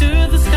[0.00, 0.49] to the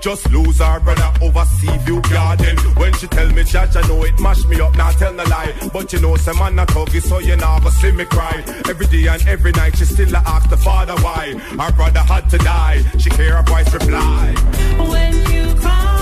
[0.00, 2.56] Just lose our brother over sea view garden.
[2.76, 5.52] When she tell me judge, I know it mash me up, not tell no lie.
[5.72, 8.42] But you know, some man not huggy, so you never see me cry.
[8.68, 11.34] Every day and every night, she still ask the father why.
[11.58, 12.82] Our brother had to die.
[12.98, 14.34] She hear a voice reply.
[14.78, 16.01] When you cry.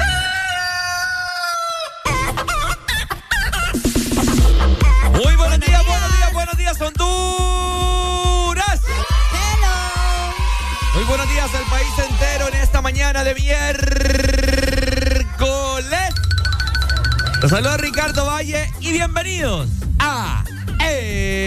[17.51, 19.67] Saluda Ricardo Valle y bienvenidos
[19.99, 20.45] a.
[20.79, 21.37] Eh...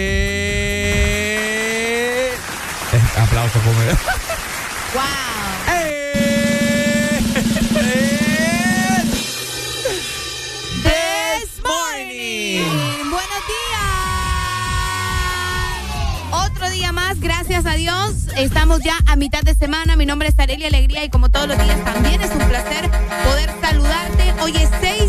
[3.16, 5.24] Aplausos, ¡Wow!
[17.20, 18.14] gracias a Dios.
[18.36, 19.96] Estamos ya a mitad de semana.
[19.96, 22.90] Mi nombre es Arelia Alegría y como todos los días también es un placer
[23.24, 24.34] poder saludarte.
[24.42, 25.03] Hoy es 6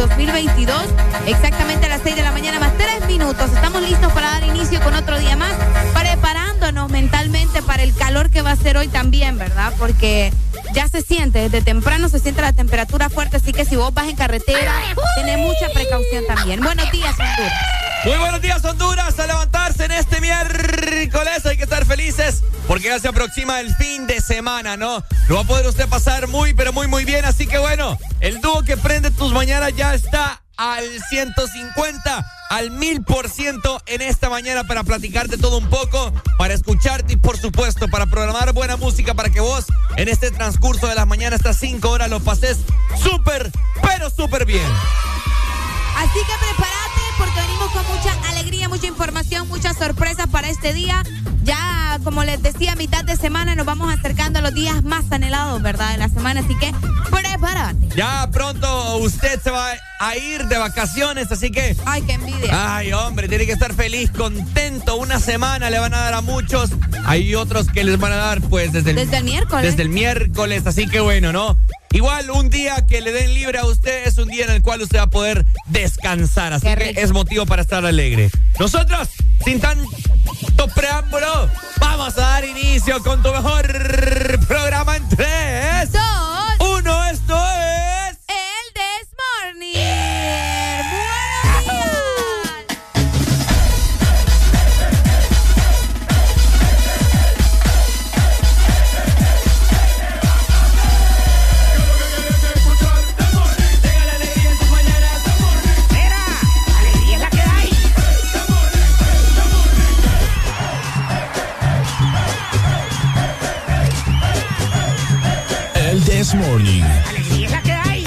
[0.00, 0.82] 2022,
[1.26, 3.50] exactamente a las 6 de la mañana más 3 minutos.
[3.52, 5.52] Estamos listos para dar inicio con otro día más,
[5.92, 9.74] preparándonos mentalmente para el calor que va a ser hoy también, ¿verdad?
[9.78, 10.32] Porque
[10.72, 14.08] ya se siente, desde temprano se siente la temperatura fuerte, así que si vos vas
[14.08, 14.72] en carretera,
[15.16, 16.60] tenés mucha precaución también.
[16.60, 17.79] Buenos días, Honduras.
[18.02, 19.18] Muy buenos días, Honduras.
[19.18, 21.44] A levantarse en este miércoles.
[21.44, 25.04] Hay que estar felices porque ya se aproxima el fin de semana, ¿no?
[25.28, 27.26] Lo va a poder usted pasar muy, pero muy, muy bien.
[27.26, 33.82] Así que bueno, el dúo que prende tus mañanas ya está al 150, al 1000%
[33.86, 38.52] en esta mañana para platicarte todo un poco, para escucharte y por supuesto para programar
[38.52, 42.20] buena música para que vos en este transcurso de las mañanas, estas 5 horas, lo
[42.20, 42.58] pases
[43.02, 43.50] súper,
[43.82, 44.70] pero súper bien.
[45.96, 46.79] Así que prepárate
[47.20, 51.02] porque venimos con mucha alegría, mucha información, muchas sorpresas para este día.
[51.42, 55.60] Ya, como les decía, mitad de semana nos vamos acercando a los días más anhelados,
[55.60, 55.92] ¿verdad?
[55.92, 56.72] De la semana, así que
[57.10, 57.88] prepárate.
[57.94, 61.76] Ya pronto usted se va a a ir de vacaciones, así que.
[61.84, 62.76] Ay, qué envidia.
[62.76, 64.96] Ay, hombre, tiene que estar feliz, contento.
[64.96, 66.70] Una semana le van a dar a muchos.
[67.04, 69.62] Hay otros que les van a dar, pues, desde el, desde el miércoles.
[69.62, 71.58] Desde el miércoles, así que bueno, ¿no?
[71.92, 74.80] Igual un día que le den libre a usted es un día en el cual
[74.80, 78.30] usted va a poder descansar, así que es motivo para estar alegre.
[78.58, 79.08] Nosotros,
[79.44, 83.66] sin tanto preámbulo, vamos a dar inicio con tu mejor
[84.46, 85.90] programa en tres.
[116.30, 116.38] This
[117.08, 118.04] Alegría es la que hay.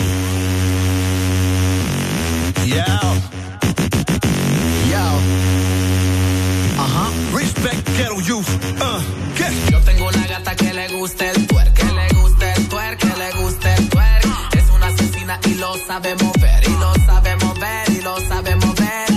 [6.77, 7.37] Uh -huh.
[7.37, 8.47] Respect ghetto youth.
[8.79, 9.71] Uh.
[9.71, 13.07] Yo tengo una gata que le gusta el tuer, que le gusta el tuer, que
[13.07, 14.21] le gusta el tuer.
[14.57, 19.09] Es una asesina y lo sabe mover, y lo sabe mover, y lo sabe mover.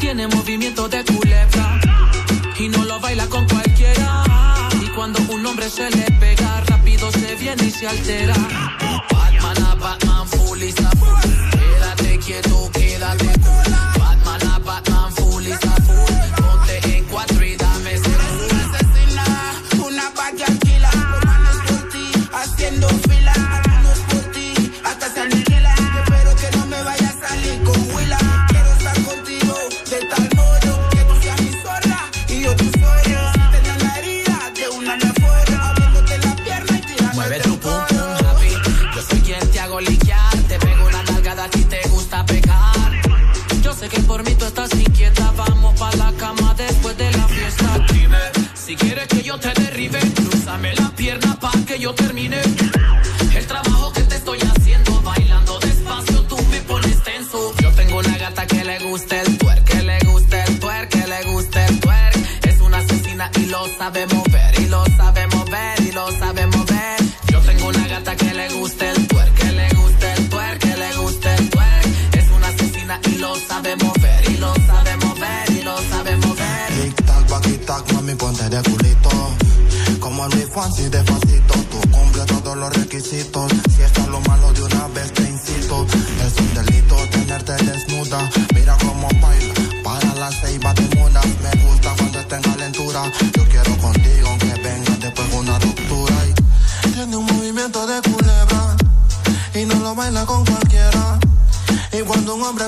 [0.00, 1.80] Tiene movimiento de culebra
[2.58, 4.24] y no lo baila con cualquiera.
[4.84, 6.05] Y cuando un hombre se le
[7.86, 8.75] se altera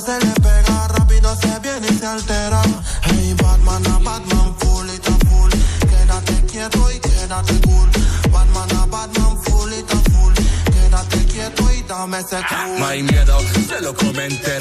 [0.00, 2.62] se le pega, rápido se viene y se altera.
[3.02, 5.50] Hey Batman a Batman, full it a full.
[5.88, 7.88] Quédate quieto y quédate cool.
[8.30, 10.32] Batman a Batman, full it a full.
[10.72, 12.78] Quédate quieto y dame ese cool.
[12.78, 14.58] No hay miedo, se lo comenté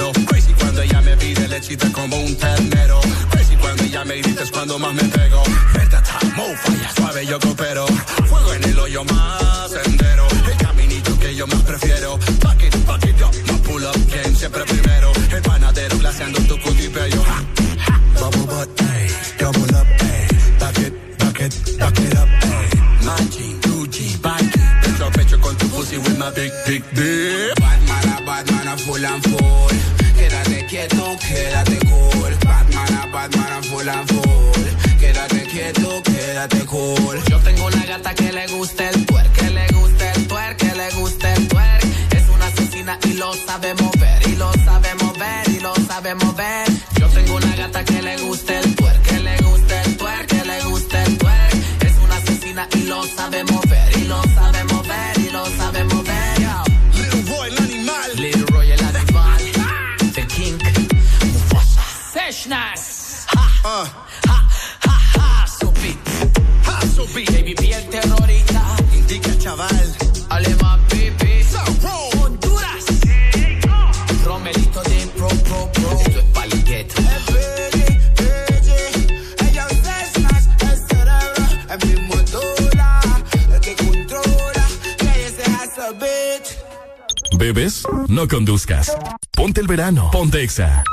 [88.18, 88.98] no conduzcas.
[89.32, 90.84] Ponte el verano, ponte Exa.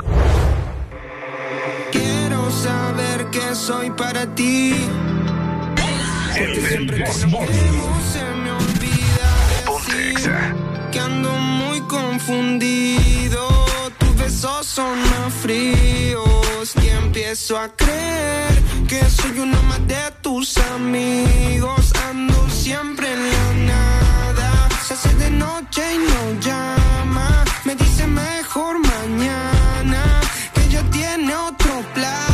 [1.90, 4.74] Quiero saber que soy para ti.
[6.34, 9.28] Siempre que me olvida.
[9.64, 10.14] Ponte
[10.92, 13.48] Que ando muy confundido.
[13.98, 16.74] Tus besos son más fríos.
[16.82, 18.52] Y empiezo a creer
[18.86, 21.90] que soy uno más de tus amigos.
[22.10, 24.03] Ando siempre en la nada
[24.94, 27.44] se hace de noche y no llama.
[27.64, 30.20] Me dice mejor mañana
[30.54, 32.33] que ella tiene otro planes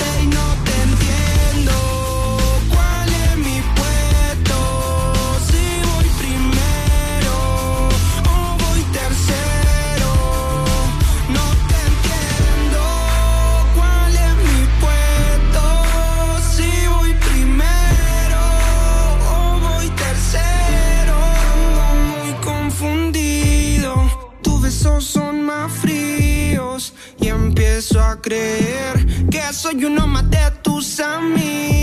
[28.21, 31.80] que soy uno más de tus amigos.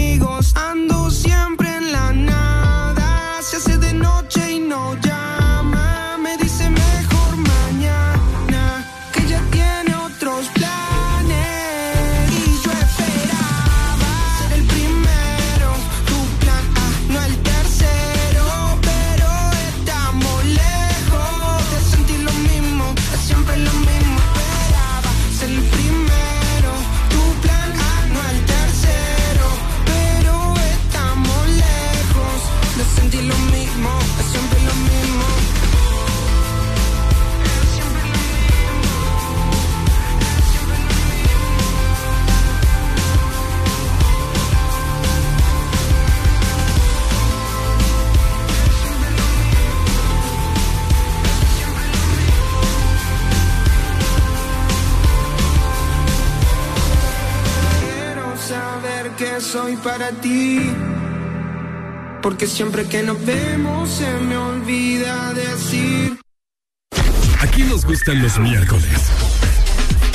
[59.52, 60.60] Soy para ti.
[62.22, 66.18] Porque siempre que nos vemos se me olvida decir.
[67.40, 69.00] Aquí nos gustan los miércoles.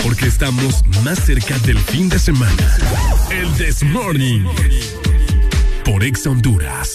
[0.04, 2.78] Porque estamos más cerca del fin de semana.
[3.32, 4.46] El This Morning.
[5.84, 6.92] Por Ex Honduras.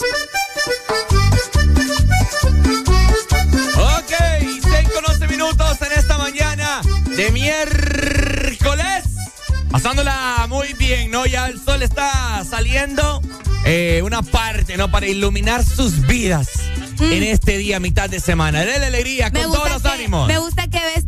[3.74, 4.12] Ok,
[4.62, 6.82] 6 con 11 minutos en esta mañana
[7.16, 7.87] de miércoles.
[9.70, 11.26] Pasándola muy bien, ¿no?
[11.26, 13.20] Ya el sol está saliendo.
[13.64, 14.90] eh, una parte, ¿no?
[14.90, 16.48] Para iluminar sus vidas
[17.00, 18.64] en este día, mitad de semana.
[18.64, 20.26] Dele alegría, con todos los que, ánimos.
[20.26, 21.07] Me gusta que ves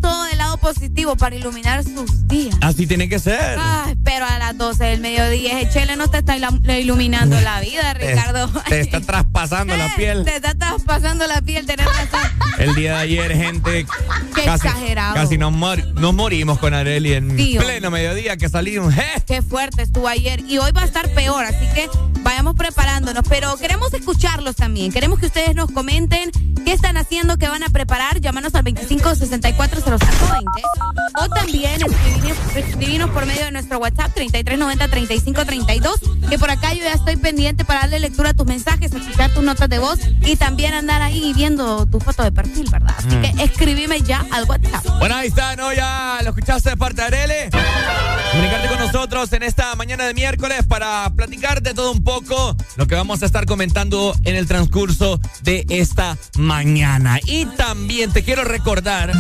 [0.60, 2.56] positivo para iluminar sus días.
[2.60, 3.56] Así tiene que ser.
[3.58, 6.36] Ay, pero a las 12 del mediodía, ese chele no te está
[6.78, 8.48] iluminando la vida, Ricardo.
[8.68, 10.24] Te, está traspasando la piel.
[10.24, 12.30] Te está traspasando la piel, tenés razón.
[12.58, 13.86] El día de ayer, gente.
[14.34, 15.14] Qué casi, exagerado.
[15.14, 17.60] Casi nos, mor- nos morimos con Areli en Tío.
[17.62, 18.94] pleno mediodía que salimos.
[18.96, 19.22] ¡Eh!
[19.26, 21.88] Qué fuerte estuvo ayer y hoy va a estar peor, así que
[22.20, 23.24] vayamos preparándonos.
[23.28, 24.92] Pero queremos escucharlos también.
[24.92, 26.30] Queremos que ustedes nos comenten
[26.64, 28.20] qué están haciendo, qué van a preparar.
[28.20, 28.64] Llámanos al
[30.60, 36.28] 25640520 o también escribirnos, escribirnos por medio de nuestro WhatsApp 3390-3532.
[36.28, 39.42] Que por acá yo ya estoy pendiente para darle lectura a tus mensajes, escuchar tus
[39.42, 42.94] notas de voz y también andar ahí viendo tu foto de perfil, ¿verdad?
[42.96, 43.22] Así Mm.
[43.22, 44.84] que escribime ya al WhatsApp.
[44.98, 45.72] Bueno, ahí está, ¿no?
[45.72, 47.50] Ya lo escuchaste de parte de Arele.
[48.30, 52.86] Comunicarte con nosotros en esta mañana de miércoles para platicar de todo un poco lo
[52.86, 57.18] que vamos a estar comentando en el transcurso de esta mañana.
[57.26, 59.12] Y también te quiero recordar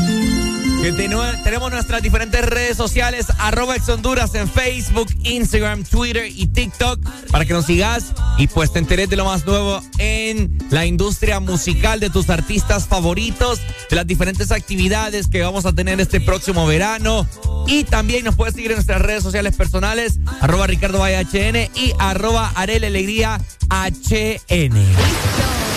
[1.44, 6.98] tenemos nuestras diferentes redes sociales, arroba ex Honduras en Facebook, Instagram, Twitter y TikTok,
[7.30, 11.38] para que nos sigas y pues te enteres de lo más nuevo en la industria
[11.38, 13.60] musical de tus artistas favoritos,
[13.90, 17.26] de las diferentes actividades que vamos a tener este próximo verano.
[17.66, 22.52] Y también nos puedes seguir en nuestras redes sociales personales, arroba Ricardo HN y arroba
[22.54, 25.69] Arel Alegría HN.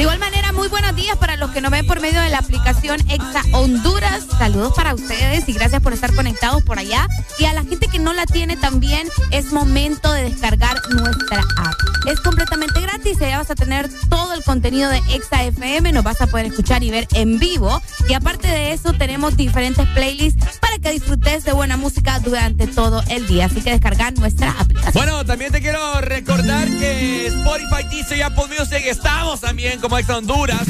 [0.00, 2.38] De igual manera, muy buenos días para los que nos ven por medio de la
[2.38, 4.24] aplicación Exa Honduras.
[4.38, 7.06] Saludos para ustedes y gracias por estar conectados por allá.
[7.38, 11.74] Y a la gente que no la tiene también, es momento de descargar nuestra app.
[12.06, 16.02] Es completamente gratis y ya vas a tener todo el contenido de Exa FM, nos
[16.02, 17.82] vas a poder escuchar y ver en vivo.
[18.08, 23.02] Y aparte de eso, tenemos diferentes playlists para que disfrutes de buena música durante todo
[23.10, 23.44] el día.
[23.44, 24.94] Así que descargar nuestra aplicación.
[24.94, 30.16] Bueno, también te quiero recordar que Spotify dice y Apple Music estamos también como Exa
[30.18, 30.68] Honduras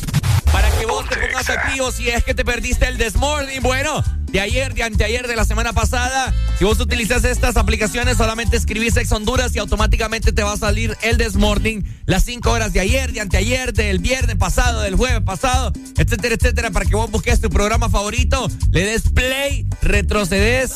[0.52, 3.62] para que vos te pongas activo si es que te perdiste el Desmorning.
[3.62, 8.56] Bueno, de ayer, de anteayer, de la semana pasada, si vos utilizas estas aplicaciones, solamente
[8.56, 12.80] escribís Ex Honduras y automáticamente te va a salir el Desmorning las 5 horas de
[12.80, 17.40] ayer, de anteayer, del viernes pasado, del jueves pasado, etcétera, etcétera, para que vos busques
[17.40, 20.72] tu programa favorito, le des play, retrocedes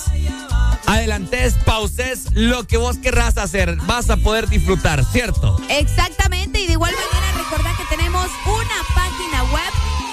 [0.87, 3.77] adelantes, pauses, lo que vos querrás hacer.
[3.87, 5.61] Vas a poder disfrutar, ¿cierto?
[5.69, 7.44] Exactamente, y de igual manera
[7.97, 9.73] tenemos una página web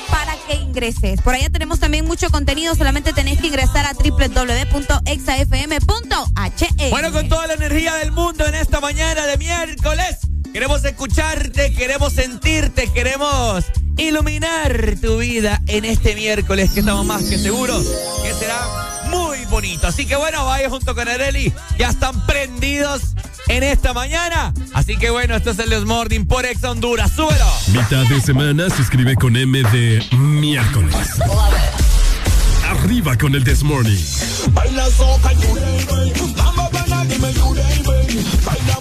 [0.10, 1.22] para que ingreses.
[1.22, 6.90] Por allá tenemos también mucho contenido, solamente tenés que ingresar a www.exafm.he.
[6.92, 10.18] Bueno, con toda la energía del mundo en esta mañana de miércoles,
[10.54, 13.66] queremos escucharte, queremos sentirte, queremos
[13.98, 17.84] iluminar tu vida en este miércoles que estamos más que seguros
[18.24, 19.01] que será
[19.52, 19.86] bonito.
[19.86, 21.54] Así que bueno, vaya junto con Areli.
[21.78, 23.02] Ya están prendidos
[23.50, 24.54] en esta mañana.
[24.74, 27.12] Así que bueno, esto es el Desmorning por Ex Honduras.
[27.12, 27.46] Súbelo.
[27.68, 31.20] Mitad de semana se escribe con M de miércoles.
[32.68, 34.04] Arriba con el Desmorning.
[34.54, 35.32] Baila soca
[36.38, 37.34] Mamba bana dime
[38.44, 38.80] Baila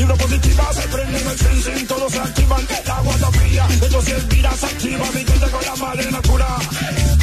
[0.00, 2.66] Vibra positiva, se prende en el sensing, todos se activan.
[2.70, 4.10] El agua está fría, esto si
[4.56, 5.04] se activa.
[5.12, 6.46] Mi gente con la madre natura.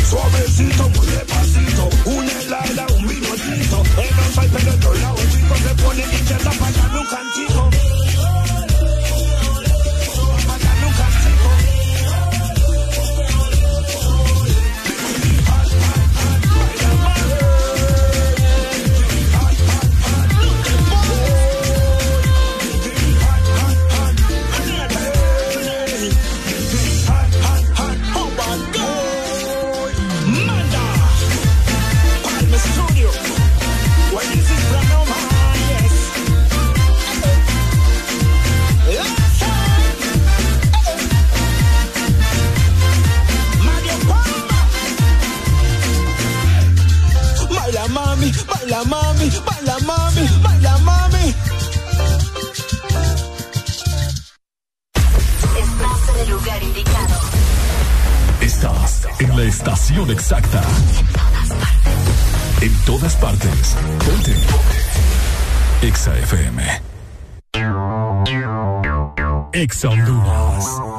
[0.08, 1.90] Suavecito, muy despacito.
[2.06, 3.84] Una helada, un vinocito.
[3.98, 5.18] El alfa y pero el lado.
[5.18, 7.67] Se pone y se un cantito.
[48.78, 51.34] Baila mami, baila mami, baila mami.
[55.64, 57.16] Estás en el lugar indicado.
[58.40, 60.62] Estás en la estación exacta.
[61.02, 62.62] En todas partes.
[62.62, 63.76] En todas partes.
[64.06, 64.36] Ponte.
[65.82, 66.82] Exa FM.
[69.54, 70.97] Exa Honduras.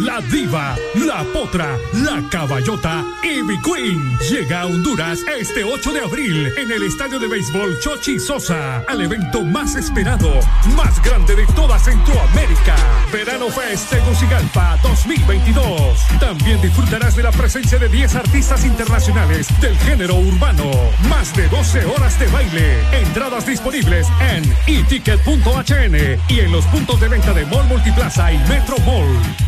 [0.00, 6.52] La diva, la potra, la caballota Ivy Queen llega a Honduras este 8 de abril
[6.56, 10.38] en el estadio de béisbol Chochi Sosa al evento más esperado,
[10.76, 12.76] más grande de toda Centroamérica.
[13.12, 15.98] Verano Fest Tegucigalpa 2022.
[16.20, 20.70] También disfrutarás de la presencia de 10 artistas internacionales del género urbano.
[21.08, 22.78] Más de 12 horas de baile.
[22.92, 28.76] Entradas disponibles en eticket.hn y en los puntos de venta de Mall Multiplaza y Metro
[28.86, 29.47] Mall.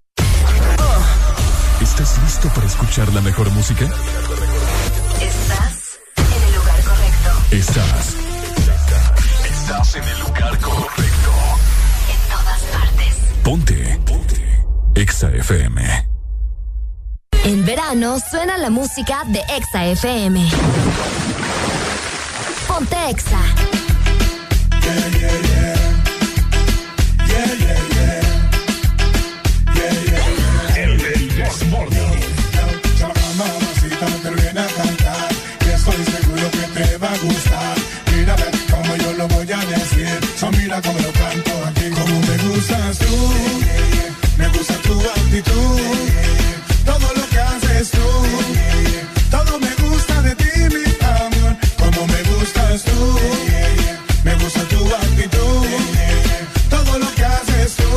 [2.01, 3.85] ¿Estás listo para escuchar la mejor música?
[3.85, 7.29] Estás en el lugar correcto.
[7.51, 8.15] Estás.
[9.45, 11.31] Estás en el lugar correcto.
[12.09, 13.13] En todas partes.
[13.43, 13.99] Ponte.
[14.03, 14.65] Ponte.
[14.95, 16.07] Exa FM.
[17.43, 20.49] En verano suena la música de Exa FM.
[22.67, 23.37] Ponte Exa.
[40.71, 41.89] Mira lo canto aquí.
[41.89, 43.15] Como me gustas tú,
[44.37, 45.79] me gusta tu actitud,
[46.85, 48.07] todo lo que haces tú,
[49.29, 51.55] todo me gusta de ti, mi amor.
[51.77, 53.19] Como me gustas tú,
[54.23, 55.67] me gusta tu actitud,
[56.69, 57.91] todo lo que haces tú,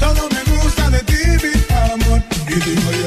[0.00, 1.54] todo me gusta de ti, mi
[1.92, 2.22] amor.
[2.48, 3.03] Y digo yo,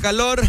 [0.00, 0.42] calor,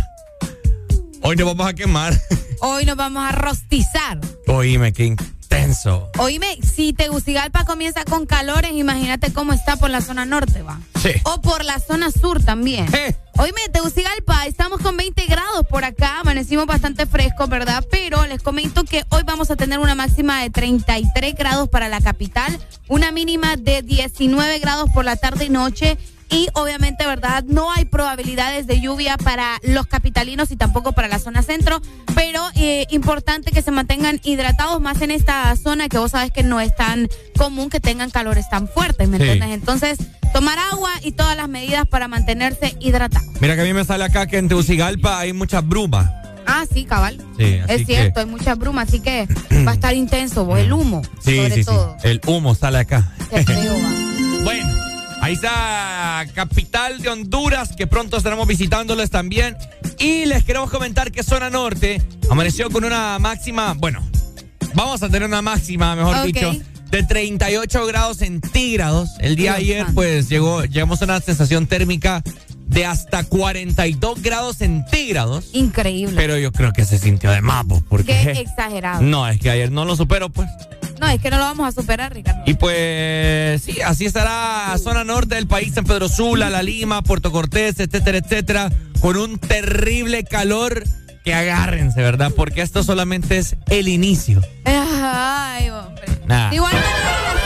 [1.22, 2.14] hoy nos vamos a quemar.
[2.62, 4.20] Hoy nos vamos a rostizar.
[4.48, 6.10] Oíme, qué intenso.
[6.18, 10.80] Oíme, si Tegucigalpa comienza con calores, imagínate cómo está por la zona norte, va.
[11.02, 11.12] Sí.
[11.24, 12.88] O por la zona sur también.
[12.96, 13.16] Eh.
[13.38, 17.86] Oíme, Tegucigalpa, estamos con 20 grados por acá, amanecimos bastante frescos, ¿verdad?
[17.92, 22.02] Pero les comento que hoy vamos a tener una máxima de 33 grados para la
[22.02, 25.98] capital, una mínima de 19 grados por la tarde y noche
[26.30, 27.44] y obviamente, ¿verdad?
[27.48, 31.82] No hay probabilidades de lluvia para los capitalinos y tampoco para la zona centro,
[32.16, 36.44] pero eh, importante que se mantengan hidratados más en esta zona que vos sabes que
[36.44, 37.08] no es tan
[37.38, 39.24] común que tengan calores tan fuertes, ¿me Sí.
[39.24, 39.50] entiendes?
[39.52, 39.98] Entonces,
[40.34, 43.26] tomar agua y todas las medidas para mantenerse hidratado.
[43.40, 46.12] Mira que a mí me sale acá que en Tegucigalpa hay mucha bruma.
[46.48, 47.18] Ah, sí, cabal.
[47.40, 49.28] Sí, así es cierto, hay mucha bruma, así que
[49.68, 51.66] va a estar intenso, vos, el humo, Sí, sobre sí, sí.
[51.66, 51.98] todo.
[52.04, 53.12] El humo sale acá.
[54.44, 54.68] Bueno,
[55.26, 59.58] ahí está capital de Honduras, que pronto estaremos visitándoles también.
[59.98, 64.08] Y les queremos comentar que zona norte amaneció con una máxima, bueno,
[64.76, 66.54] vamos a tener una máxima, mejor dicho,
[66.92, 69.10] de 38 grados centígrados.
[69.20, 72.22] El día de ayer, pues llegó, llegamos a una sensación térmica
[72.68, 75.50] de hasta 42 grados centígrados.
[75.54, 76.16] Increíble.
[76.16, 78.14] Pero yo creo que se sintió de mapo, porque...
[78.14, 79.02] Qué exagerado.
[79.02, 80.50] No, es que ayer no lo supero, pues.
[81.00, 82.42] No, es que no lo vamos a superar, Ricardo.
[82.46, 87.32] Y pues sí, así estará zona norte del país, San Pedro Sula, La Lima, Puerto
[87.32, 90.84] Cortés, etcétera, etcétera, con un terrible calor
[91.24, 92.32] que agárrense, ¿verdad?
[92.36, 94.42] Porque esto solamente es el inicio.
[94.64, 96.06] Ay, hombre.
[96.52, 97.45] Igual no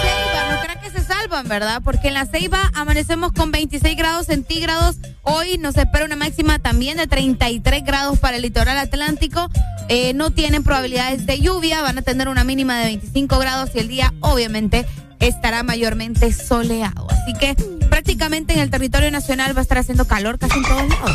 [0.89, 1.81] se salvan, ¿verdad?
[1.83, 4.97] Porque en la Ceiba amanecemos con 26 grados centígrados.
[5.23, 9.49] Hoy nos espera una máxima también de 33 grados para el litoral atlántico.
[9.87, 13.79] Eh, no tienen probabilidades de lluvia, van a tener una mínima de 25 grados y
[13.79, 14.85] el día, obviamente,
[15.19, 17.07] estará mayormente soleado.
[17.09, 17.55] Así que
[17.89, 21.11] prácticamente en el territorio nacional va a estar haciendo calor casi en todos lados.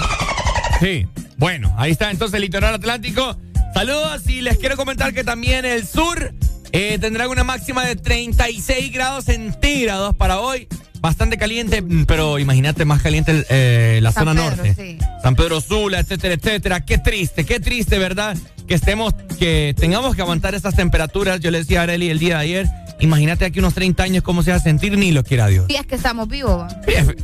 [0.80, 1.06] Sí.
[1.37, 3.37] Bueno, ahí está entonces el litoral atlántico.
[3.74, 6.32] Saludos y les quiero comentar que también el sur
[6.76, 10.66] eh, tendrá una máxima de 36 grados centígrados para hoy.
[11.04, 14.74] Bastante caliente, mm, pero imagínate más caliente eh, la San zona Pedro, norte.
[14.74, 14.98] sí.
[15.22, 16.80] San Pedro Sula, etcétera, etcétera.
[16.80, 18.34] Qué triste, qué triste, ¿verdad?
[18.66, 21.40] Que estemos, que tengamos que aguantar estas temperaturas.
[21.40, 22.66] Yo le decía a Areli el día de ayer,
[23.00, 25.66] imagínate aquí unos 30 años cómo se va a sentir, ni lo quiera Dios.
[25.68, 26.68] Si es que estamos vivos, va.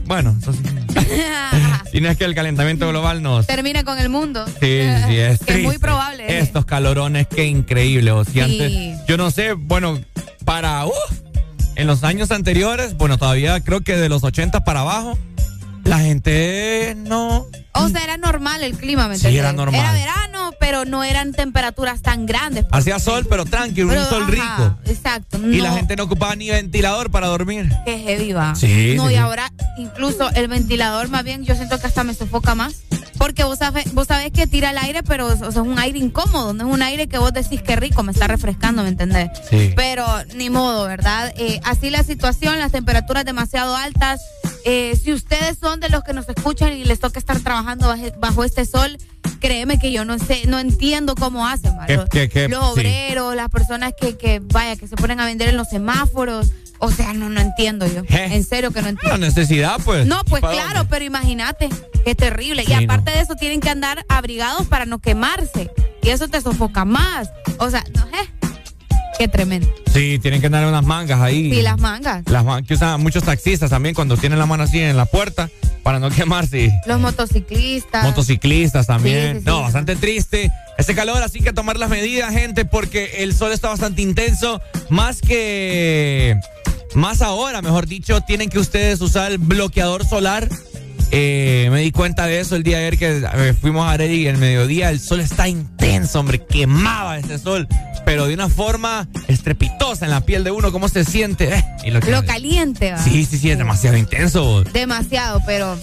[0.04, 0.60] Bueno, eso sí.
[1.90, 3.46] Si no es que el calentamiento global nos...
[3.46, 4.44] termina con el mundo.
[4.46, 6.38] Sí, sí, es Que es muy probable.
[6.38, 8.10] Estos calorones, qué increíble.
[8.12, 8.40] O Sí.
[8.40, 9.98] antes, yo no sé, bueno,
[10.44, 10.92] para, uf,
[11.80, 15.16] en los años anteriores, bueno, todavía creo que de los 80 para abajo,
[15.84, 17.46] la gente no...
[17.72, 19.40] O sea, era normal el clima, ¿me Sí, entiendes?
[19.40, 19.80] era normal.
[19.80, 22.64] Era verano, pero no eran temperaturas tan grandes.
[22.64, 22.80] pues.
[22.82, 24.78] Hacía sol, pero tranquilo, un sol ajá, rico.
[24.86, 25.38] Exacto.
[25.38, 27.70] Y no, la gente no ocupaba ni ventilador para dormir.
[27.86, 28.54] Que heavy va.
[28.56, 29.20] Sí, No, sí, y sí.
[29.20, 32.74] ahora incluso el ventilador, más bien, yo siento que hasta me sofoca más.
[33.18, 35.98] Porque vos sabés, vos sabés que tira el aire, pero o sea, es un aire
[35.98, 36.52] incómodo.
[36.54, 39.28] No es un aire que vos decís que rico, me está refrescando, ¿me entendés?
[39.48, 39.72] Sí.
[39.76, 41.32] Pero ni modo, ¿verdad?
[41.36, 44.20] Eh, así la situación, las temperaturas demasiado altas.
[44.64, 48.04] Eh, si ustedes son de los que nos escuchan y les toca estar trabajando bajo,
[48.18, 48.98] bajo este sol,
[49.40, 51.72] créeme que yo no sé, no entiendo cómo hacen.
[51.86, 52.48] ¿Qué- Los, qué- qué?
[52.48, 52.70] los Sí.
[52.72, 56.52] obreros, las personas que, que, vaya, que se ponen a vender en los semáforos.
[56.82, 58.02] O sea, no, no entiendo yo.
[58.08, 58.28] ¿Eh?
[58.32, 59.18] En serio que no La entiendo.
[59.18, 60.06] necesidad, pues.
[60.06, 60.88] No, pues ¿para claro, dónde?
[60.90, 61.68] pero imagínate,
[62.06, 62.64] qué terrible.
[62.64, 63.16] Sí, y aparte no.
[63.18, 65.70] de eso, tienen que andar abrigados para no quemarse.
[66.02, 67.28] Y eso te sofoca más.
[67.58, 68.49] O sea, no, eh,
[69.20, 69.68] qué tremendo.
[69.92, 71.52] Sí, tienen que andar unas mangas ahí.
[71.52, 72.22] Sí, las mangas.
[72.30, 75.50] Las man- que usan muchos taxistas también cuando tienen la mano así en la puerta
[75.82, 76.72] para no quemarse.
[76.86, 78.02] Los motociclistas.
[78.02, 79.34] Motociclistas también.
[79.34, 79.62] Sí, sí, no, sí.
[79.64, 80.50] bastante triste.
[80.78, 84.62] Ese calor, así que tomar las medidas, gente, porque el sol está bastante intenso.
[84.88, 86.34] Más que.
[86.94, 90.48] Más ahora, mejor dicho, tienen que ustedes usar el bloqueador solar.
[91.12, 94.26] Eh, me di cuenta de eso el día de ayer que fuimos a Areli y
[94.26, 94.90] el mediodía.
[94.90, 96.44] El sol está intenso, hombre.
[96.46, 97.66] Quemaba ese sol.
[98.04, 100.72] Pero de una forma estrepitosa en la piel de uno.
[100.72, 101.54] ¿Cómo se siente?
[101.54, 102.98] Eh, y Lo caliente, va.
[102.98, 104.62] Sí, sí, sí, es demasiado intenso.
[104.64, 105.76] Demasiado, pero.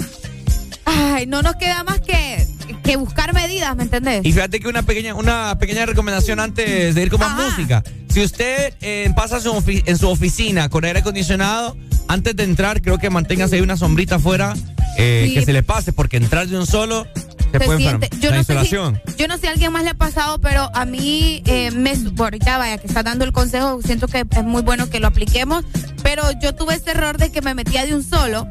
[0.85, 2.47] Ay, no nos queda más que,
[2.83, 4.25] que buscar medidas, ¿me entendés?
[4.25, 7.49] Y fíjate que una pequeña, una pequeña recomendación antes de ir con más Ajá.
[7.49, 7.83] música.
[8.09, 11.77] Si usted eh, pasa su en su oficina con aire acondicionado,
[12.07, 14.53] antes de entrar, creo que manténgase ahí una sombrita afuera
[14.97, 15.33] eh, Sí.
[15.35, 17.05] que se le pase, porque entrar de un solo
[17.51, 18.09] se, puede siente.
[18.19, 20.39] Yo La no, sé si, yo no sé si a alguien más le ha pasado,
[20.39, 24.43] pero a mí eh, me ahorita vaya que está dando el consejo, siento que es
[24.43, 25.63] muy bueno que lo apliquemos,
[26.03, 28.47] pero yo tuve ese error de que me metía de un solo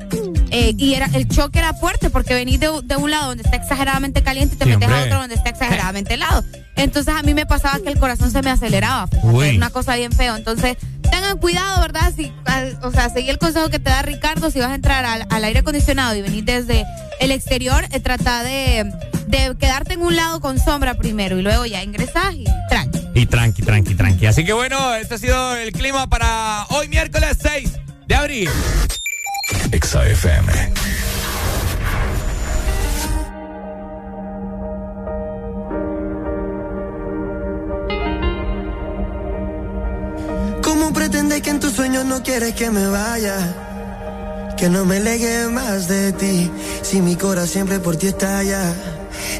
[0.50, 3.56] eh, y era el choque era fuerte porque venís de, de un lado donde está
[3.56, 6.44] exageradamente caliente y te metes a otro donde está exageradamente helado.
[6.76, 9.08] Entonces a mí me pasaba que el corazón se me aceleraba,
[9.48, 10.36] era una cosa bien feo.
[10.36, 10.76] Entonces
[11.10, 12.12] tengan cuidado, ¿verdad?
[12.14, 15.04] Si, al- o sea, seguí el consejo que te da Ricardo, si vas a entrar
[15.04, 16.84] al, al aire acondicionado y venís desde
[17.20, 18.92] el exterior, eh, trata de,
[19.26, 22.98] de quedarte en un lado con sombra primero y luego ya ingresás y tranqui.
[23.14, 24.26] y tranqui, tranqui, tranqui.
[24.26, 27.72] Así que bueno, este ha sido el clima para hoy miércoles 6
[28.06, 28.50] de abril.
[29.80, 30.72] XAFM.
[40.86, 44.54] ¿Cómo pretendes que en tus sueños no quieres que me vaya?
[44.56, 46.48] Que no me legue más de ti,
[46.80, 48.72] si mi corazón siempre por ti estalla.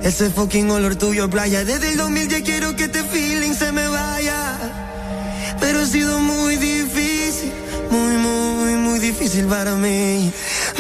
[0.03, 4.59] Ese fucking olor tuyo playa, desde el 2010 quiero que este feeling se me vaya.
[5.61, 7.53] Pero ha sido muy difícil,
[7.93, 10.33] muy, muy, muy difícil para mí.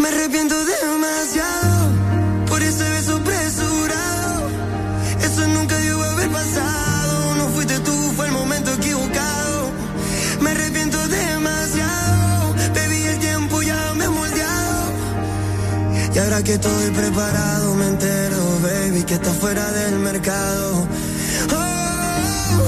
[0.02, 1.92] Me arrepiento demasiado
[2.48, 4.48] por ese beso apresurado.
[5.22, 6.75] Eso nunca debió haber pasado.
[16.16, 20.88] Y ahora que estoy preparado, me entero, baby, que está fuera del mercado.
[21.52, 22.62] Oh.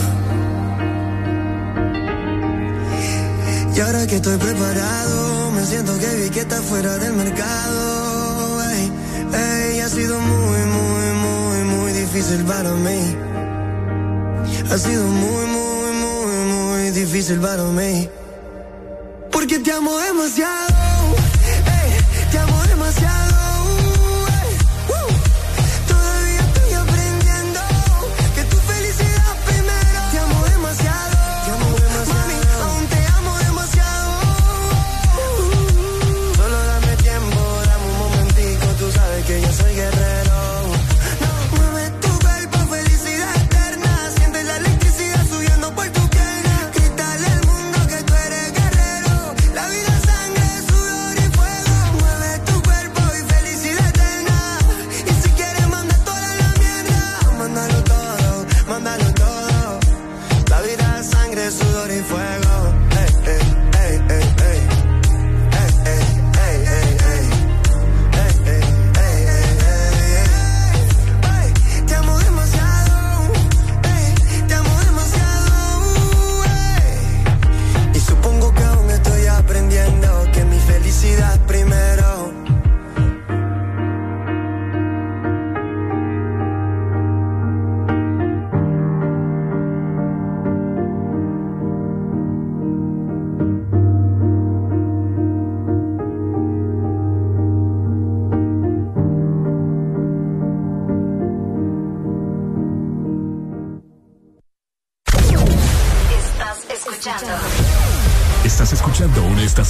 [3.75, 8.63] Y ahora que estoy preparado, me siento que vi que está fuera del mercado.
[8.71, 8.93] Ey,
[9.33, 13.17] ey, ha sido muy, muy, muy, muy difícil para mí.
[14.71, 18.11] Ha sido muy, muy, muy, muy difícil para mí.
[19.33, 20.98] Porque te amo demasiado.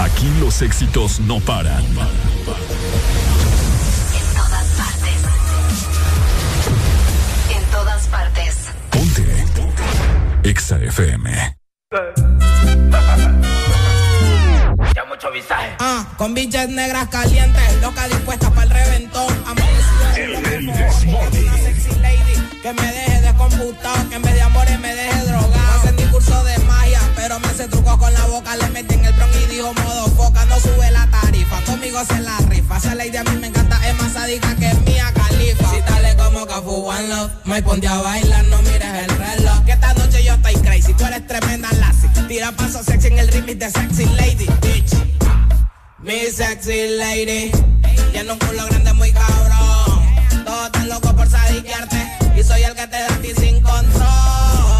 [0.00, 1.84] Aquí los éxitos no paran.
[1.84, 1.94] En
[4.34, 5.18] todas partes.
[7.54, 8.56] En todas partes.
[8.88, 9.44] Ponte.
[10.42, 11.56] Exa FM.
[14.94, 15.76] Ya mucho visaje.
[15.80, 19.28] Ah, con bichas negras calientes, loca dispuesta para el reventón.
[19.46, 20.40] Amanecido
[21.62, 25.29] sexy lady que me deje de computado, que en vez de amores me deje drogado.
[27.30, 30.08] Pero me hace truco con la boca, le metí en el bron y dijo modo
[30.16, 32.76] foca, no sube la tarifa, conmigo se la rifa.
[32.76, 35.70] Esa lady a mí me encanta, es más sádica que mía califa.
[35.70, 39.64] Si dale como Cafu One Love, me ponte a bailar, no mires el reloj.
[39.64, 42.08] Que esta noche yo estoy crazy, tú eres tremenda lassie.
[42.26, 44.92] Tira paso sexy en el remix de Sexy Lady, bitch.
[46.00, 47.52] Mi sexy lady,
[48.10, 50.44] tiene un culo grande muy cabrón.
[50.44, 54.79] Todos están locos por sadiquearte y soy el que te da a ti sin control.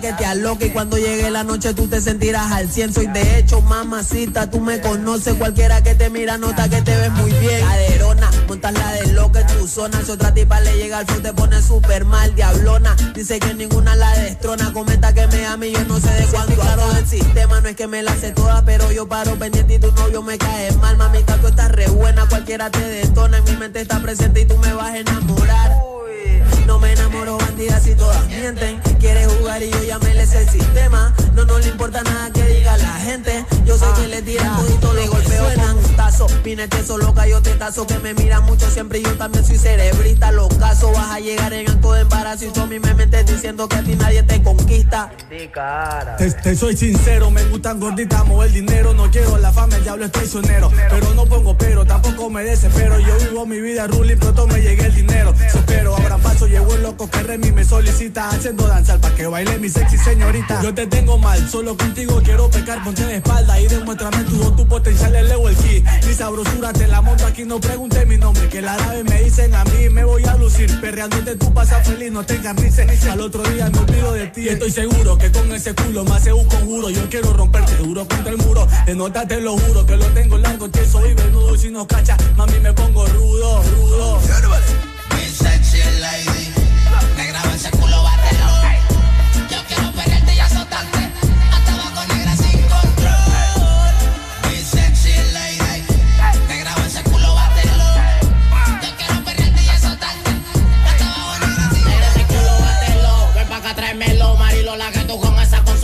[0.00, 2.92] Que te aloque y cuando llegue la noche tú te sentirás al cien.
[2.92, 5.34] Soy de hecho, mamacita, tú me conoces.
[5.34, 7.60] Cualquiera que te mira nota que te ves muy bien.
[7.60, 10.02] Caderona, montas la de lo que tu zona.
[10.04, 12.96] Si otra tipa le llega al flow te pone súper mal, diablona.
[13.14, 14.72] Dice que ninguna la destrona.
[14.72, 17.60] Comenta que me ama y yo no sé de cuánto claro del sistema.
[17.60, 20.38] No es que me la sé toda, pero yo paro pendiente y tu novio me
[20.38, 20.96] cae mal.
[20.96, 23.38] Mamita, tú estás re buena, cualquiera te detona.
[23.38, 25.89] En mi mente está presente y tú me vas a enamorar.
[26.70, 28.78] No me enamoro bandidas y todas mienten.
[29.00, 31.12] Quiere jugar y yo ya me les el sistema.
[31.34, 33.44] No, no le importa nada que diga la gente.
[33.66, 36.28] Yo sé que le tiran todito, le golpeo suenan tazo.
[36.44, 39.58] Vine eso loca, yo te tazo que me mira mucho siempre y yo también soy
[39.58, 40.30] cerebrista.
[40.30, 43.26] Los casos vas a llegar en acto de embarazo y tú a mí me metes
[43.26, 45.10] diciendo que a ti nadie te conquista.
[46.18, 48.94] Te, te soy sincero, me gustan gorditas, mover dinero.
[48.94, 50.70] No quiero la fama, el diablo es traicionero.
[50.88, 53.00] Pero no pongo pero, tampoco me desespero.
[53.00, 55.34] Yo vivo mi vida ruling, pronto me llegue el dinero.
[55.40, 58.28] Espero, abra paso, llegó el loco que Remy me solicita.
[58.30, 60.62] Haciendo danza para que baile mi sexy señorita.
[60.62, 64.66] Yo te tengo mal, solo contigo quiero pecar, ponte de espalda y demuéstrame tu, tu
[64.66, 65.84] potencial, elevo el ki.
[66.06, 68.48] Mi sabrosura te la monto aquí, no pregunte mi nombre.
[68.48, 70.80] Que la nave me dicen a mí, me voy a lucir.
[70.80, 72.84] Perreándote tú pasas feliz, no tengas risa.
[73.12, 74.48] Al otro día me olvido de ti.
[74.48, 76.90] Estoy seguro que con ese culo me hace un conjuro.
[76.90, 78.66] Yo quiero romperte duro contra el muro.
[78.86, 81.56] De nota te lo juro que lo tengo largo, tieso y venudo.
[81.56, 84.20] Si no cacha, mami me pongo rudo, rudo.
[85.40, 86.49] Sexy lady,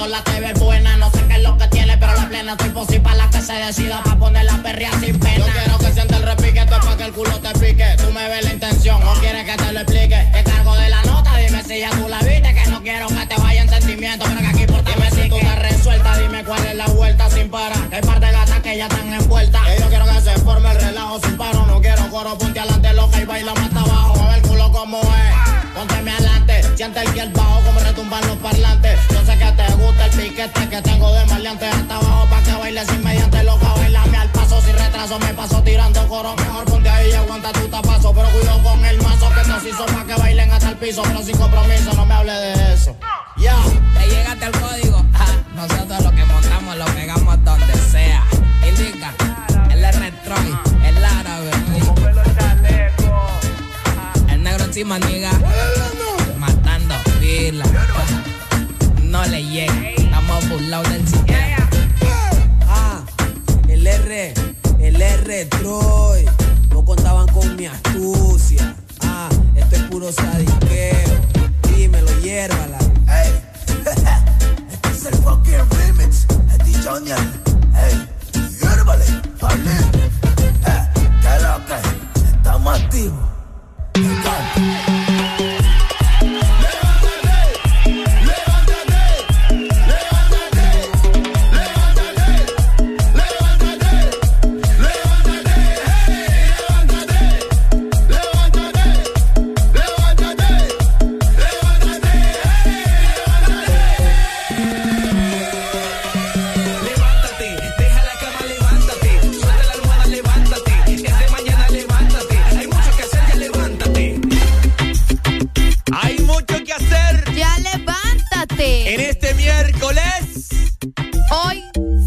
[0.06, 0.96] consola te ves buena.
[0.96, 3.40] No sé qué es lo que tiene, pero la plena estoy posible para la que
[3.40, 5.38] se decida pa' poner la perrea sin pena.
[5.38, 7.96] Yo quiero que sienta el repique, esto es pa' que el culo te pique.
[7.98, 10.28] Tú me ves la intención, o quieres que te lo explique.
[10.32, 12.54] Te cargo de la nota, dime si ya tú la viste.
[12.54, 15.28] Que no quiero que te vaya en sentimiento, pero que aquí por ti me si
[15.28, 16.18] tú estás resuelta.
[16.18, 17.88] Dime cuál es la vuelta sin parar.
[17.88, 19.62] Que hay par de gatas que ya están envueltas.
[19.76, 21.66] Y yo quiero que se forme el relajo sin paro.
[21.66, 24.22] No quiero coro, ponte adelante, loca y baila más hasta abajo.
[24.22, 25.45] A ver el culo como es.
[25.76, 28.98] Pónteme adelante, siente el que el bajo como retumban los parlantes.
[29.10, 32.52] Yo sé que te gusta el piquete que tengo de maleante hasta abajo pa' que
[32.52, 36.34] bailes inmediante, loca, bailame al paso sin retraso, me paso tirando coro.
[36.36, 39.84] Mejor ponte ahí y aguanta tu tapazo, pero cuido con el mazo que nos hizo
[39.84, 42.96] pa' que bailen hasta el piso, pero sin compromiso, no me hable de eso.
[43.36, 43.56] Ya,
[43.98, 45.04] te llegaste al código.
[45.12, 48.24] Ah, nosotros lo que montamos lo pegamos donde sea.
[48.66, 49.12] Indica,
[49.70, 50.56] el R-Troy,
[54.76, 55.30] encima, niga.
[56.38, 57.64] Matando pila.
[59.04, 59.90] No le llega.
[59.96, 61.68] Estamos burlados del sistema.
[62.68, 63.00] Ah,
[63.68, 64.34] el R,
[64.78, 66.26] el R Troy.
[66.68, 68.76] No contaban con mi astucia.
[69.00, 71.20] Ah, esto es puro sadiqueo.
[71.74, 72.78] Dímelo, hiérvala.
[73.08, 73.32] Hey,
[74.72, 76.26] este es el fucking remix.
[76.52, 77.32] Es Dijonian.
[77.72, 78.06] Hey,
[78.60, 79.06] hiérvale,
[79.40, 79.70] vale.
[80.66, 80.88] Eh,
[81.22, 82.26] ¿Qué es lo que?
[82.36, 83.35] Estamos activos.
[83.96, 85.05] Stop.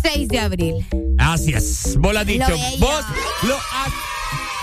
[0.01, 0.87] 6 de abril.
[1.17, 1.95] Así es.
[1.97, 2.49] Vos lo has dicho.
[2.49, 2.57] Lo.
[2.87, 3.05] Vos
[3.43, 3.91] lo has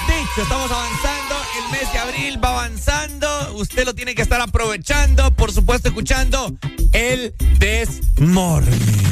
[0.07, 0.43] dicho.
[0.43, 1.35] Estamos avanzando.
[1.59, 3.55] El mes de abril va avanzando.
[3.57, 5.31] Usted lo tiene que estar aprovechando.
[5.33, 6.55] Por supuesto, escuchando
[6.93, 9.07] el Desmorning.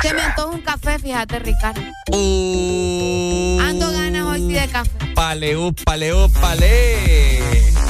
[0.00, 1.80] Se me antoja un café, fíjate, Ricardo.
[2.12, 4.90] Uh, Ando ganas hoy sí de café.
[5.14, 7.42] Pale, pale, pale.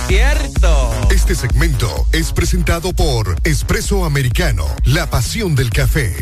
[0.06, 0.90] Cierto.
[1.10, 6.14] Este segmento es presentado por Espresso Americano, la pasión del café.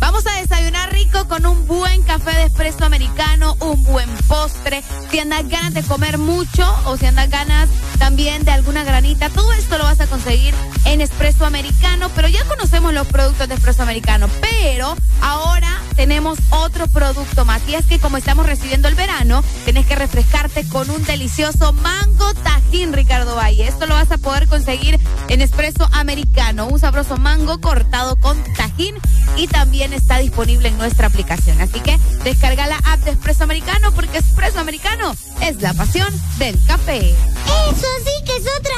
[0.00, 4.82] Vamos a desayunar rico con un buen café de espresso americano, un buen postre.
[5.10, 9.52] Si andas ganas de comer mucho o si andas ganas también de alguna granita, todo
[9.52, 10.54] esto lo vas a conseguir
[10.86, 12.10] en espresso americano.
[12.16, 17.60] Pero ya conocemos los productos de espresso americano, pero ahora tenemos otro producto más.
[17.68, 22.32] Y es que como estamos recibiendo el verano, tienes que refrescarte con un delicioso mango
[22.42, 23.68] tajín, Ricardo Valle.
[23.68, 24.98] Esto lo vas a poder conseguir
[25.28, 28.96] en espresso americano, un sabroso mango cortado con tajín
[29.36, 31.60] y también está disponible en nuestra aplicación.
[31.60, 36.58] Así que descarga la app de Espresso Americano porque Espresso Americano es la pasión del
[36.66, 36.98] café.
[36.98, 38.74] Eso sí que es otra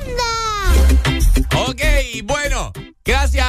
[0.00, 1.70] onda.
[1.70, 1.82] Ok,
[2.24, 2.72] bueno.
[3.06, 3.46] Gracias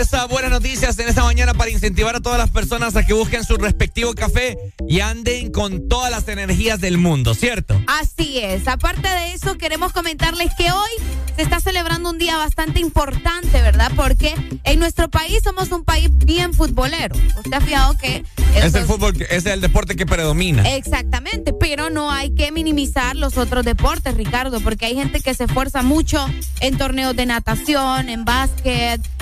[0.00, 3.44] esas buenas noticias en esta mañana para incentivar a todas las personas a que busquen
[3.44, 4.56] su respectivo café
[4.88, 7.80] y anden con todas las energías del mundo, ¿cierto?
[7.86, 8.66] Así es.
[8.66, 10.90] Aparte de eso, queremos comentarles que hoy
[11.36, 13.92] se está celebrando un día bastante importante, ¿verdad?
[13.94, 14.34] Porque
[14.64, 17.14] en nuestro país somos un país bien futbolero.
[17.36, 18.24] Usted ha fijado que...
[18.56, 20.68] Es el fútbol, es el deporte que predomina.
[20.74, 25.44] Exactamente, pero no hay que minimizar los otros deportes, Ricardo, porque hay gente que se
[25.44, 26.26] esfuerza mucho
[26.60, 28.49] en torneos de natación, en básquet,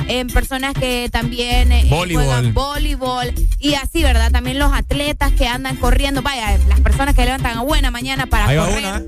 [0.08, 2.24] en personas que también eh, Voleibol.
[2.24, 4.30] juegan voleibol y así, ¿verdad?
[4.30, 8.46] También los atletas que andan corriendo, vaya, las personas que levantan a buena mañana para
[8.48, 8.78] Ahí va correr.
[8.78, 8.96] una.
[8.96, 9.00] Ah,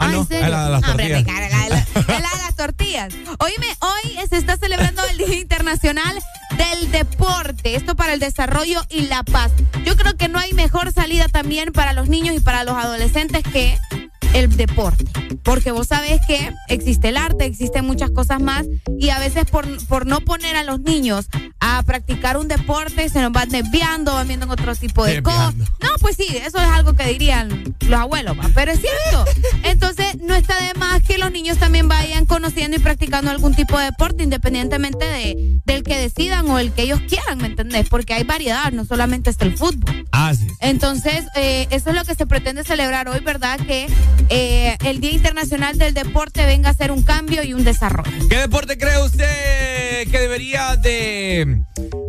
[0.00, 1.24] Ah, no, es la de las Ah, hombre, tortillas.
[1.24, 3.14] me cae la, la- la- la de las tortillas.
[3.38, 6.18] Oíme, hoy se está celebrando el Día Internacional
[6.56, 7.74] del Deporte.
[7.76, 9.52] Esto para el desarrollo y la paz.
[9.84, 13.42] Yo creo que no hay mejor salida también para los niños y para los adolescentes
[13.44, 13.78] que
[14.34, 15.04] el deporte.
[15.42, 18.66] Porque vos sabés que existe el arte, existen muchas cosas más
[18.98, 21.28] y a veces por, por no poner a los niños
[21.60, 25.54] a practicar un deporte se nos van desviando, van viendo otro tipo de cosas.
[25.54, 28.50] No, pues sí, eso es algo que dirían los abuelos, ¿va?
[28.54, 29.24] pero es cierto.
[29.62, 33.78] Entonces, no está de más que los niños también vayan conociendo y practicando algún tipo
[33.78, 37.88] de deporte, independientemente de, del que decidan o el que ellos quieran, ¿me entendés?
[37.88, 40.06] Porque hay variedad, no solamente está el fútbol.
[40.12, 40.46] Ah, sí.
[40.60, 43.58] Entonces, eh, eso es lo que se pretende celebrar hoy, ¿verdad?
[43.66, 43.86] Que
[44.28, 48.10] eh, el Día Internacional del Deporte venga a ser un cambio y un desarrollo.
[48.28, 51.62] ¿Qué deporte cree usted que debería de...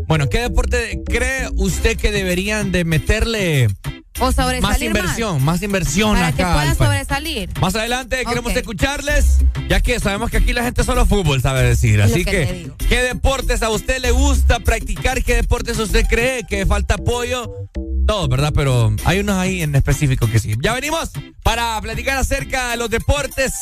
[0.08, 3.68] Bueno, ¿qué deporte cree usted que deberían de meterle
[4.20, 6.54] O sobresalir más inversión, más, inversión Para que acá?
[6.54, 6.90] pueda al país?
[6.90, 7.50] sobresalir.
[7.60, 8.58] Más adelante queremos Ok.
[8.58, 9.40] escucharles,
[9.70, 12.02] ya que sabemos que aquí la gente solo fútbol sabe decir.
[12.02, 12.88] Así que que.
[12.88, 15.22] ¿qué deportes a usted le gusta practicar?
[15.24, 17.52] ¿Qué deportes usted cree que falta apoyo?
[18.08, 18.54] Todos, ¿verdad?
[18.56, 20.56] Pero hay unos ahí en específico que sí.
[20.62, 21.10] Ya venimos
[21.44, 23.54] para platicar acerca de los deportes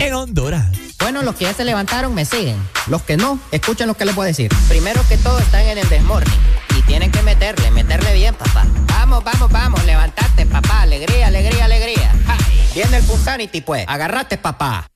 [0.00, 0.66] en Honduras.
[0.98, 2.56] Bueno, los que ya se levantaron me siguen.
[2.88, 4.50] Los que no, escuchen lo que les voy a decir.
[4.68, 6.32] Primero que todo están en el desmorning.
[6.78, 8.66] Y tienen que meterle, meterle bien, papá.
[9.12, 10.82] Vamos, vamos, vamos, levantate, papá.
[10.82, 12.14] Alegría, alegría, alegría.
[12.26, 12.38] Ja.
[12.72, 13.84] Viene el Punsanity, pues.
[13.86, 14.86] Agarrate, papá.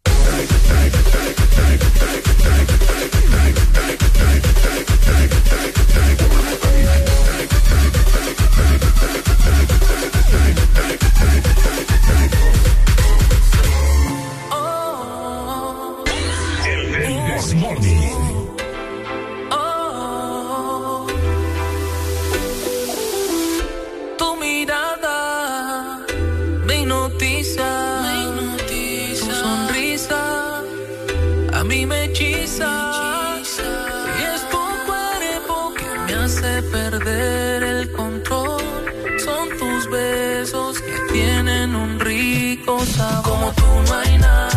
[31.77, 33.43] Mí me hechiza,
[34.19, 38.63] y es tu cuerpo que me hace perder el control.
[39.23, 43.23] Son tus besos que tienen un rico sabor.
[43.25, 44.56] Como tú no hay nadie,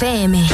[0.00, 0.49] FM.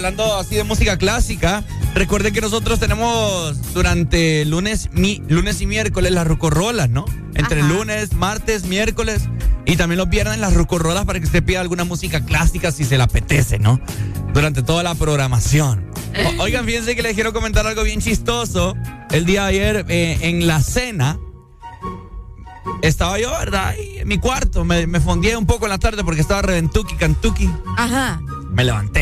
[0.00, 1.62] Hablando así de música clásica,
[1.94, 7.04] recuerden que nosotros tenemos durante lunes, mi, lunes y miércoles las rucorrolas, ¿no?
[7.34, 7.68] Entre Ajá.
[7.68, 9.22] lunes, martes, miércoles.
[9.66, 12.96] Y también los viernes las rucorrolas para que usted pida alguna música clásica si se
[12.96, 13.78] le apetece, ¿no?
[14.32, 15.84] Durante toda la programación.
[16.38, 18.74] O- oigan, fíjense que les quiero comentar algo bien chistoso.
[19.10, 21.18] El día de ayer eh, en la cena
[22.82, 23.74] estaba yo, ¿verdad?
[23.78, 24.64] En mi cuarto.
[24.64, 27.50] Me, me fondié un poco en la tarde porque estaba reventuki, cantuki.
[27.76, 28.20] Ajá.
[28.52, 28.99] Me levanté.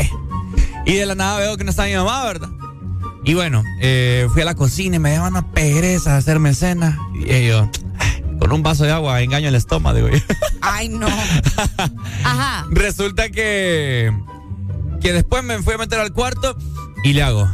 [0.88, 2.48] Y de la nada veo que no está mi mamá, ¿verdad?
[3.24, 6.98] Y bueno, eh, fui a la cocina y me daban una pereza de hacerme cena.
[7.14, 10.18] Y yo, "Ay, con un vaso de agua, engaño el estómago, digo yo.
[10.62, 11.08] Ay, no.
[12.24, 12.66] Ajá.
[12.70, 14.10] Resulta que,
[15.02, 16.56] que después me fui a meter al cuarto
[17.04, 17.48] y le hago.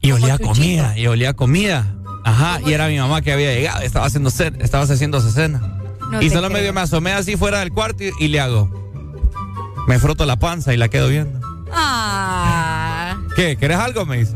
[0.00, 1.94] Y olía a comida, y olía a comida.
[2.24, 5.60] Ajá, y era mi mamá que había llegado, estaba haciendo estaba haciendo cena.
[6.10, 8.71] No y solo medio me asomé así fuera del cuarto y, y le hago.
[9.86, 11.40] Me froto la panza y la quedo viendo.
[11.72, 13.16] Ah.
[13.36, 13.56] ¿Qué?
[13.56, 14.04] ¿Querés algo?
[14.06, 14.34] Me dice.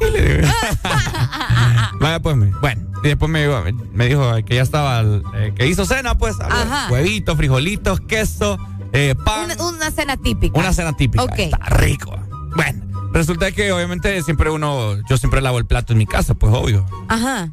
[0.00, 0.48] Sí, le digo.
[2.00, 2.82] Vaya, pues, me- bueno.
[3.02, 5.02] Y después me, dijo- me dijo que ya estaba,
[5.34, 6.36] eh, que hizo cena, pues.
[6.40, 6.88] Ajá.
[6.90, 8.58] Huevitos, frijolitos, queso,
[8.92, 9.44] eh, pan.
[9.50, 10.58] Una, una cena típica.
[10.58, 11.22] Una cena típica.
[11.24, 11.38] Ok.
[11.38, 12.14] Está rico.
[12.56, 12.82] Bueno,
[13.12, 16.86] resulta que obviamente siempre uno, yo siempre lavo el plato en mi casa, pues obvio.
[17.08, 17.50] Ajá.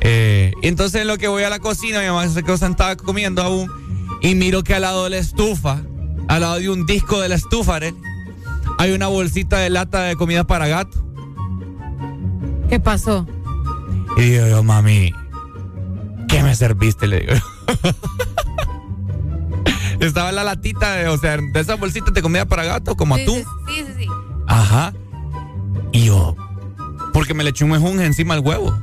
[0.00, 3.42] Eh, entonces en lo que voy a la cocina, mi mamá se quedó sentada comiendo
[3.42, 3.70] aún
[4.22, 5.80] y miro que al lado de la estufa,
[6.28, 7.96] al lado de un disco de la estufa, Arely,
[8.78, 10.98] hay una bolsita de lata de comida para gato.
[12.68, 13.26] ¿Qué pasó?
[14.16, 15.12] Y digo yo, mami,
[16.28, 17.06] ¿qué me serviste?
[17.06, 17.90] Le digo yo.
[20.00, 23.22] Estaba la latita, de, o sea, de esas bolsitas de comida para gato, como Sí,
[23.22, 23.36] atún.
[23.36, 24.08] sí, sí, sí, sí.
[24.46, 24.94] Ajá.
[25.92, 26.34] Y yo,
[27.12, 28.76] porque me le eché un mejunje encima al huevo.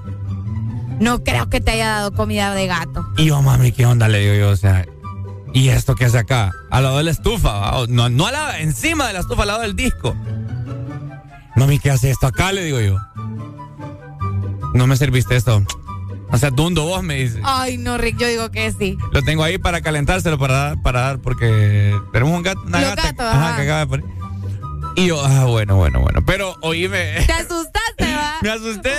[0.99, 3.05] No creo que te haya dado comida de gato.
[3.17, 4.07] Y yo, mami, ¿qué onda?
[4.07, 4.85] Le digo yo, o sea,
[5.53, 6.51] ¿y esto qué hace acá?
[6.69, 9.61] Al lado de la estufa, no, no al lado, encima de la estufa, al lado
[9.61, 10.15] del disco.
[11.55, 12.51] Mami, ¿qué hace esto acá?
[12.51, 12.97] Le digo yo.
[14.73, 15.63] No me serviste esto.
[16.29, 17.39] O sea, dundo vos, me dice.
[17.43, 18.97] Ay, no, Rick, yo digo que sí.
[19.11, 22.89] Lo tengo ahí para calentárselo, para dar, para dar, porque tenemos un gato, una Los
[22.89, 23.55] gata gatos, ajá, ajá.
[23.55, 24.05] que acaba de poner.
[24.97, 26.23] Y yo, ah, bueno, bueno, bueno.
[26.25, 27.23] Pero oíme.
[27.25, 28.37] Te asustaste, va.
[28.41, 28.91] Me asusté.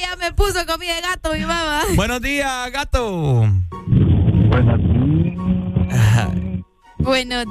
[0.00, 1.82] Ya me puso comida de gato mi mamá.
[1.94, 3.48] Buenos días, gato.
[3.88, 4.80] Buenos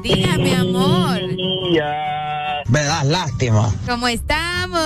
[0.01, 1.21] días, mi amor.
[2.67, 3.73] Me das lástima.
[3.87, 4.81] ¿Cómo estamos?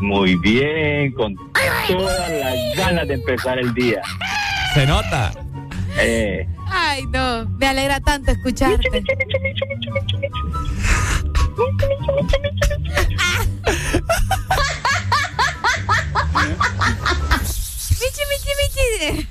[0.00, 1.34] Muy bien, con
[1.88, 4.00] todas las ganas de empezar el día.
[4.74, 5.32] Se nota.
[5.98, 7.46] Eh, Ay, no.
[7.58, 8.90] Me alegra tanto escucharte.
[8.90, 9.34] Michi, michi,
[18.62, 19.28] michi.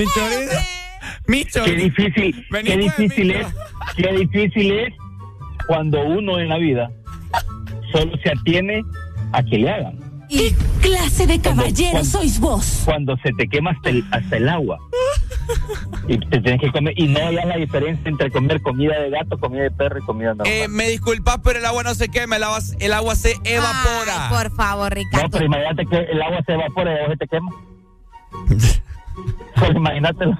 [0.00, 0.58] Mi chorizo.
[1.26, 3.46] Mi qué difícil, Vení, qué pues, difícil es,
[3.96, 4.94] qué difícil es
[5.66, 6.90] cuando uno en la vida
[7.92, 8.82] solo se atiene
[9.32, 9.98] a que le hagan.
[10.30, 12.82] ¿Qué clase de caballero cuando- sois vos?
[12.86, 14.78] Cuando se te quema hasta el, hasta el agua.
[16.08, 19.38] Y te tienes que comer, y no hayas la diferencia entre comer comida de gato,
[19.38, 20.46] comida de perro y comida normal.
[20.46, 24.28] Eh, me disculpas, pero el agua no se quema, el agua, el agua se evapora.
[24.28, 25.28] Ay, por favor, no, Ricardo.
[25.30, 27.50] pero imagínate que el agua se evapora y a vos se te quema.
[29.56, 30.36] Pues imagínatelo.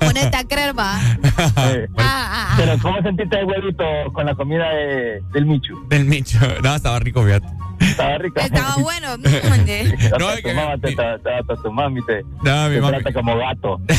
[0.00, 0.98] Ponete a creer, va.
[1.00, 2.54] Eh, Ah, ah, ah.
[2.56, 5.86] Pero ¿cómo sentiste el huevito con la comida de, del Michu?
[5.88, 6.38] Del Micho.
[6.62, 7.46] No, estaba rico, fíjate.
[7.80, 8.40] Estaba rico.
[8.40, 9.16] Estaba bueno.
[9.16, 9.28] ¿no?
[9.28, 12.98] Es tu que- mamá te, te- te- hasta tu mami te, No, mi te mami.
[12.98, 13.80] trata como gato.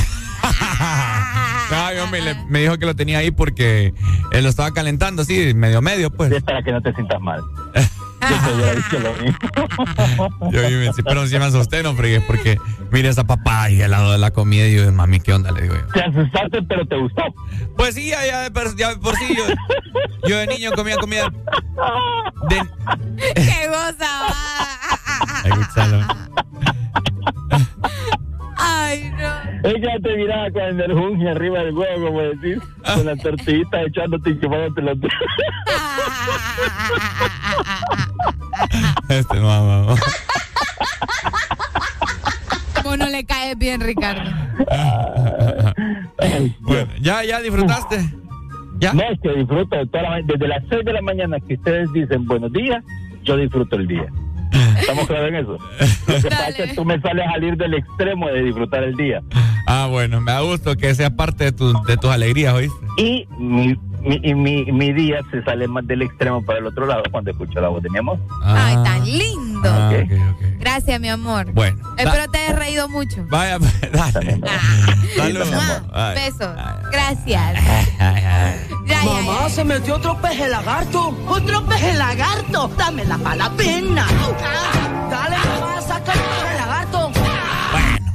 [1.72, 3.94] No, mi le- me dijo que lo tenía ahí porque
[4.32, 6.32] él lo estaba calentando así, medio medio, pues.
[6.32, 7.42] Y es para que no te sientas mal.
[8.22, 9.38] Yo te hubiera dicho lo mismo.
[10.52, 12.58] Yo, yo me- sí, pero sí me asusté, no fregues, porque
[12.92, 15.52] mire esa papaya al lado de la comida y yo, mami, ¿qué onda?
[15.52, 15.86] Le digo yo.
[15.88, 17.22] Te asustaste, pero te gustó.
[17.78, 19.44] Pues sí, ya, ya, ya por sí, yo,
[20.28, 21.30] yo de niño comía comida
[22.50, 22.62] de...
[23.36, 24.34] ¡Qué goza!
[28.58, 29.70] Ay, no.
[29.70, 34.30] Ella te miraba con el junge arriba del huevo, como decir, con la tortillita echándote
[34.32, 34.98] y chupándote los
[39.10, 39.96] Este mamá.
[42.84, 44.30] Vos no le caes bien, Ricardo.
[46.62, 48.00] Bueno, ya, ya disfrutaste.
[48.78, 48.94] ¿Ya?
[48.94, 52.26] No, es que disfruto toda la desde las 6 de la mañana que ustedes dicen
[52.26, 52.84] buenos días,
[53.24, 54.06] yo disfruto el día.
[54.80, 55.58] ¿Estamos claros en eso?
[56.08, 58.96] Lo que pasa es que tú me sales a salir del extremo de disfrutar el
[58.96, 59.22] día.
[59.68, 62.76] Ah, bueno, me da gusto que sea parte de, tu- de tus alegrías, ¿oíste?
[62.98, 66.86] Y mi, mi, y mi, mi día se sale más del extremo para el otro
[66.86, 68.18] lado cuando escucho la voz de mi amor.
[68.44, 69.45] Ay, tan lindo.
[69.70, 69.92] Ah.
[70.60, 71.52] Gracias, mi amor.
[71.54, 71.78] Bueno.
[71.98, 73.26] Espero te hayas reído mucho.
[73.30, 73.58] Vaya,
[73.94, 74.40] dale.
[75.16, 75.52] Saludos.
[75.52, 76.16] Mua, Ay.
[76.16, 76.56] Besos.
[76.92, 77.54] Gracias.
[79.06, 81.16] Mamá, se metió otro peje lagarto.
[81.28, 82.70] Otro peje lagarto.
[82.70, 84.06] Para la pena.
[85.10, 87.05] Dale, mamá, saca el peje lagarto.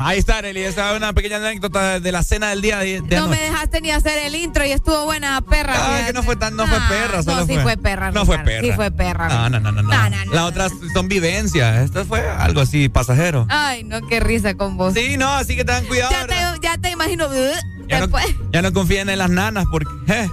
[0.02, 0.62] Ahí está, Arely.
[0.62, 3.80] Esa es una pequeña anécdota de la cena del día de, de No me dejaste
[3.82, 5.74] ni hacer el intro y estuvo buena perra.
[5.76, 8.38] Ah, que no fue tan, no fue perra, solo no, sí fue perra, No fue
[8.38, 8.62] perra.
[8.66, 9.82] sí fue perra, No, no, no, no.
[9.82, 9.90] no.
[10.32, 11.84] Las otras son vivencias.
[11.84, 13.46] Esto fue algo así pasajero.
[13.50, 14.94] Ay, no, qué risa con vos.
[14.94, 16.10] Sí, no, así que tengan cuidado.
[16.12, 16.34] Ya te,
[16.66, 17.26] ya te imagino.
[17.26, 18.08] uh, Ya no,
[18.52, 19.90] ya no confíen en las nanas porque.
[20.08, 20.28] eh,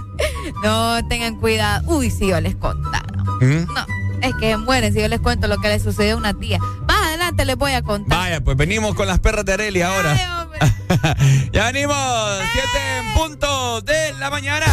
[0.63, 1.83] No, tengan cuidado.
[1.91, 3.05] Uy, si yo les contara.
[3.41, 3.65] ¿Mm?
[3.73, 3.85] No,
[4.21, 6.59] es que mueren si yo les cuento lo que le sucedió a una tía.
[6.87, 6.96] Más
[7.27, 8.17] adelante les voy a contar.
[8.17, 10.47] Vaya, pues venimos con las perras de Arely ahora.
[11.51, 11.95] ya venimos,
[12.53, 14.65] siete en punto de la mañana.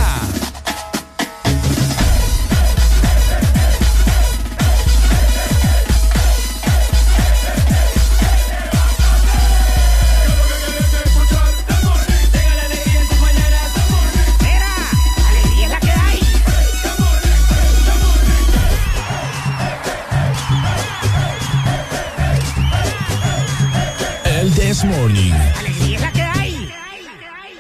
[24.75, 25.33] This Morning.
[25.57, 26.73] Alegría es la que hay.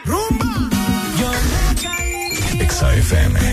[0.05, 0.69] Rumba.
[1.21, 1.31] Yo
[2.61, 3.44] Exa FM.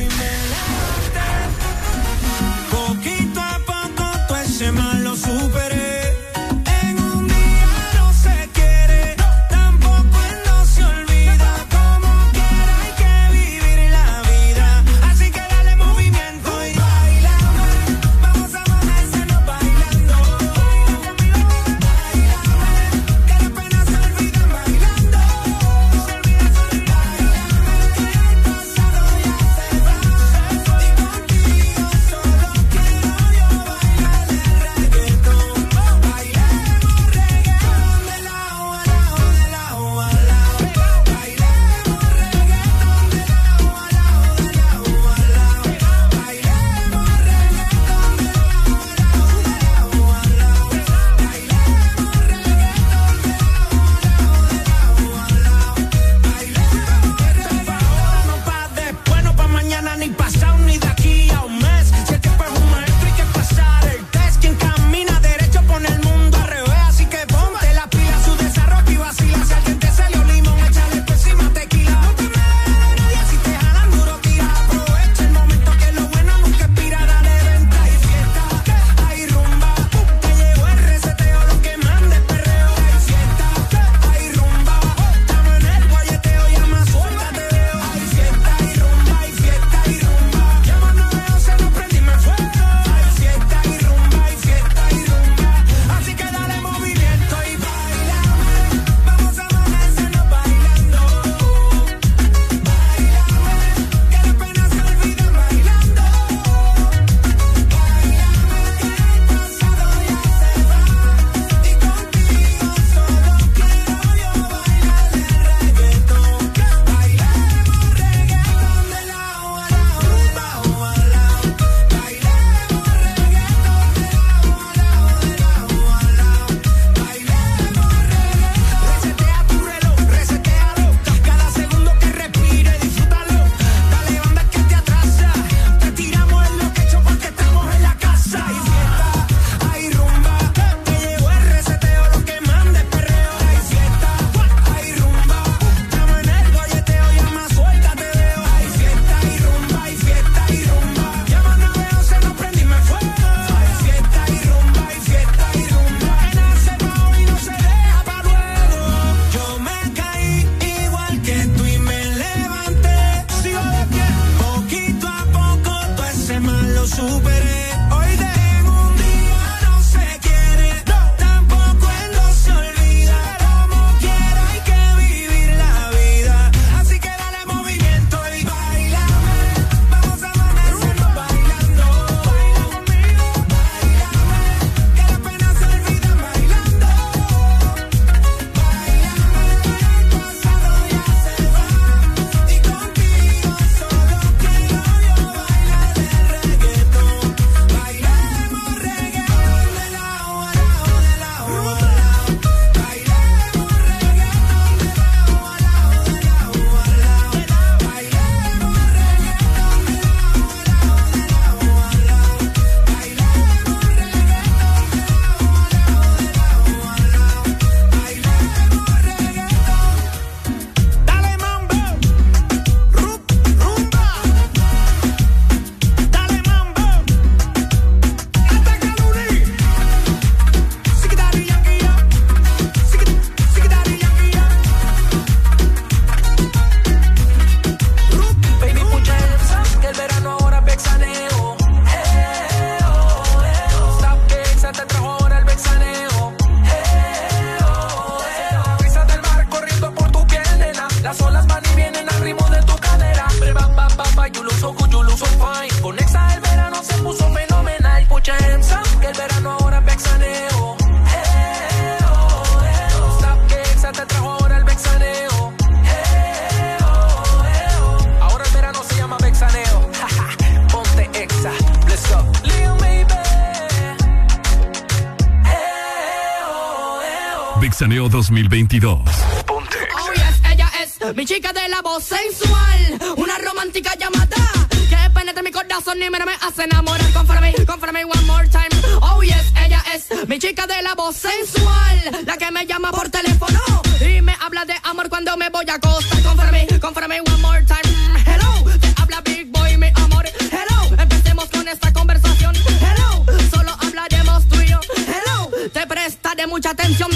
[277.82, 279.02] Mixaneo 2022.
[279.48, 279.76] Ponte.
[279.96, 283.00] Oh, yes, ella es mi chica de la voz sensual.
[283.18, 284.38] Una romántica llamada
[284.70, 287.12] que penetra mi corazón y me, me hace enamorar.
[287.12, 288.70] Conforme, conforme, one more time.
[289.02, 292.24] Oh, yes, ella es mi chica de la voz sensual.
[292.28, 293.60] La que me llama por teléfono
[294.00, 296.22] y me habla de amor cuando me voy a acostar.
[296.22, 298.22] Conforme, conforme, one more time.
[298.28, 300.26] Hello, te habla Big Boy, mi amor.
[300.52, 302.56] Hello, empecemos con esta conversación.
[302.56, 304.58] Hello, solo hablaremos tú.
[304.58, 307.10] Hello, te prestaré mucha atención.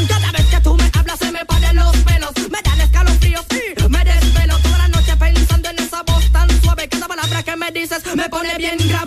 [8.57, 9.04] bien grave.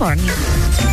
[0.00, 0.89] California.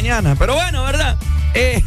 [0.00, 0.34] Mañana.
[0.38, 1.18] Pero bueno, ¿verdad?
[1.54, 1.82] Eh,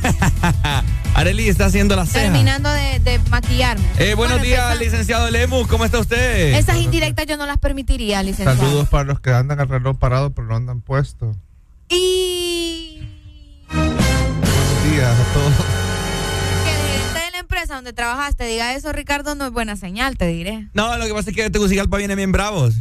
[1.15, 2.25] Areli está haciendo la ceja.
[2.25, 3.83] Terminando de, de maquillarme.
[3.97, 4.83] Eh, buenos Bueno, días, empezando.
[4.83, 5.67] licenciado Lemus.
[5.67, 6.53] ¿Cómo está usted?
[6.55, 8.57] Esas indirectas yo no las permitiría, licenciado.
[8.57, 11.35] Saludos para los que andan al reloj parado pero no andan puesto.
[11.89, 12.99] Y
[13.71, 15.53] Buenos días a todos.
[16.65, 20.17] que el gerente de la empresa donde trabajaste diga eso, Ricardo, no es buena señal,
[20.17, 20.67] te diré.
[20.73, 22.75] No, lo que pasa es que Tegucigalpa viene bien bravos.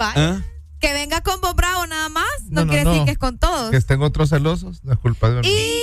[0.00, 0.40] ¿Ah?
[0.80, 2.90] Que venga con vos bravo nada más, no, No, no, quiere no.
[2.90, 3.70] decir que es con todos.
[3.70, 5.48] Que estén otros celosos, no es culpa de uno.
[5.48, 5.80] Y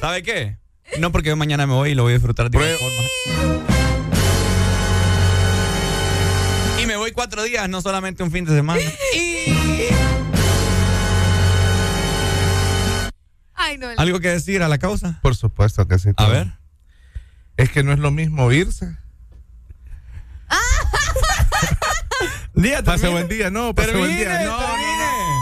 [0.00, 0.58] ¿Sabe qué?
[0.98, 3.02] No, porque yo mañana me voy y lo voy a disfrutar de igual forma.
[6.82, 8.80] Y me voy cuatro días, no solamente un fin de semana.
[13.54, 13.88] Ay, no.
[13.96, 15.18] ¿Algo que decir a la causa?
[15.22, 16.10] Por supuesto que sí.
[16.16, 16.52] A ver.
[17.56, 18.96] Es que no es lo mismo irse.
[22.82, 24.42] Día, Pase buen día, no, pase buen día.
[24.44, 24.96] No, no, termine.
[24.98, 25.40] no.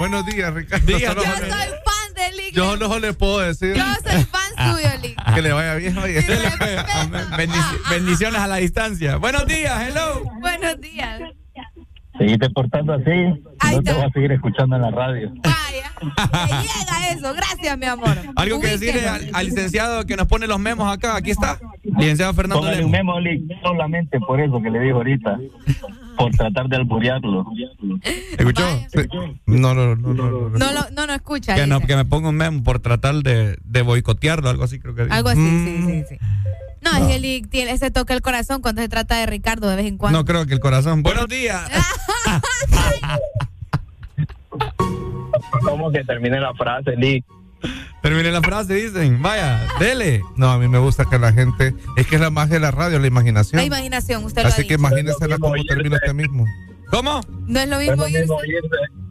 [0.00, 0.86] Buenos días, Ricardo.
[0.98, 2.54] Solo- yo soy fan de Lick.
[2.54, 5.34] yo solo le puedo decir Yo soy fan suyo, Lick.
[5.34, 5.96] que le vaya bien.
[5.98, 6.20] Oye.
[7.36, 9.16] Bendici- bendiciones a la distancia.
[9.16, 10.22] Buenos días, hello.
[10.40, 11.20] Buenos días.
[12.18, 13.42] Seguite portando así.
[13.72, 15.32] No te voy a seguir escuchando en la radio.
[15.36, 15.92] Vaya.
[16.02, 17.32] Me llega eso.
[17.34, 18.14] Gracias, mi amor.
[18.36, 21.16] Algo que decirle al, al licenciado que nos pone los memos acá.
[21.16, 21.58] Aquí está.
[21.82, 23.16] Licenciado Fernando Póngale un Lemos.
[23.16, 25.38] memo, Lick, solamente por eso que le dijo ahorita.
[26.20, 27.46] Por tratar de alburearlo.
[28.38, 28.62] ¿Escuchó?
[29.46, 30.48] No, no, no, no, no.
[30.50, 31.54] No, lo, no, no escucha.
[31.54, 34.94] Que, no, que me ponga un memo por tratar de, de boicotearlo, algo así creo
[34.94, 35.02] que.
[35.10, 35.64] Algo así, Mm.
[35.64, 36.18] sí, sí, sí.
[36.82, 39.76] No, es que Lick tiene ese toque el corazón cuando se trata de Ricardo de
[39.76, 40.18] vez en cuando.
[40.18, 41.02] No creo que el corazón.
[41.02, 41.62] Buenos días.
[45.62, 47.24] ¿Cómo que termine la frase, Lick?
[48.02, 49.20] Termine la frase, dicen.
[49.22, 50.22] Vaya, dele.
[50.36, 51.74] No, a mí me gusta que la gente.
[51.96, 53.58] Es que es la magia de la radio, la imaginación.
[53.60, 54.80] La imaginación, usted lo ha Así que dicho.
[54.80, 56.46] imagínensela cómo termina usted mismo.
[56.90, 57.20] ¿Cómo?
[57.46, 58.26] No es lo mismo irse.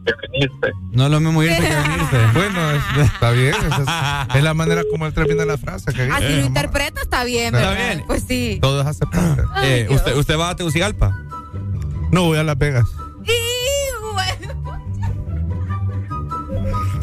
[0.04, 0.72] que venirse.
[0.92, 2.18] No es lo mismo irse que venirse.
[2.34, 3.54] Bueno, es- está bien.
[3.54, 5.92] es, es la manera como él termina la frase.
[5.92, 6.46] Que Así dice, lo nomás.
[6.48, 7.86] interpreta, está bien, Está ¿verdad?
[7.94, 8.04] bien.
[8.06, 8.58] Pues sí.
[8.60, 9.44] Todo es aceptable.
[9.62, 11.16] Eh, usted, ¿Usted va a Tegucigalpa?
[12.10, 12.86] No voy a Las Vegas.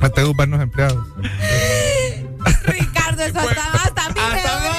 [0.02, 1.06] A Tegucigalpa los empleados.
[2.66, 4.78] Ricardo, eso hasta, hasta a mí me duele.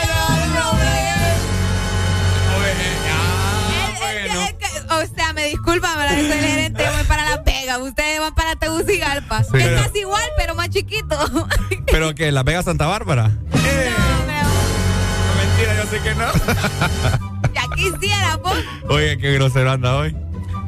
[2.61, 6.17] Él- él tiene que- O sea, me disculpa, ¿verdad?
[6.17, 7.79] Yo soy el gerente, yo voy para Las Vegas.
[7.81, 9.45] Ustedes van para Tegucigalpa.
[9.45, 9.57] Sí.
[9.59, 11.19] es casi igual, pero más chiquito.
[11.91, 13.31] ¿Pero que ¿Las Vegas Santa Bárbara?
[15.39, 16.27] Mentira, yo sé que no.
[17.55, 18.57] ya quisiera, vos.
[18.89, 20.17] Oye, qué grosero anda hoy.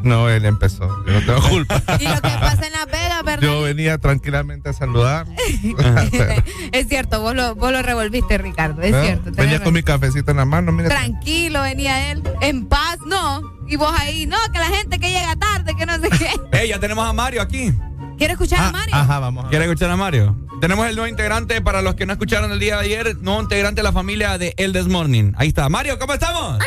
[0.03, 1.05] No, él empezó.
[1.07, 1.83] Yo no tengo culpa.
[2.01, 3.43] Y lo que pasa en Las Vegas, ¿verdad?
[3.43, 5.27] Yo venía tranquilamente a saludar.
[6.73, 8.83] es cierto, vos lo, vos lo revolviste, Ricardo.
[8.83, 9.03] Es ¿Eh?
[9.03, 9.31] cierto.
[9.33, 10.73] Venía con mi cafecito en la mano.
[10.73, 10.89] Mira.
[10.89, 13.43] Tranquilo venía él, en paz, no.
[13.69, 16.31] Y vos ahí, no, que la gente que llega tarde, que no sé qué.
[16.59, 17.73] Ey, ya tenemos a Mario aquí.
[18.19, 18.95] ¿Quiere escuchar a Mario?
[18.95, 19.41] Ajá, vamos.
[19.41, 19.51] a ver.
[19.51, 20.37] ¿Quiere escuchar a Mario?
[20.61, 23.79] Tenemos el nuevo integrante, para los que no escucharon el día de ayer, nuevo integrante
[23.79, 25.33] de la familia de El This Morning.
[25.37, 25.69] Ahí está.
[25.71, 26.59] Mario, ¿cómo estamos?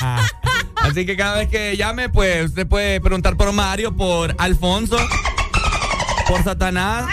[0.76, 4.96] Así que cada vez que llame, pues usted puede preguntar por Mario, por Alfonso,
[6.28, 7.06] por Satanás.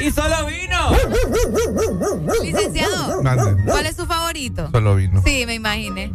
[0.00, 0.90] Y solo vino.
[2.42, 3.64] Licenciado, Mande.
[3.66, 4.68] ¿cuál es su favorito?
[4.70, 5.22] Solo vino.
[5.24, 6.12] Sí, me imaginé.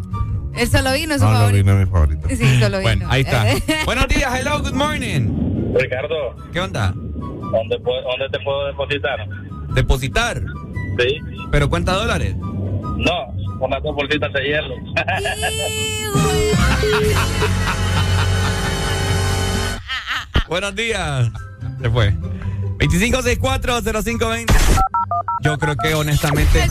[0.55, 1.63] El solo vino es su Solo favorito.
[1.65, 2.27] vino es mi favorito.
[2.29, 2.81] Sí, solo vino.
[2.81, 3.45] Bueno, ahí está.
[3.85, 5.73] Buenos días, hello, good morning.
[5.75, 6.93] Ricardo, ¿Qué onda?
[6.95, 9.19] ¿dónde, puedo- ¿dónde te puedo depositar?
[9.73, 10.41] ¿Depositar?
[10.97, 11.17] Sí.
[11.51, 12.35] ¿Pero cuánta dólares?
[12.37, 14.75] No, unas dos bolsitas de hielo.
[20.47, 21.29] Buenos días.
[21.81, 22.13] Se fue.
[22.79, 24.53] 25640520.
[25.41, 26.65] Yo creo que honestamente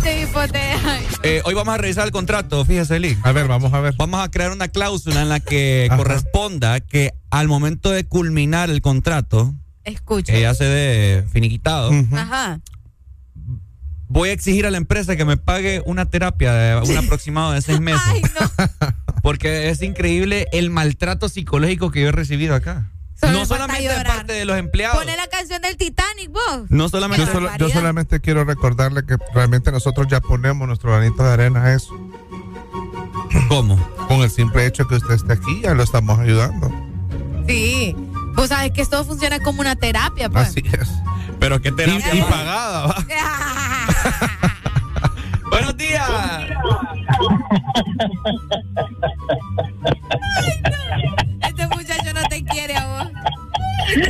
[1.22, 3.16] eh, hoy vamos a revisar el contrato, fíjese Lee.
[3.22, 3.94] A ver, vamos a ver.
[3.96, 5.96] Vamos a crear una cláusula en la que Ajá.
[5.96, 9.54] corresponda que al momento de culminar el contrato,
[9.84, 10.32] Escucha.
[10.32, 11.90] que ya se dé finiquitado.
[12.14, 12.58] Ajá.
[14.08, 17.62] Voy a exigir a la empresa que me pague una terapia de un aproximado de
[17.62, 18.02] seis meses.
[18.06, 18.92] Ay, no.
[19.22, 22.90] Porque es increíble el maltrato psicológico que yo he recibido acá.
[23.18, 24.98] Solo no solamente de parte de los empleados.
[24.98, 26.64] Pone la canción del Titanic, vos.
[26.68, 31.22] No solamente Yo, solo- yo solamente quiero recordarle que realmente nosotros ya ponemos nuestro granito
[31.22, 31.94] de arena a eso.
[33.48, 33.76] ¿Cómo?
[34.08, 36.70] Con el simple hecho que usted esté aquí, ya lo estamos ayudando.
[37.48, 37.96] Sí.
[38.34, 40.48] Vos sabes que esto funciona como una terapia, pues.
[40.48, 40.88] Así es.
[41.38, 42.14] Pero qué terapia.
[42.14, 43.06] Y, y pagada, va.
[45.84, 46.64] Buenos días.
[51.48, 53.10] Este muchacho no te quiere a vos.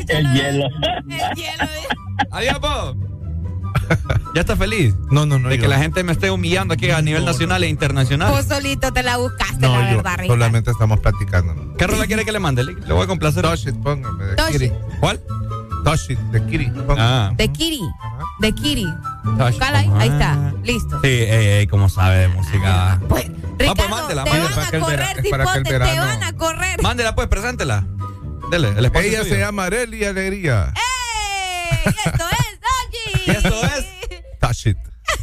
[0.08, 0.66] El hielo.
[0.66, 1.68] El hielo.
[2.30, 2.96] Adiós, po.
[4.34, 4.94] ¿Ya estás feliz?
[5.10, 5.48] No, no, no.
[5.48, 8.30] De yo- que la gente me esté humillando aquí a nivel nacional e internacional.
[8.30, 11.54] Vos solito te la buscaste, No, la yo verdad, solamente estamos platicando.
[11.54, 11.74] ¿no?
[11.76, 12.64] ¿Qué rola quiere que le mande?
[12.64, 13.42] Le, voy a complacer.
[13.42, 14.24] Touch it, póngame.
[15.00, 15.20] ¿Cuál?
[15.84, 16.72] Touch it, de Kiri.
[16.88, 17.30] Ah.
[17.36, 17.80] De Kiri.
[18.40, 18.86] De Kiri.
[19.22, 19.90] Buscala ahí.
[19.98, 20.52] Ahí está.
[20.62, 21.00] Listo.
[21.02, 22.98] Sí, ey, ey, como sabe de música.
[23.08, 23.26] Pues,
[23.58, 26.32] Ricardo, pues, mándela, te mándela van para que a correr, es para te van a
[26.32, 26.82] correr.
[26.82, 27.86] Mándela pues, preséntela.
[28.50, 30.72] Dele, el espacio Ella se llama Arely Alegría.
[30.74, 31.94] ¡Ey!
[32.04, 33.22] Esto es Doggy.
[33.26, 33.86] Y esto es.
[34.40, 34.78] Touch it.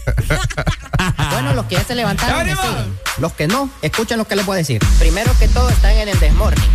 [1.31, 2.65] Bueno, los que ya se levantaron ¡Ya me venimos!
[2.65, 2.99] siguen.
[3.17, 4.81] Los que no, escuchen lo que les voy a decir.
[4.99, 6.69] Primero que todo están en el desmorning.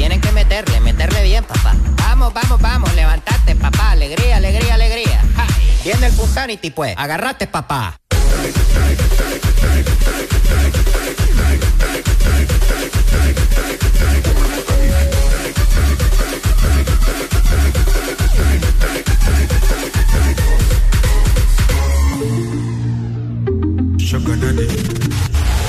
[0.00, 1.76] Tienen que meterle, meterle bien, papá.
[1.98, 3.90] Vamos, vamos, vamos, levantate, papá.
[3.90, 5.22] Alegría, alegría, alegría.
[5.36, 5.46] Ja.
[5.84, 6.94] Viene el Punsanity, pues.
[6.96, 7.98] Agarrate, papá.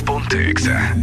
[0.06, 0.96] Ponte Exa.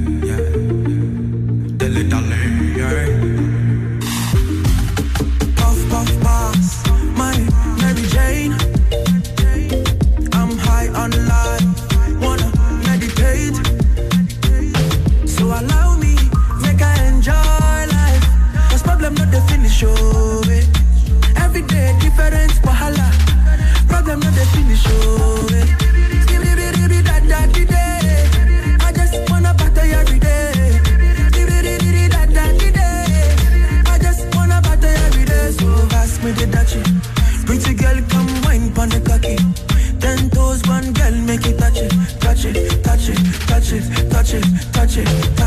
[19.84, 20.64] Oh, eh.
[21.36, 23.08] Every day different wahala.
[23.88, 25.66] Problem not the finish, oh, eh.
[28.80, 30.80] I just wanna party every day.
[33.86, 35.50] I just wanna party every day.
[35.52, 36.82] So pass me the dachi.
[37.46, 39.36] Pretty girl, come wine pon the cocky.
[40.00, 44.34] Ten toes, one girl, make it touch it, touch it, touch it, touch it, touch
[44.34, 45.37] it, touch it.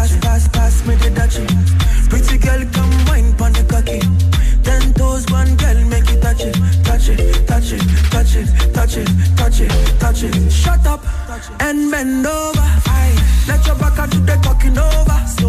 [10.92, 11.02] Up
[11.62, 12.60] and bend over.
[12.60, 13.16] Aye.
[13.48, 15.41] Let your back do the talking over.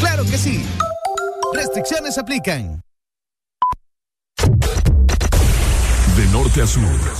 [0.00, 0.64] Claro que sí.
[1.52, 2.80] Restricciones aplican.
[6.16, 7.15] De norte a sur.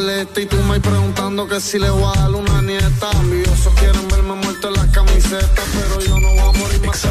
[0.00, 3.10] molesta y tú me preguntando que si le voy a dar una nieta.
[3.18, 7.08] Ambiosos quieren verme muerto en las camisetas, pero yo no voy a morir más que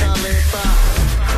[0.00, 0.62] caleta.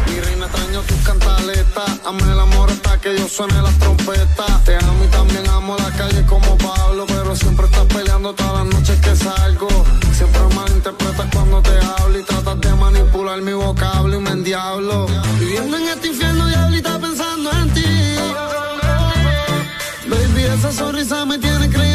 [0.09, 4.65] Mi reina extraño tus cantaletas, amé el amor hasta que yo suene las trompetas.
[4.65, 8.75] Te amo y también amo la calle como Pablo, pero siempre estás peleando todas las
[8.75, 9.69] noches que salgo.
[10.13, 15.07] Siempre malinterpretas cuando te hablo y tratas de manipular mi vocablo y me endiablo.
[15.39, 17.83] Viviendo en este infierno, diablita pensando en ti
[20.55, 21.92] esa sonrisa me tiene creyendo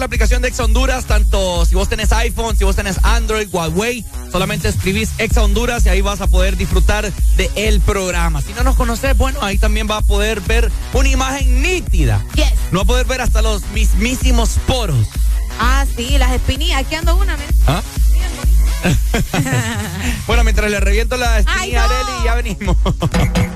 [0.00, 4.04] la aplicación de Ex Honduras, tanto si vos tenés iPhone, si vos tenés Android, Huawei,
[4.32, 8.40] solamente escribís Ex Honduras y ahí vas a poder disfrutar de el programa.
[8.40, 12.24] Si no nos conoces, bueno, ahí también va a poder ver una imagen nítida.
[12.34, 12.52] Yes.
[12.72, 15.06] No va a poder ver hasta los mismísimos poros.
[15.58, 16.80] Ah, sí, las espinillas.
[16.80, 17.48] Aquí ando una, ¿ves?
[17.66, 17.82] ¿Ah?
[20.26, 22.76] bueno, mientras le reviento la espinilla a ya venimos.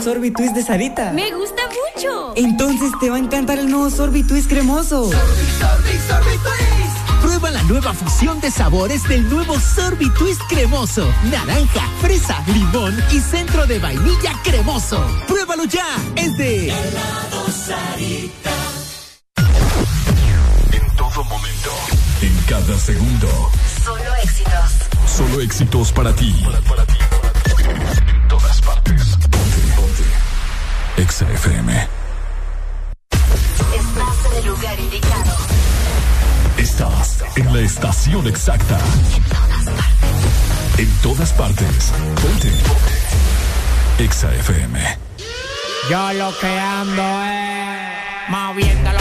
[0.00, 1.12] el sorbitwist de Sarita.
[1.12, 2.32] Me gusta mucho.
[2.36, 5.10] Entonces te va a encantar el nuevo sorbitwist cremoso.
[5.10, 5.18] Sorbi,
[5.58, 7.20] sorbi, sorbitwist.
[7.20, 11.06] Prueba la nueva fusión de sabores del nuevo sorbitwist cremoso.
[11.30, 15.04] Naranja, fresa, limón y centro de vainilla cremoso.
[15.26, 15.86] Pruébalo ya.
[16.16, 18.50] Es de Helado Sarita.
[20.72, 21.70] En todo momento,
[22.22, 23.28] en cada segundo.
[23.84, 24.90] Solo éxitos.
[25.06, 26.34] Solo éxitos para ti.
[31.10, 31.26] Ponte.
[31.26, 31.88] Exa FM.
[33.74, 35.36] Estás en el lugar indicado.
[36.56, 38.78] Estás en la estación exacta.
[40.78, 41.92] En todas partes.
[42.22, 42.50] Ponte.
[42.50, 44.04] Ponte.
[44.04, 44.98] Exa FM.
[45.90, 48.92] Yo lo que ando es moviendo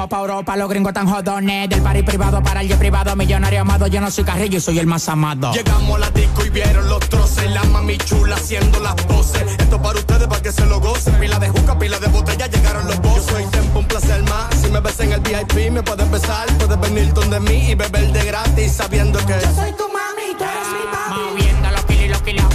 [0.00, 1.68] dimos pa' Europa, los gringos tan jodones.
[1.68, 3.86] Del party privado para el jet privado, millonario amado.
[3.86, 5.52] Yo no soy carrillo y soy el más amado.
[5.52, 9.42] Llegamos a la disco y vieron los troces, la mami chula haciendo las poses.
[9.58, 11.14] Esto para ustedes para que se lo gocen.
[11.14, 13.26] Pila de juca, pila de botella, llegaron los bozos.
[13.26, 14.54] Yo soy tempo, un placer más.
[14.62, 16.46] Si me ves en el VIP, me puedes besar.
[16.58, 20.44] Puedes venir donde mí y beber de gratis sabiendo que yo soy tu mami, tú
[20.44, 21.20] eres mi papi.
[21.20, 22.46] Moviendo los kilos y los kilos,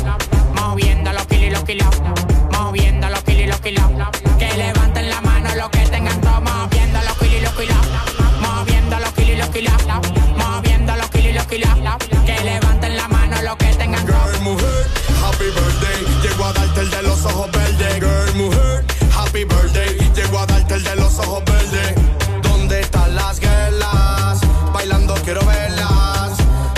[0.55, 2.14] moviendo los kilos y los kilos,
[21.35, 21.95] ojos verdes.
[22.41, 24.39] ¿Dónde están las guerras?
[24.73, 26.31] Bailando quiero verlas.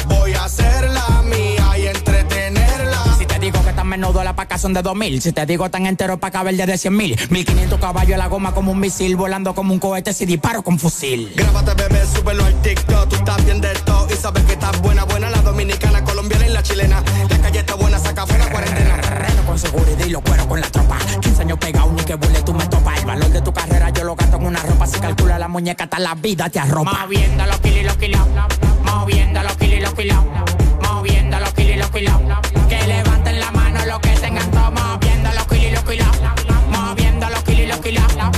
[0.08, 3.16] Voy a hacerla mía y entretenerla.
[3.18, 5.86] Si te digo que tan menudo la paca son de 2000 Si te digo tan
[5.86, 9.54] entero pa' caber de 100 mil 1500 caballos en la goma como un misil Volando
[9.54, 13.10] como un cohete si disparo con fusil Grábate, bebé, súbelo al TikTok.
[13.10, 15.30] Tú estás bien de todo y sabes que estás buena, buena.
[15.30, 17.04] La dominicana, colombiana y la chilena.
[17.30, 18.98] La calle está buena, saca fuera cuarentena.
[18.98, 22.42] Reno con seguridad y lo cuero con la tropa 15 años pegado, ni que burle
[22.42, 23.66] tú me topas El valor de tu carrera
[24.08, 26.92] yo lo gasto en una ropa Si calcula la muñeca hasta la vida te arropa.
[27.02, 28.22] Moviendo los kilos los kilos
[28.84, 30.18] Moviendo los kilos los kilos
[30.82, 32.16] Moviendo los kilos los kilos.
[32.70, 36.08] Que levanten la mano los que tengan todo Moviendo los kilos los kilos
[36.72, 38.36] Moviendo los kilos los kilos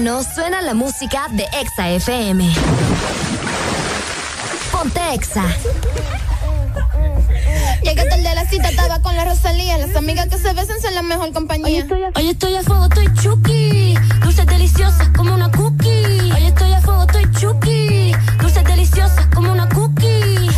[0.00, 2.50] verano suena la música de Exa FM.
[4.72, 5.44] Ponte Exa.
[7.82, 9.78] Llegué tarde a la cita, estaba con la Rosalía.
[9.78, 11.86] Las amigas que se besan son la mejor compañía.
[12.14, 13.94] Hoy estoy a fuego, estoy chuki.
[14.22, 16.32] Dulces deliciosas como una cookie.
[16.32, 18.12] Hoy estoy a fuego, estoy chuki.
[18.40, 20.49] Dulces deliciosas como una cookie.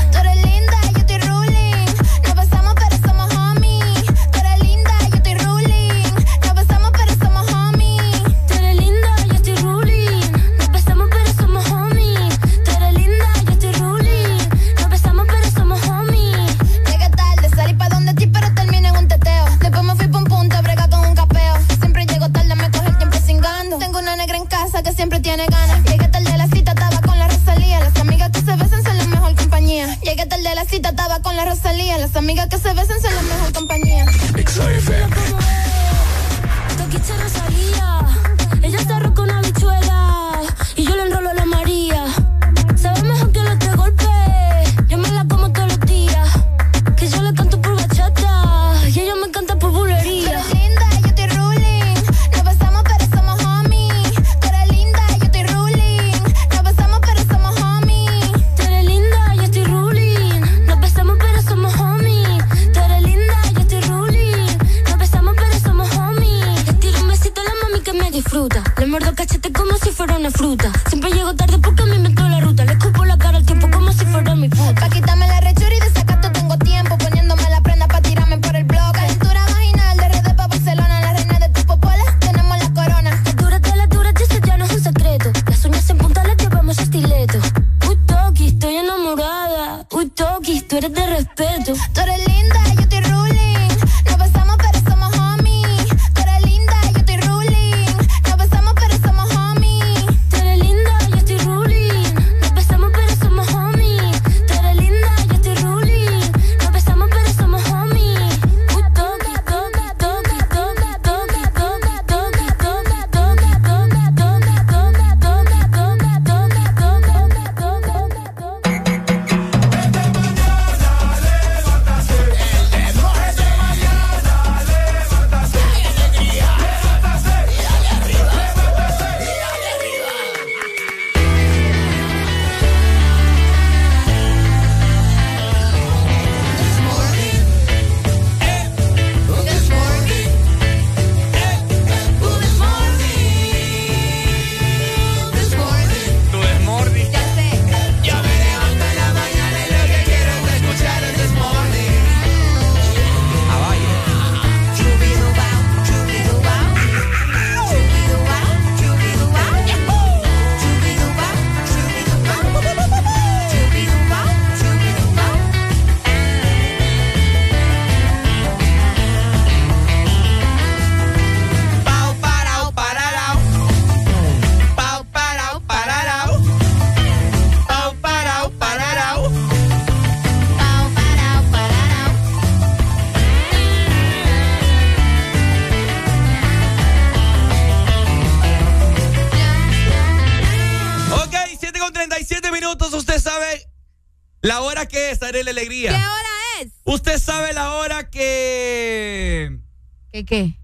[200.25, 200.55] ¿Qué?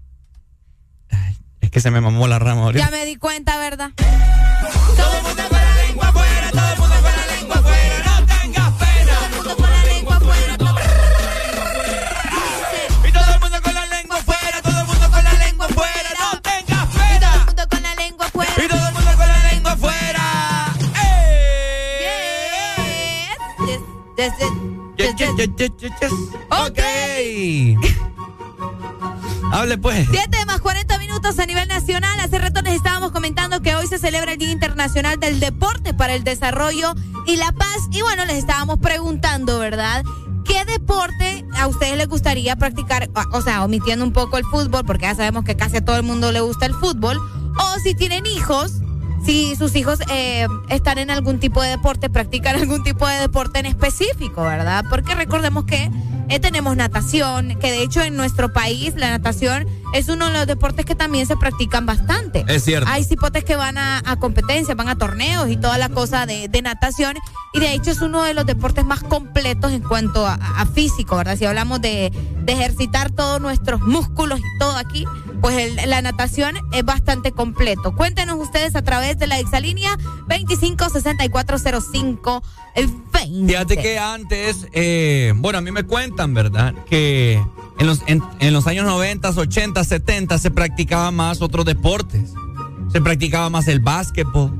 [1.61, 2.39] Es que se me mamó la
[29.69, 30.07] Hable pues.
[30.09, 32.19] 7 más 40 minutos a nivel nacional.
[32.19, 36.15] Hace rato les estábamos comentando que hoy se celebra el Día Internacional del Deporte para
[36.15, 36.95] el Desarrollo
[37.27, 37.77] y la Paz.
[37.91, 40.03] Y bueno, les estábamos preguntando, ¿verdad?
[40.43, 43.11] ¿Qué deporte a ustedes les gustaría practicar?
[43.13, 45.97] O- O sea, omitiendo un poco el fútbol, porque ya sabemos que casi a todo
[45.97, 47.19] el mundo le gusta el fútbol.
[47.19, 48.71] O si tienen hijos,
[49.23, 53.59] si sus hijos eh, están en algún tipo de deporte, practican algún tipo de deporte
[53.59, 54.83] en específico, ¿verdad?
[54.89, 55.91] Porque recordemos que
[56.29, 60.47] eh, tenemos natación, que de hecho en nuestro país la natación es uno de los
[60.47, 62.45] deportes que también se practican bastante.
[62.47, 62.87] Es cierto.
[62.89, 66.47] Hay cipotes que van a, a competencias, van a torneos y toda la cosa de,
[66.47, 67.15] de natación.
[67.53, 71.17] Y de hecho es uno de los deportes más completos en cuanto a, a físico,
[71.17, 71.35] ¿verdad?
[71.37, 72.11] Si hablamos de,
[72.43, 75.05] de ejercitar todos nuestros músculos y todo aquí,
[75.41, 77.95] pues el- la natación es bastante completo.
[77.95, 79.97] Cuéntenos ustedes a través de la exalínea
[80.27, 82.43] 256405
[82.75, 82.87] el
[83.29, 83.47] 20.
[83.47, 86.73] Fíjate que antes, eh, bueno, a mí me cuentan, ¿verdad?
[86.89, 87.41] Que
[87.79, 92.33] en los, en, en los años 90, 80, 70 se practicaba más otros deportes.
[92.91, 94.51] Se practicaba más el básquetbol.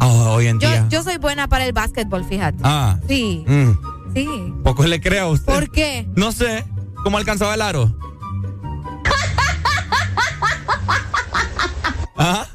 [0.00, 0.86] Ah, hoy en Yo, día.
[0.88, 2.58] yo soy buena para el básquetbol, fíjate.
[2.62, 2.98] ah.
[3.08, 3.70] Sí, mm,
[4.14, 4.28] sí.
[4.64, 5.52] poco le creo a usted.
[5.52, 6.08] ¿Por qué?
[6.16, 6.64] No sé.
[7.04, 7.94] ¿Cómo alcanzaba el aro?
[12.16, 12.46] ¿Ah?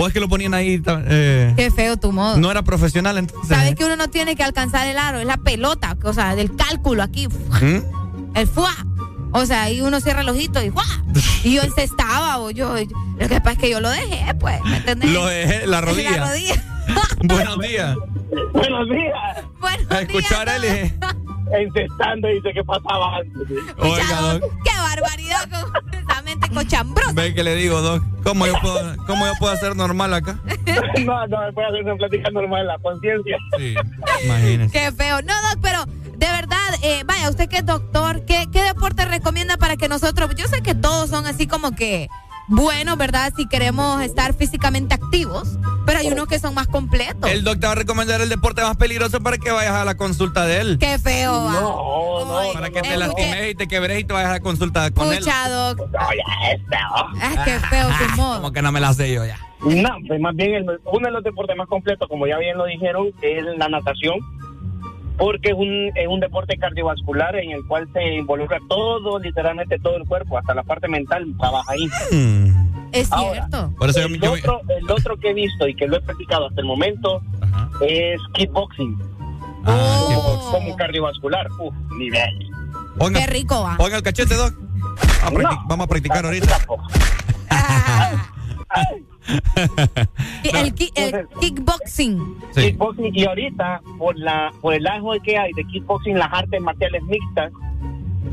[0.00, 0.82] ¿O es que lo ponían ahí?
[0.86, 2.38] eh, Qué feo tu modo.
[2.38, 3.48] no era profesional entonces.
[3.56, 6.56] Sabes que uno no tiene que alcanzar el aro, es la pelota, o sea, del
[6.56, 8.36] cálculo aquí, ¿Mm?
[8.36, 8.74] el fuá.
[9.32, 10.86] O sea, ahí uno cierra el ojito y ¡guau!
[11.44, 14.60] Y yo encestaba, o yo, yo- Lo que pasa es que yo lo dejé, pues,
[14.64, 15.10] ¿me entendés?
[15.10, 16.10] Lo dejé, la rodilla.
[16.16, 16.64] La rodilla.
[17.24, 17.96] Buenos días.
[18.52, 19.44] Buenos días.
[19.60, 20.92] Buenos A escuchar a Eli.
[21.52, 23.58] Encestando dice que pasaba antes.
[23.78, 24.40] Oiga.
[24.64, 26.19] ¡Qué barbaridad con esa
[27.14, 28.02] Ve que le digo, Doc.
[28.22, 30.38] ¿Cómo yo puedo, cómo yo puedo ser normal acá?
[31.04, 33.36] No, no, me puede hacer una plática normal, la conciencia.
[33.58, 33.74] Sí,
[34.24, 34.72] imagínese.
[34.72, 35.22] ¡Qué feo!
[35.22, 39.56] No, Doc, pero de verdad, eh, vaya, usted que es doctor, ¿qué, ¿qué deporte recomienda
[39.56, 42.08] para que nosotros, yo sé que todos son así como que
[42.50, 43.32] buenos, ¿verdad?
[43.36, 45.56] Si queremos estar físicamente activos,
[45.86, 47.30] pero hay unos que son más completos.
[47.30, 49.96] El doc te va a recomendar el deporte más peligroso para que vayas a la
[49.96, 50.78] consulta de él.
[50.78, 51.32] ¡Qué feo!
[51.44, 51.52] va.
[51.52, 54.90] No, no, Para que te lastimes y te quebres y te vayas a la consulta
[54.90, 55.24] con él.
[55.24, 55.78] Doc.
[55.78, 57.08] no, ya es feo.
[57.22, 58.36] Ah, qué feo tu modo.
[58.36, 59.38] Como que no me la sé yo ya.
[59.60, 62.64] No, pues más bien el- uno de los deportes más completos, como ya bien lo
[62.66, 64.18] dijeron, es la natación,
[65.20, 69.96] porque es un, es un deporte cardiovascular en el cual se involucra todo, literalmente todo
[69.98, 71.86] el cuerpo, hasta la parte mental trabaja ahí.
[72.92, 73.72] Es Ahora, cierto.
[73.78, 76.00] Por eso yo, el, yo- otro, el otro que he visto y que lo he
[76.00, 77.20] practicado hasta el momento
[77.86, 78.96] es kickboxing,
[79.66, 80.48] Ah, Oh.
[80.52, 81.46] como cardiovascular.
[81.60, 82.48] Uf, nivel.
[82.98, 83.76] Ponga, Qué rico va.
[83.76, 84.54] ponga el cachete, Doc.
[84.56, 85.68] Vamos a, practic- No.
[85.68, 86.58] vamos a practicar ahorita.
[88.70, 89.04] Y
[90.54, 92.36] El, ki- el kickboxing.
[92.54, 92.60] Sí.
[92.62, 97.02] Kickboxing y ahorita por la por el auge que hay de kickboxing, las artes marciales
[97.04, 97.52] mixtas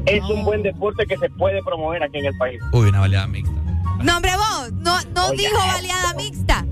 [0.05, 2.59] es un buen deporte que se puede promover aquí en el país.
[2.71, 3.53] Uy, una baleada mixta.
[4.03, 5.41] No, hombre, vos, no, no Oiga.
[5.43, 6.65] dijo baleada mixta.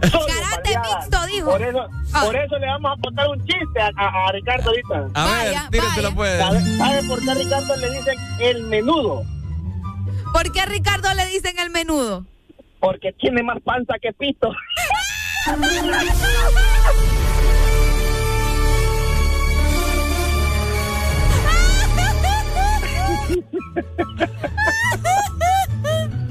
[0.00, 1.50] Karate mixto, dijo.
[1.50, 1.78] Por eso,
[2.12, 2.22] Ah.
[2.26, 5.08] por eso le vamos a contar un chiste a, a- a Ricardo ahorita.
[5.14, 6.16] A Vaya, ver, tíreselo vaya.
[6.16, 6.38] pues.
[6.38, 9.22] ¿Sabe, sabe por qué a Ricardo le dicen el menudo?
[10.32, 12.24] ¿Por qué a Ricardo le dicen el menudo?
[12.82, 14.52] Porque tiene más panza que pito.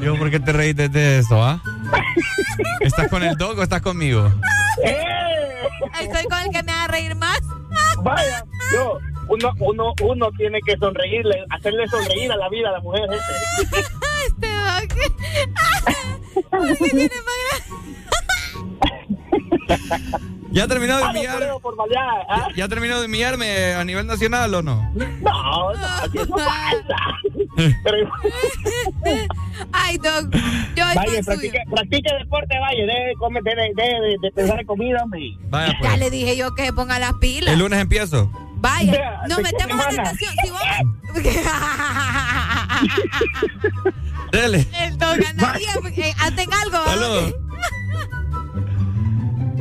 [0.01, 1.61] Yo, ¿por qué te reíste de eso, ah?
[2.81, 4.29] ¿Estás con el Doc o estás conmigo?
[4.83, 5.05] ¡Eh!
[6.01, 7.39] Estoy con el que me haga reír más.
[8.03, 8.97] Vaya, yo,
[9.29, 13.07] uno, uno, uno tiene que sonreírle, hacerle sonreír a la vida a la mujer.
[13.09, 13.87] gente.
[14.27, 14.93] Este Doc.
[16.49, 17.61] ¿Por qué tiene más
[20.51, 22.47] ¿Ya terminó de Ah, no baleada, ¿ah?
[22.57, 24.91] ¿Ya terminó de humillarme a nivel nacional o no?
[24.93, 25.75] No, no,
[26.35, 26.97] pasa.
[27.55, 28.11] Pero,
[29.71, 30.29] Ay, Doc.
[30.75, 34.65] Yo estoy practique, deporte, vaya, deje de, comer, deje, de- deje de, de pensar en
[34.65, 35.21] comida, hombre.
[35.49, 35.99] Vaya Ya pues.
[35.99, 37.53] le dije yo que se ponga las pilas.
[37.53, 38.29] El lunes empiezo.
[38.55, 40.03] Vaya, Ya, nos ¿de qué metemos a semana?
[40.03, 40.33] natación.
[40.43, 40.61] Si vos...
[44.31, 44.67] Dele.
[44.79, 45.15] El anda
[45.57, 46.85] bien, porque, eh, hacen algo.
[46.85, 47.33] Saludos.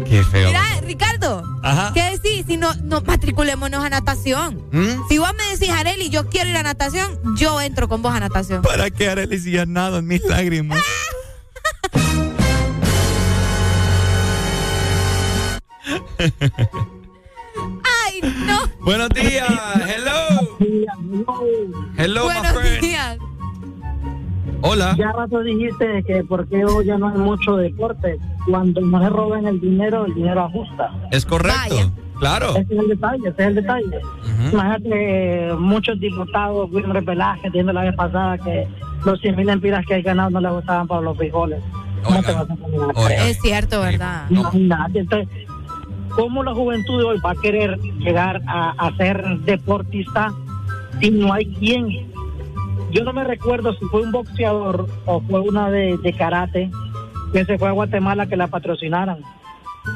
[0.08, 0.48] Qué feo.
[0.48, 1.92] Mira, Ricardo, Ajá.
[1.94, 4.64] ¿qué decís si no, no matriculémonos a natación?
[4.72, 5.08] ¿Mm?
[5.08, 8.18] Si vos me decís, Areli, yo quiero ir a natación, yo entro con vos a
[8.20, 8.62] natación.
[8.62, 10.80] ¿Para qué Arely si ya nado en mis lágrimas?
[18.06, 18.66] ¡Ay, no!
[18.80, 19.48] Buenos días.
[19.86, 20.56] Hello.
[21.96, 22.80] Hello, my Buenos friend.
[22.80, 23.18] días.
[24.62, 24.94] Hola.
[24.98, 28.18] Ya rato dijiste que porque hoy ya no hay mucho deporte.
[28.48, 30.90] Cuando no se roban el dinero, el dinero ajusta.
[31.10, 31.92] Es correcto.
[32.18, 32.50] Claro.
[32.50, 34.00] Ese es el detalle, ese es el detalle.
[34.52, 38.68] Imagínate eh, muchos diputados, Wilmer Velázquez, diciendo la vez pasada que
[39.06, 41.62] los 100 mil empiras que hay ganado no le gustaban para los frijoles.
[42.02, 43.26] ¿Cómo te vas a?
[43.26, 44.26] Es cierto, ¿verdad?
[44.28, 45.28] Imagínate, entonces,
[46.10, 50.32] ¿cómo la juventud de hoy va a querer llegar a, a ser deportista
[51.00, 52.09] si no hay quien?
[52.92, 56.70] Yo no me recuerdo si fue un boxeador o fue una de, de karate
[57.32, 59.18] que se fue a Guatemala que la patrocinaran.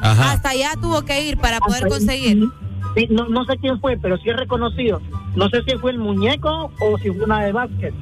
[0.01, 2.45] Hasta allá tuvo que ir para poder conseguir.
[2.95, 5.01] Sí, no, no sé quién fue, pero sí es reconocido.
[5.35, 7.93] No sé si fue el muñeco o si fue una de básquet.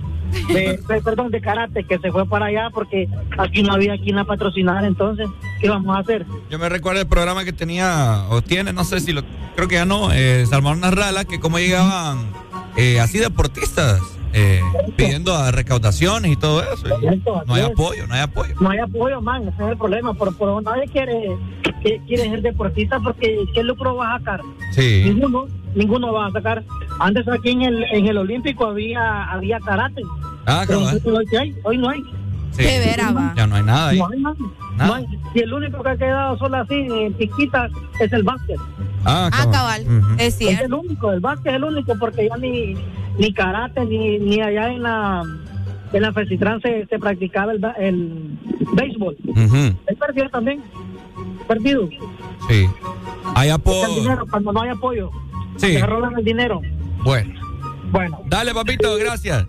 [0.49, 3.07] De, de- perdón, de karate, que se fue para allá porque
[3.39, 4.85] aquí no había quien la patrocinar.
[4.85, 5.27] Entonces,
[5.59, 6.25] ¿qué vamos a hacer?
[6.51, 9.23] Yo me recuerdo el programa que tenía, o tiene, no sé si lo,
[9.55, 12.19] creo que ya no, eh, Salvador Narrala, que cómo llegaban
[12.77, 13.99] eh, así deportistas
[14.33, 14.61] eh,
[14.95, 16.87] pidiendo a recaudaciones y todo eso.
[17.01, 18.53] y no hay apoyo, no hay apoyo.
[18.59, 20.13] No hay apoyo, man, ese es el problema.
[20.13, 21.37] Por, por nadie quiere,
[21.81, 24.41] que- quiere ser deportista porque ¿qué lucro va a sacar?
[24.71, 25.03] Sí.
[25.05, 25.45] Ninguno,
[25.75, 26.63] ninguno va a sacar.
[26.99, 30.01] Antes aquí en el, en el Olímpico había, había karate.
[30.45, 31.55] Ah, Pero hoy, ¿qué hay?
[31.63, 32.01] hoy no hay.
[32.51, 32.63] Sí.
[33.35, 33.97] Ya no hay nada ahí.
[33.99, 34.35] No hay, man.
[34.77, 35.05] No hay.
[35.33, 37.67] Y el único que ha quedado solo así, en piquita,
[37.99, 38.59] es el básquet.
[39.05, 39.85] Ah, Ah, cabal.
[40.17, 40.65] Es Es cierto.
[40.65, 42.75] el único, el básquet es el único, porque ya ni,
[43.17, 45.23] ni karate, ni, ni allá en la,
[45.93, 48.37] en la Fecitrán se, se practicaba el, ba- el
[48.73, 49.17] béisbol.
[49.27, 49.57] Ujú,
[49.87, 50.61] Es perdido también.
[51.47, 51.89] Perdido.
[52.49, 52.65] Sí.
[53.35, 54.25] Hay apoyo.
[54.29, 55.09] cuando no hay apoyo.
[55.57, 55.73] Sí.
[55.73, 56.61] Se roban el dinero.
[57.03, 57.33] Bueno.
[57.91, 58.21] Bueno.
[58.27, 59.45] Dale, papito, gracias.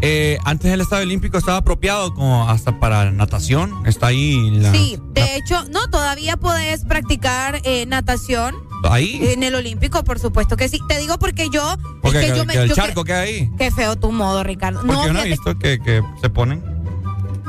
[0.00, 3.84] Eh, antes el Estadio Olímpico estaba apropiado como hasta para natación.
[3.86, 8.54] Está ahí la, Sí, de hecho, no, todavía podés practicar eh, natación.
[8.88, 9.18] ahí.
[9.22, 10.78] En el Olímpico, por supuesto que sí.
[10.88, 11.76] Te digo porque yo.
[12.00, 13.50] Porque es que que- yo me, que el yo charco que hay ahí.
[13.58, 14.80] Qué feo tu modo, Ricardo.
[14.80, 16.62] Porque No, yo no he visto que, que se ponen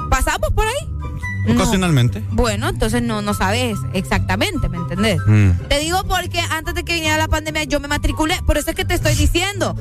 [0.10, 0.90] ¿pasamos por ahí?
[1.45, 1.53] No.
[1.56, 2.24] ocasionalmente.
[2.32, 5.20] Bueno, entonces no, no sabes exactamente, ¿me entendés?
[5.26, 5.52] Mm.
[5.70, 8.76] Te digo porque antes de que viniera la pandemia yo me matriculé, por eso es
[8.76, 9.76] que te estoy diciendo.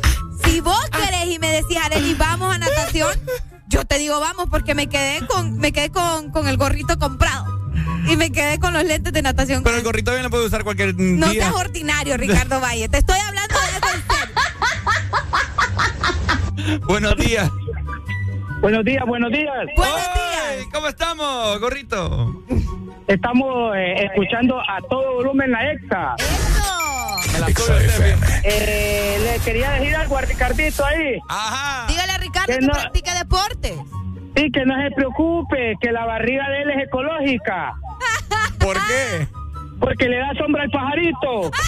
[0.44, 3.10] Si vos querés y me decís, Arely, vamos a natación,
[3.68, 7.58] yo te digo vamos porque me quedé con, me quedé con, con el gorrito comprado.
[8.08, 9.62] Y me quedé con los lentes de natación.
[9.62, 11.42] Pero el gorrito bien lo puede usar cualquier No día.
[11.44, 12.88] seas ordinario, Ricardo Valle.
[12.88, 14.02] Te estoy hablando de eso en
[16.66, 16.80] serio.
[16.86, 17.50] Buenos días.
[18.60, 19.54] Buenos días, buenos días.
[19.76, 20.66] Buenos días.
[20.72, 22.42] ¿Cómo estamos, gorrito?
[23.06, 26.16] Estamos eh, escuchando a todo volumen la EXA.
[28.44, 31.18] Eh, le quería decir algo a Ricardito ahí.
[31.28, 31.86] Ajá.
[31.88, 33.74] Dígale a Ricardo Que que, no- practique deportes.
[34.36, 37.74] Sí, que no se preocupe, que la barriga de él es ecológica.
[38.58, 39.26] ¿Por qué?
[39.80, 41.50] Porque le da sombra al pajarito.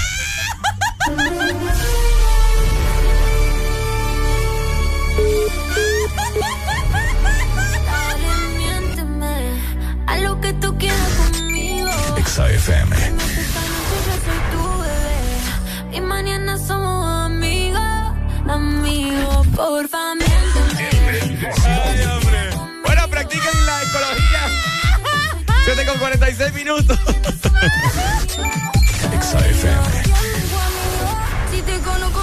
[10.10, 11.90] a lo que tú quieras conmigo.
[13.60, 17.80] Noche yo soy tu bebé y mañana somos amigos,
[18.48, 19.46] amigos.
[20.16, 21.50] Miénteme.
[21.64, 22.40] Ay, hombre.
[22.84, 24.42] Bueno, practiquen la ecología.
[25.64, 26.98] 7 con 46 minutos.
[29.20, 30.02] XFM.
[31.52, 32.20] Si te conozco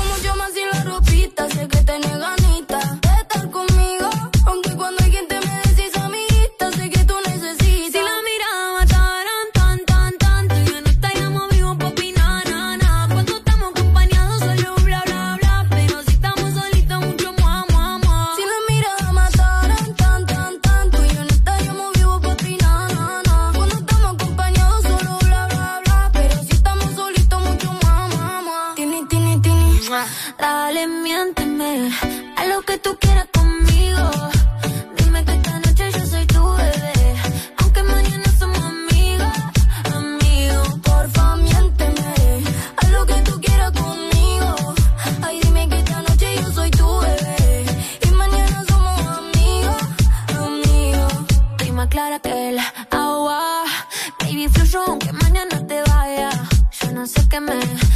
[57.08, 57.87] sé qué me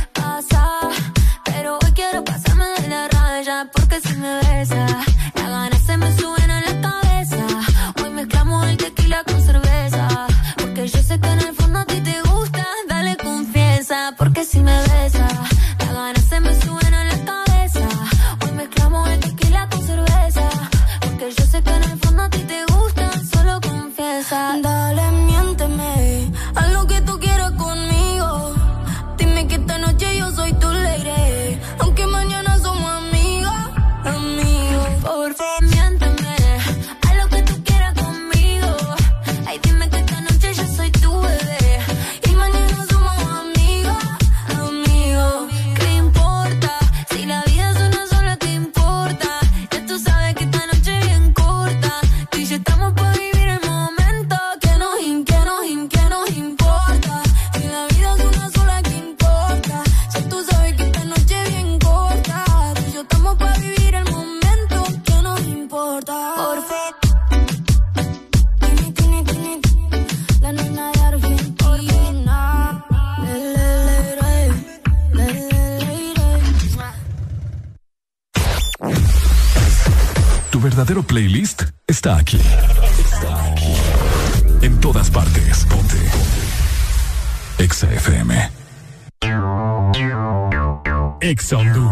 [91.52, 91.91] Exa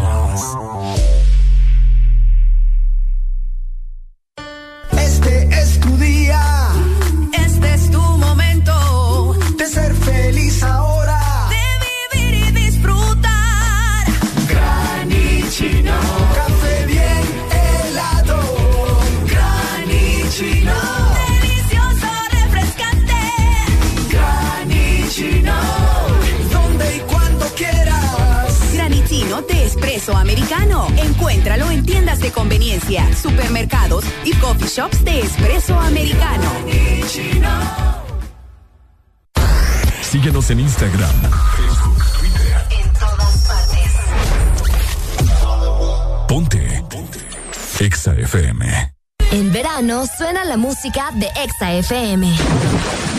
[50.81, 53.18] música de Exa FM.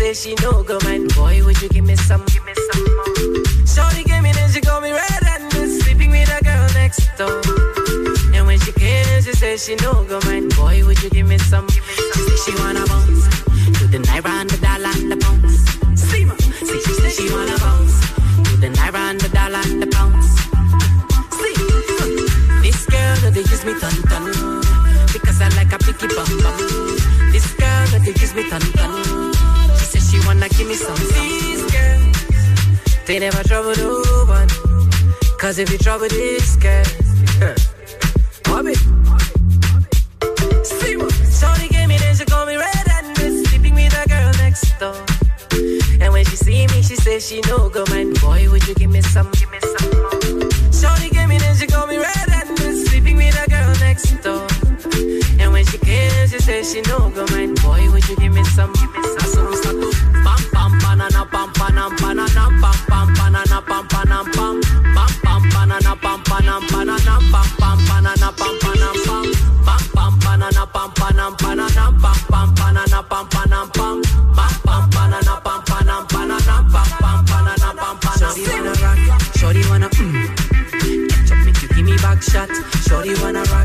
[0.00, 3.44] Me she no go man boy would you give me some give me some more
[3.66, 7.40] Shorty gave me then she call me red handed sleeping with a girl next door
[8.40, 10.48] and when she came, she said she no go man.
[10.50, 11.68] Boy, would you give me some?
[11.68, 13.28] She said she wanna bounce
[13.78, 15.56] to the naira and the dollar and the pounds.
[16.00, 16.24] See
[16.66, 18.00] see she said she wanna bounce
[18.48, 20.28] to the naira and the dollar and the pounds.
[21.38, 21.56] See,
[22.64, 24.24] this girl they use me ton ton
[25.12, 26.56] because I like a picky bum bum.
[27.32, 28.79] This girl they use me ton ton.
[33.10, 33.90] They never trouble no
[34.28, 34.48] one.
[35.36, 36.84] Cause if you trouble this girl,
[37.42, 37.56] huh,
[38.44, 38.78] Bob it.
[41.38, 44.94] Shorty gave me then she call me red handed, sleeping with a girl next door.
[46.00, 48.12] And when she see me, she says she no go man.
[48.14, 49.28] Boy, would you give me some?
[49.32, 50.10] Give me some more.
[50.70, 54.46] Shorty gave me then she call me red handed, sleeping with a girl next door.
[55.40, 57.54] And when she came, she says she no go man.
[57.56, 58.72] Boy, would you give me some?
[58.74, 59.30] Give me some.
[59.32, 59.90] So we start to
[60.22, 62.89] pam pam banana pam panam banana pam
[63.62, 64.60] pam banana pam
[78.30, 78.98] Shorty wanna rock,
[79.36, 81.08] shorty wanna mm.
[81.10, 82.48] Catch up, make you give me back shot.
[82.86, 83.59] Shorty wanna rock,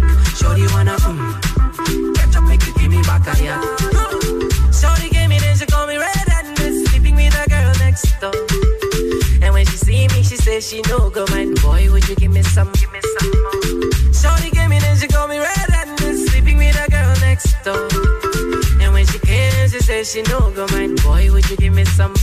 [10.66, 11.62] she no go mind.
[11.62, 14.14] Boy, would you give me some, give me some more.
[14.14, 17.54] Shorty gave me, then she called me red and then sleeping with a girl next
[17.64, 17.88] door.
[18.82, 21.02] And when she came, she said she no go mind.
[21.04, 22.15] Boy, would you give me some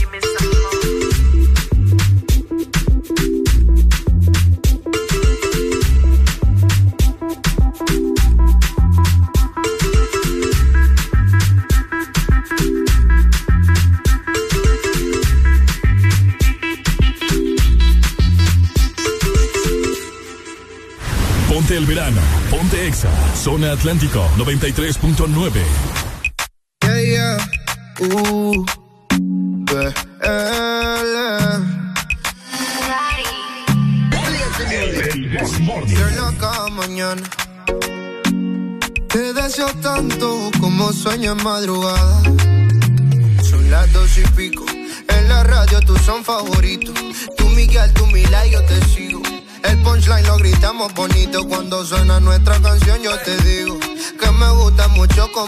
[23.43, 26.02] Zona Atlántico 93.9.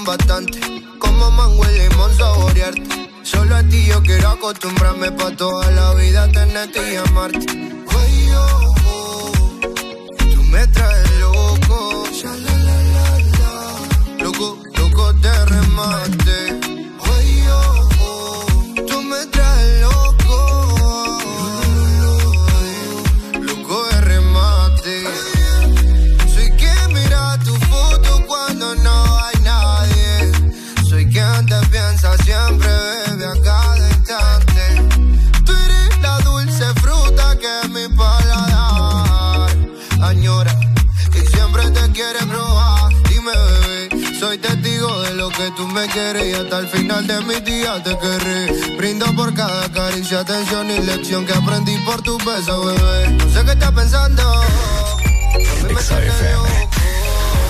[0.04, 0.60] bastante.
[1.00, 3.12] Como mango y limón saborearte.
[3.24, 7.85] Solo a ti yo quiero acostumbrarme pa' toda la vida tenerte y amarte.
[47.84, 48.76] te querré.
[48.78, 53.10] Brindo por cada caricia, atención y lección que aprendí por tu beso, bebé.
[53.12, 54.22] No sé qué estás pensando.
[54.22, 56.48] A mí me sale loco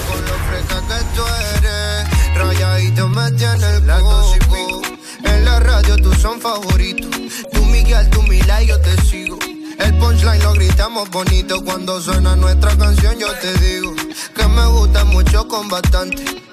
[0.08, 1.24] con lo fresca que tú
[1.58, 2.38] eres.
[2.38, 4.82] Rayadito me tienes el coco.
[5.24, 7.10] En la radio tú son favoritos.
[7.52, 9.38] Tú Miguel, tú Mila y yo te sigo.
[9.78, 13.18] El punchline lo gritamos bonito cuando suena nuestra canción.
[13.20, 13.94] Yo te digo
[14.36, 16.45] que me gusta mucho con bastante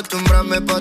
[0.00, 0.79] acostumbrarme pa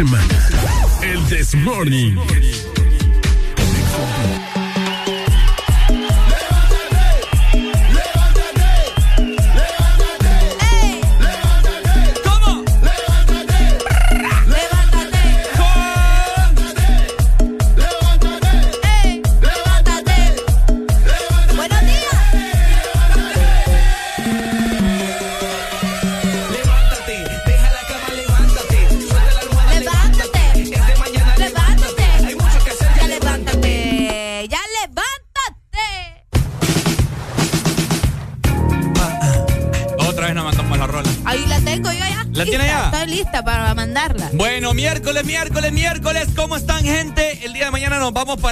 [0.00, 0.24] semana.
[1.02, 2.16] El This Morning.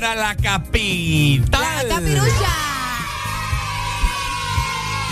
[0.00, 1.88] para la capital.
[1.88, 2.68] La capirucha.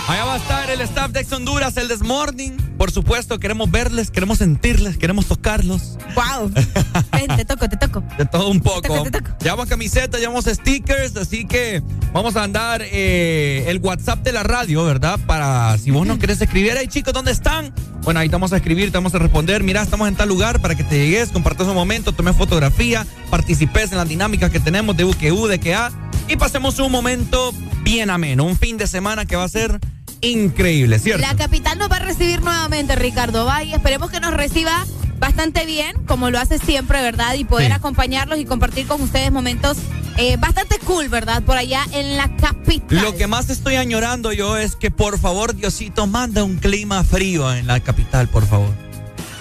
[0.06, 2.56] Allá va a estar el staff de Ex Honduras, el Desmorning.
[2.78, 5.98] Por supuesto, queremos verles, queremos sentirles, queremos tocarlos.
[6.14, 6.52] ¡Wow!
[7.12, 8.04] Ven, te toco, te toco.
[8.16, 9.02] De todo un poco.
[9.02, 9.36] Te toco.
[9.42, 11.82] Llevamos camisetas, llevamos stickers, así que
[12.12, 15.18] vamos a andar eh, el WhatsApp de la radio, ¿verdad?
[15.26, 17.65] Para si vos no querés escribir, ahí chicos, ¿dónde están?
[18.06, 19.64] Bueno, ahí te vamos a escribir, te vamos a responder.
[19.64, 23.90] Mira, estamos en tal lugar para que te llegues, compartas un momento, tomes fotografía, participes
[23.90, 25.90] en las dinámicas que tenemos de UQU, de QA
[26.28, 27.52] y pasemos un momento
[27.82, 29.80] bien ameno, un fin de semana que va a ser
[30.20, 31.20] increíble, ¿cierto?
[31.26, 33.74] La capital nos va a recibir nuevamente, Ricardo Valle.
[33.74, 34.86] Esperemos que nos reciba
[35.18, 37.34] bastante bien, como lo hace siempre, ¿verdad?
[37.34, 37.72] Y poder Sí.
[37.72, 39.78] acompañarlos y compartir con ustedes momentos
[40.18, 41.42] eh, bastante cool, ¿verdad?
[41.42, 42.35] Por allá en la
[42.66, 43.02] capital.
[43.02, 47.52] Lo que más estoy añorando yo es que por favor, Diosito, manda un clima frío
[47.52, 48.70] en la capital, por favor.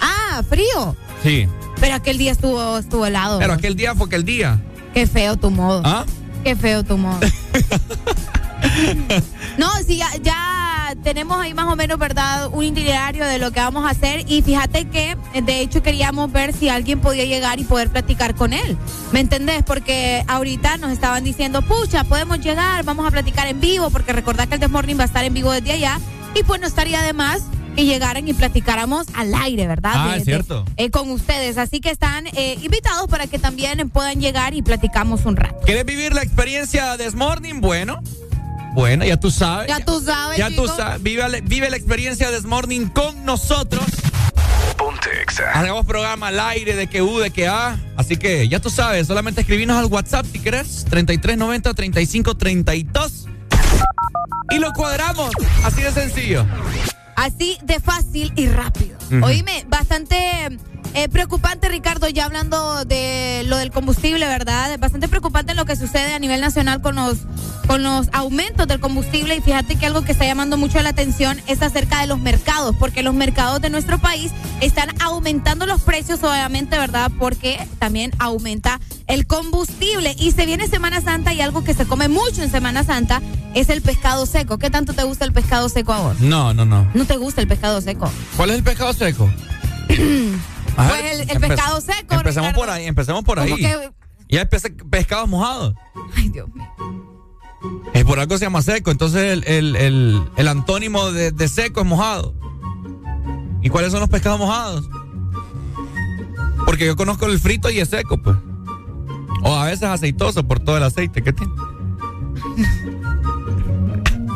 [0.00, 0.96] Ah, frío.
[1.22, 1.48] Sí.
[1.80, 3.38] Pero aquel día estuvo, estuvo helado.
[3.38, 4.62] Pero aquel día fue aquel día.
[4.94, 5.82] Qué feo tu modo.
[5.84, 6.06] ¿Ah?
[6.42, 7.20] Qué feo tu modo.
[11.36, 12.48] tenemos ahí más o menos, ¿verdad?
[12.52, 14.24] Un itinerario de lo que vamos a hacer.
[14.30, 18.52] Y fíjate que, de hecho, queríamos ver si alguien podía llegar y poder platicar con
[18.52, 18.76] él.
[19.12, 19.62] ¿Me entendés?
[19.64, 24.48] Porque ahorita nos estaban diciendo, pucha, podemos llegar, vamos a platicar en vivo, porque recordad
[24.48, 26.00] que el The Morning va a estar en vivo desde allá.
[26.34, 27.42] Y pues no estaría de más
[27.74, 29.92] que llegaran y platicáramos al aire, ¿verdad?
[29.94, 30.64] Ah, De- es de- cierto.
[30.78, 31.58] eh, con ustedes.
[31.58, 35.56] Así que están eh, invitados para que también puedan llegar y platicamos un rato.
[35.66, 37.60] ¿Quieres vivir la experiencia de Morning?
[37.60, 38.00] Bueno.
[38.76, 39.68] Bueno, ya tú sabes.
[39.68, 41.02] Ya tú sabes, Ya tú sabes.
[41.02, 43.82] Vive, la- vive la experiencia de Morning con nosotros.
[44.76, 45.50] Ponte Exa.
[45.58, 47.78] Hagamos programa al aire de que U, de que A.
[47.96, 50.84] Así que ya tú sabes, solamente escribinos al WhatsApp si querés.
[50.90, 53.24] 3390-3532.
[54.50, 55.30] Y lo cuadramos.
[55.64, 56.44] Así de sencillo.
[57.16, 58.98] Así de fácil y rápido.
[59.22, 60.18] Oíme, bastante
[60.96, 64.78] eh, preocupante, Ricardo, ya hablando de lo del combustible, ¿verdad?
[64.78, 67.18] Bastante preocupante lo que sucede a nivel nacional con los,
[67.66, 69.36] con los aumentos del combustible.
[69.36, 72.74] Y fíjate que algo que está llamando mucho la atención es acerca de los mercados,
[72.78, 74.32] porque los mercados de nuestro país
[74.62, 77.12] están aumentando los precios, obviamente, ¿verdad?
[77.18, 80.16] Porque también aumenta el combustible.
[80.18, 83.20] Y se viene Semana Santa y algo que se come mucho en Semana Santa
[83.54, 84.56] es el pescado seco.
[84.56, 86.20] ¿Qué tanto te gusta el pescado seco a vos?
[86.20, 86.88] No, no, no.
[86.94, 88.10] ¿No te gusta el pescado seco?
[88.38, 89.30] ¿Cuál es el pescado seco?
[90.76, 92.52] Pues el- el pescado seco, Ricardo.
[92.54, 93.50] por ahí, empezamos por ahí.
[93.50, 93.90] ¿Cómo que-
[94.28, 95.74] Y hay pes- pescados mojados.
[96.16, 96.66] Ay, Dios mío.
[97.94, 98.90] Es por algo se llama seco.
[98.90, 102.34] Entonces el, el- el- el antónimo de, de seco es mojado.
[103.62, 104.88] ¿Y cuáles son los pescados mojados?
[106.64, 108.36] Porque yo conozco el frito y es seco, pues.
[109.42, 111.52] O a veces aceitoso por todo el aceite que tiene.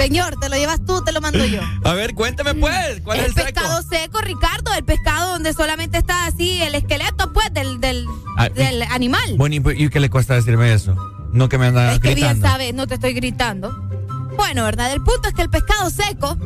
[0.01, 1.61] Señor, ¿te lo llevas tú te lo mando yo?
[1.85, 5.99] A ver, cuénteme pues, ¿cuál el es el pescado seco, Ricardo, el pescado donde solamente
[5.99, 8.07] está así el esqueleto, pues, del, del,
[8.37, 9.35] Ah, del animal.
[9.37, 10.95] Bueno, ¿y, qué le cuesta decirme eso?
[11.33, 12.47] No que me anda es que bien gritando.
[12.49, 13.71] sabes, no te estoy gritando.
[14.37, 14.91] Bueno, ¿verdad?
[14.93, 16.37] El punto es que el pescado seco,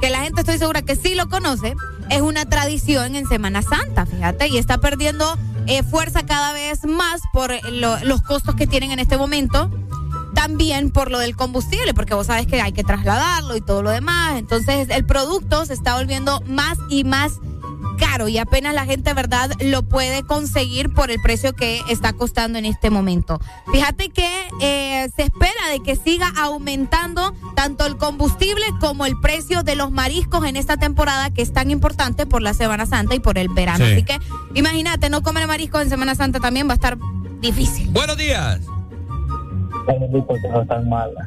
[0.00, 1.74] que la gente estoy segura que sí lo conoce,
[2.10, 7.20] es una tradición en Semana Santa, fíjate, y está perdiendo eh, fuerza cada vez más
[7.32, 9.70] por eh, lo- los costos que tienen en este momento.
[10.34, 13.90] También por lo del combustible, porque vos sabes que hay que trasladarlo y todo lo
[13.90, 14.38] demás.
[14.38, 17.40] Entonces el producto se está volviendo más y más
[18.00, 22.58] caro y apenas la gente, ¿verdad?, lo puede conseguir por el precio que está costando
[22.58, 23.40] en este momento.
[23.70, 29.62] Fíjate que eh, se espera de que siga aumentando tanto el combustible como el precio
[29.62, 33.20] de los mariscos en esta temporada que es tan importante por la Semana Santa y
[33.20, 33.84] por el verano.
[33.84, 33.92] Sí.
[33.92, 34.18] Así que
[34.54, 36.98] imagínate, no comer mariscos en Semana Santa también va a estar
[37.40, 37.88] difícil.
[37.90, 38.60] Buenos días.
[40.26, 41.26] Porque no tan mala.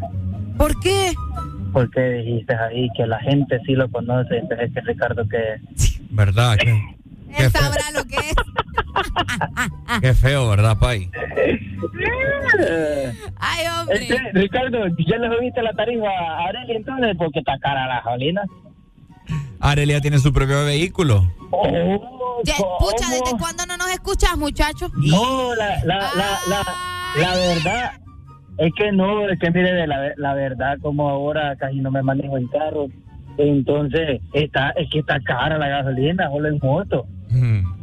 [0.57, 1.14] ¿Por qué?
[1.72, 5.60] Porque dijiste ahí que la gente sí lo conoce, entonces que Ricardo que
[6.11, 6.57] ¿Verdad?
[6.57, 6.80] Qué,
[7.35, 8.35] qué Él feo, sabrá lo que es.
[10.02, 11.10] qué feo, ¿verdad, Pai?
[13.40, 13.95] Ay, hombre.
[13.95, 17.15] Este, Ricardo, ¿ya le subiste la tarifa a Arely entonces?
[17.18, 18.44] Porque está cara la gasolina.
[19.60, 21.31] Arelia tiene su propio vehículo.
[22.44, 24.91] Ya, pucha, ¿desde cuándo no nos escuchas, muchachos?
[24.95, 26.64] No, la, la, la, la,
[27.15, 28.02] la verdad
[28.57, 32.38] es que no, es que mire, la, la verdad, como ahora casi no me manejo
[32.38, 32.88] en carro,
[33.38, 37.07] entonces está, es que está cara la gasolina, solo en moto.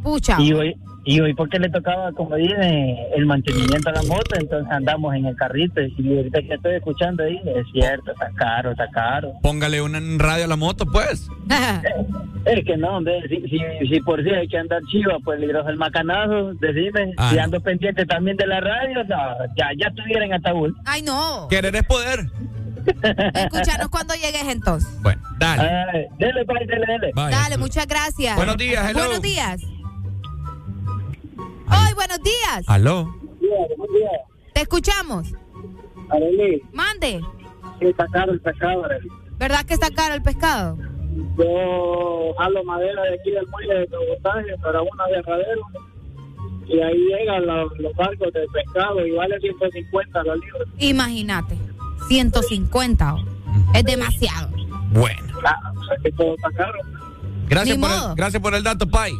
[0.03, 0.37] Pucha.
[0.39, 4.71] Y hoy, y hoy porque le tocaba, como dicen, el mantenimiento a la moto, entonces
[4.71, 5.81] andamos en el carrito.
[5.81, 9.33] Y ahorita que estoy escuchando ahí, es cierto, está caro, está caro.
[9.41, 11.27] Póngale una radio a la moto, pues.
[12.43, 15.69] Es que no, hombre, si, si, si por si hay que andar chiva, pues peligroso
[15.69, 17.13] el macanazo, decime.
[17.17, 17.43] Ah, si no.
[17.43, 19.15] ando pendiente también de la radio, no,
[19.55, 20.73] ya, ya estuviera en ataúd.
[20.85, 21.47] Ay, no.
[21.49, 22.31] Querer es poder.
[23.33, 25.01] Escúchanos cuando llegues entonces.
[25.01, 25.63] Bueno, dale.
[25.63, 28.35] Eh, dele, bye, dele, dale, muchas gracias.
[28.35, 28.99] Buenos días, hello.
[28.99, 29.61] Buenos días.
[31.71, 32.63] Hoy, buenos días.
[32.67, 33.05] Aló.
[33.39, 34.21] Buenos días.
[34.53, 35.33] Te escuchamos.
[36.09, 36.61] Arely.
[36.73, 37.21] Mande.
[38.11, 38.83] Caro el pescado,
[39.37, 40.77] ¿Verdad que está caro el pescado?
[41.37, 45.61] Yo jalo madera de aquí del muelle de Bogotá para un aviadero
[46.67, 50.65] y ahí llegan los, los barcos de pescado y vale 150 la libra.
[50.77, 51.57] Imagínate.
[52.11, 53.15] 150.
[53.73, 54.49] Es demasiado.
[54.89, 55.21] Bueno.
[57.47, 57.77] Gracias,
[58.15, 59.13] gracias por el dato, Pai.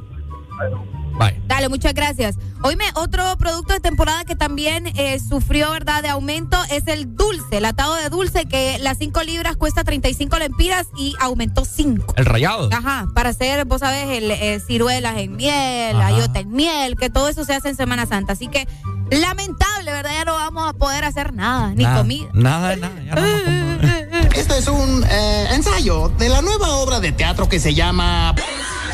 [1.48, 2.38] Dale, muchas gracias.
[2.64, 7.58] Oíme, otro producto de temporada que también eh, sufrió, ¿verdad?, de aumento es el dulce,
[7.58, 12.14] el atado de dulce, que las 5 libras cuesta 35 lempiras y aumentó 5.
[12.18, 12.70] ¿El rayado?
[12.72, 16.08] Ajá, para hacer, vos sabés, el, eh, ciruelas en miel, Ajá.
[16.08, 18.34] ayota en miel, que todo eso se hace en Semana Santa.
[18.34, 18.68] Así que,
[19.10, 20.12] lamentable, ¿verdad?
[20.14, 22.30] Ya no vamos a poder hacer nada, ni comida.
[22.34, 23.22] Nada, nada, ya no
[24.36, 28.34] Esto es un eh, ensayo de la nueva obra de teatro que se llama...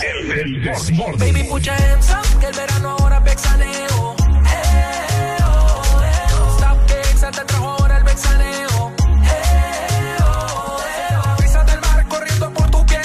[0.01, 1.31] El, el desborde.
[1.31, 2.07] Baby, put your hands
[2.39, 4.15] que el verano ahora es vexaneo.
[4.45, 6.57] Hey, oh, hey, oh.
[6.57, 8.93] Stop que se te trajo ahora el vexaneo.
[9.23, 11.37] Hey, oh, hey, oh.
[11.37, 13.01] Brisa del mar corriendo por tu piel.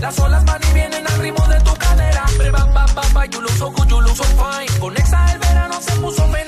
[0.00, 2.24] Las olas van y vienen al ritmo de tu cadera.
[2.38, 4.80] Breva, ba, ba, ba, you look so you look so fine.
[4.80, 6.45] Con Exa el verano se puso feliz.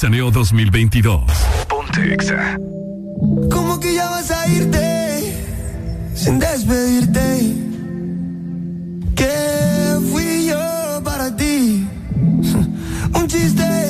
[0.00, 1.24] Mixaneo 2022.
[1.68, 2.56] Ponte Exa.
[3.50, 5.36] ¿Cómo que ya vas a irte
[6.14, 7.54] sin despedirte?
[9.14, 11.86] ¿Qué fui yo para ti?
[13.14, 13.89] Un chiste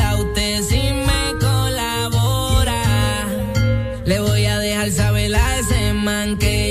[4.11, 6.70] Le voy a dejar saber a ese man que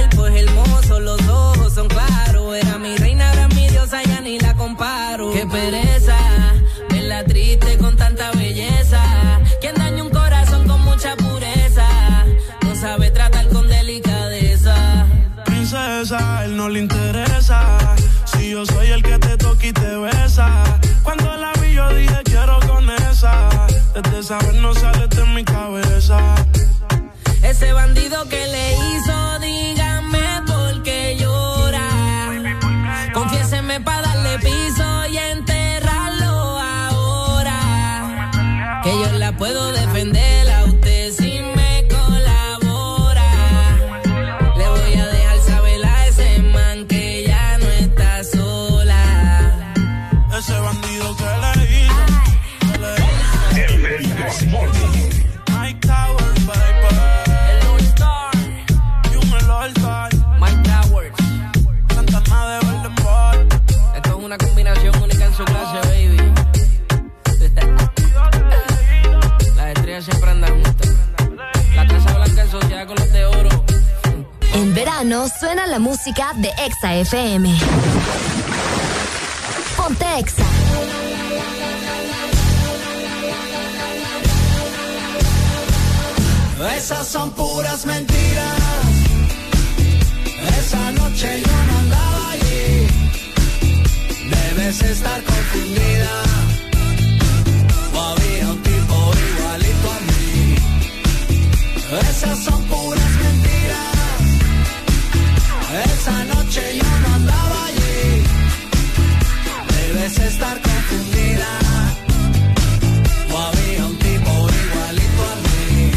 [1.71, 2.55] Ojos son claros.
[2.55, 5.31] Era mi reina, ahora mi diosa, ya ni la comparo.
[5.31, 6.17] Qué pereza,
[6.89, 9.01] verla triste con tanta belleza.
[9.59, 11.87] Quien daña un corazón con mucha pureza.
[12.61, 14.75] No sabe tratar con delicadeza.
[15.45, 17.95] Princesa, él no le interesa.
[18.25, 20.63] Si yo soy el que te toca y te besa.
[21.03, 23.49] Cuando la vi, yo dije quiero con esa.
[23.93, 26.35] Desde saber no sale de mi cabeza.
[27.43, 29.39] Ese bandido que le hizo,
[75.03, 77.57] verano suena la música de Exa FM.
[79.75, 80.43] Ponte Exa.
[86.77, 88.59] Esas son puras mentiras.
[90.59, 92.87] Esa noche yo no andaba allí.
[94.29, 96.23] Debes estar confundida.
[97.93, 100.55] O había un tipo igualito a mí.
[102.09, 103.10] Esas son puras
[106.51, 108.23] yo no andaba allí.
[109.69, 111.47] Debes estar confundida.
[113.31, 114.31] O había un tipo
[114.63, 115.91] igualito a mí.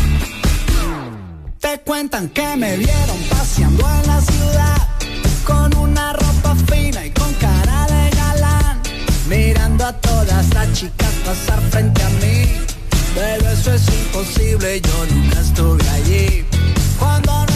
[1.59, 4.89] Te cuentan que me vieron paseando en la ciudad
[5.45, 8.81] con una ropa fina y con cara de galán,
[9.29, 12.47] mirando a todas las chicas pasar frente a mí.
[13.15, 16.45] Pero eso es imposible, yo nunca estuve allí.
[16.99, 17.54] Cuando no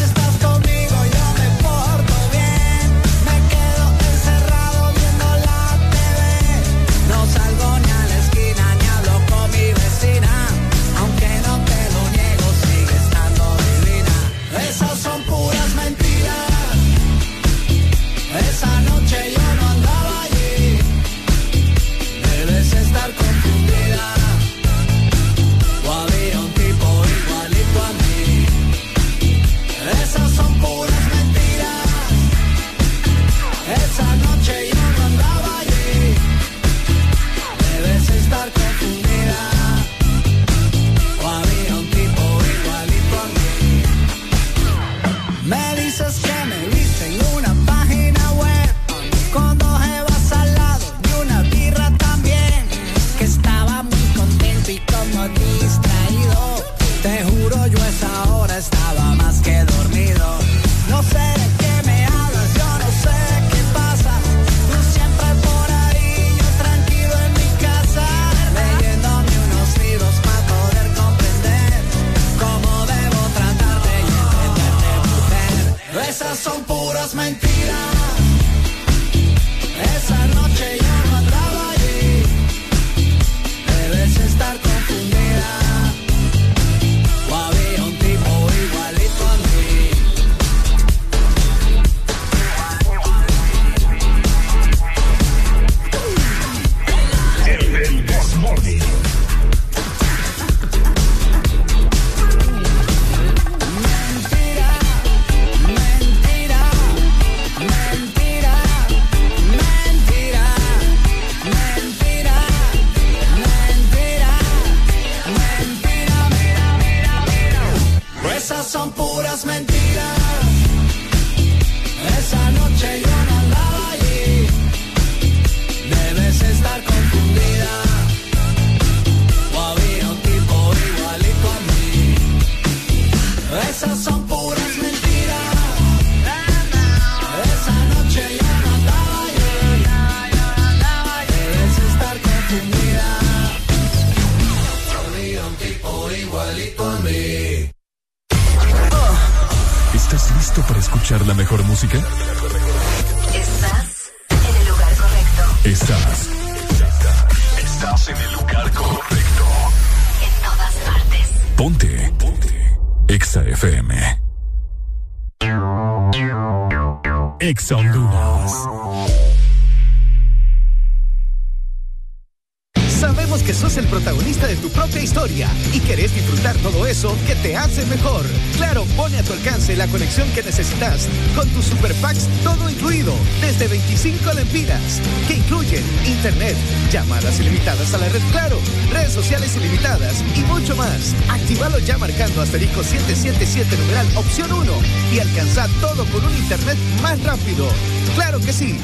[191.88, 194.72] ya marcando asterisco 777 numeral opción 1
[195.10, 197.66] y alcanzad todo con un internet más rápido.
[198.14, 198.78] ¡Claro que sí!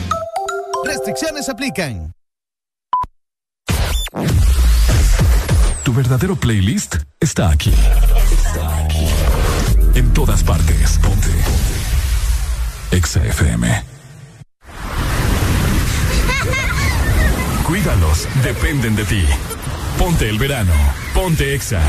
[0.86, 2.15] Restricciones aplican.
[5.83, 7.74] Tu verdadero playlist está aquí.
[8.33, 9.07] Está aquí.
[9.94, 10.99] En todas partes.
[11.02, 11.28] Ponte.
[11.28, 12.97] Ponte.
[12.97, 13.84] Exa FM.
[17.66, 19.24] Cuídalos, dependen de ti.
[19.99, 20.73] Ponte el verano.
[21.12, 21.83] Ponte Exa.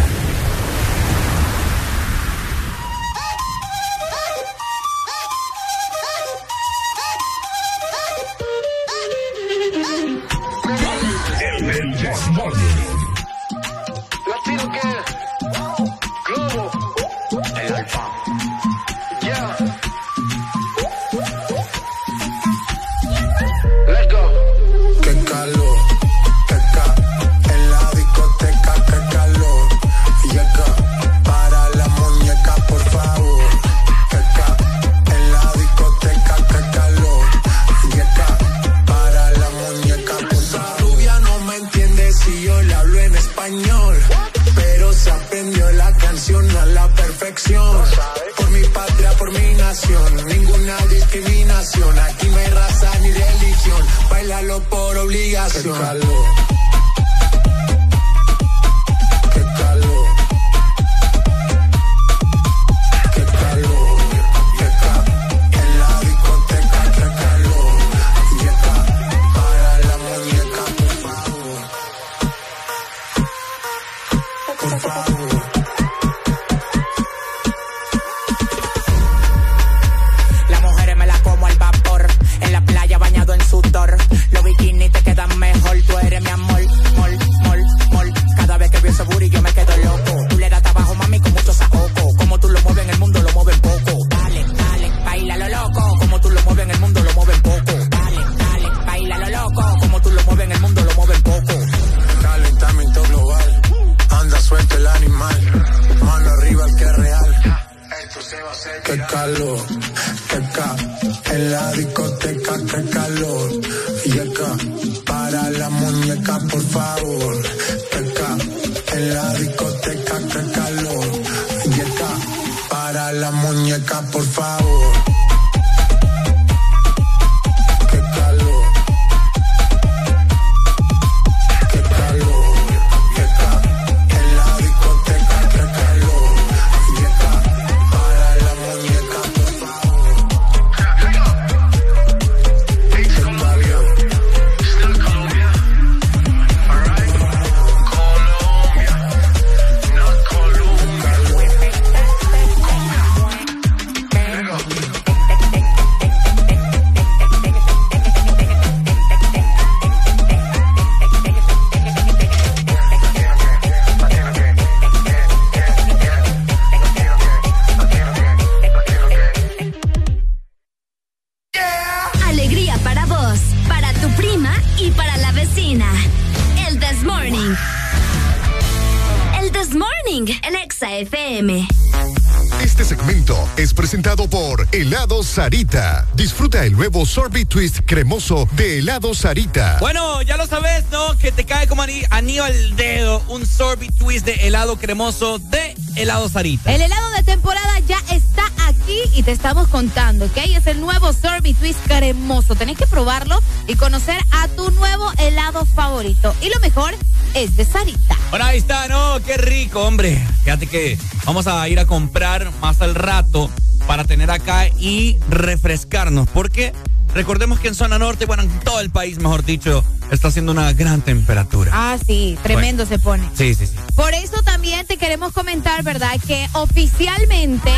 [185.46, 186.08] Sarita.
[186.16, 189.78] Disfruta el nuevo Sorbet Twist cremoso de Helado Sarita.
[189.80, 191.16] Bueno, ya lo sabes, ¿no?
[191.20, 195.76] Que te cae como ani- anillo al dedo un sorbet twist de helado cremoso de
[195.96, 196.74] helado Sarita.
[196.74, 200.38] El helado de temporada ya está aquí y te estamos contando, ¿ok?
[200.38, 202.56] Es el nuevo Sorbet Twist cremoso.
[202.56, 206.34] Tenés que probarlo y conocer a tu nuevo helado favorito.
[206.42, 206.96] Y lo mejor
[207.36, 208.18] es de Sarita.
[208.32, 209.20] Bueno, ahí está, ¿no?
[209.24, 210.20] Qué rico, hombre.
[210.44, 213.52] Fíjate que vamos a ir a comprar más al rato
[213.96, 216.28] para tener acá y refrescarnos.
[216.28, 216.74] Porque
[217.14, 220.74] recordemos que en zona norte, bueno, en todo el país, mejor dicho, está haciendo una
[220.74, 221.72] gran temperatura.
[221.74, 223.24] Ah, sí, tremendo se pone.
[223.36, 223.76] Sí, sí, sí.
[223.96, 226.20] Por eso también te queremos comentar, ¿verdad?
[226.28, 227.72] Que oficialmente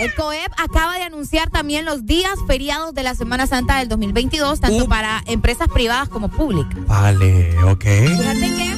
[0.00, 4.60] el COEP acaba de anunciar también los días feriados de la Semana Santa del 2022,
[4.60, 6.78] tanto para empresas privadas como públicas.
[6.86, 7.84] Vale, ok.
[7.84, 8.76] Fíjate que,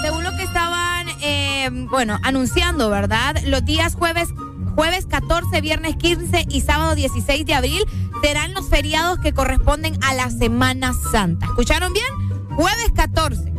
[0.00, 3.36] según lo que estaban, eh, bueno, anunciando, ¿verdad?
[3.44, 4.30] Los días jueves,
[4.74, 7.84] jueves 14, viernes 15 y sábado 16 de abril
[8.22, 11.46] serán los feriados que corresponden a la Semana Santa.
[11.46, 12.06] ¿Escucharon bien?
[12.54, 13.52] Jueves 14,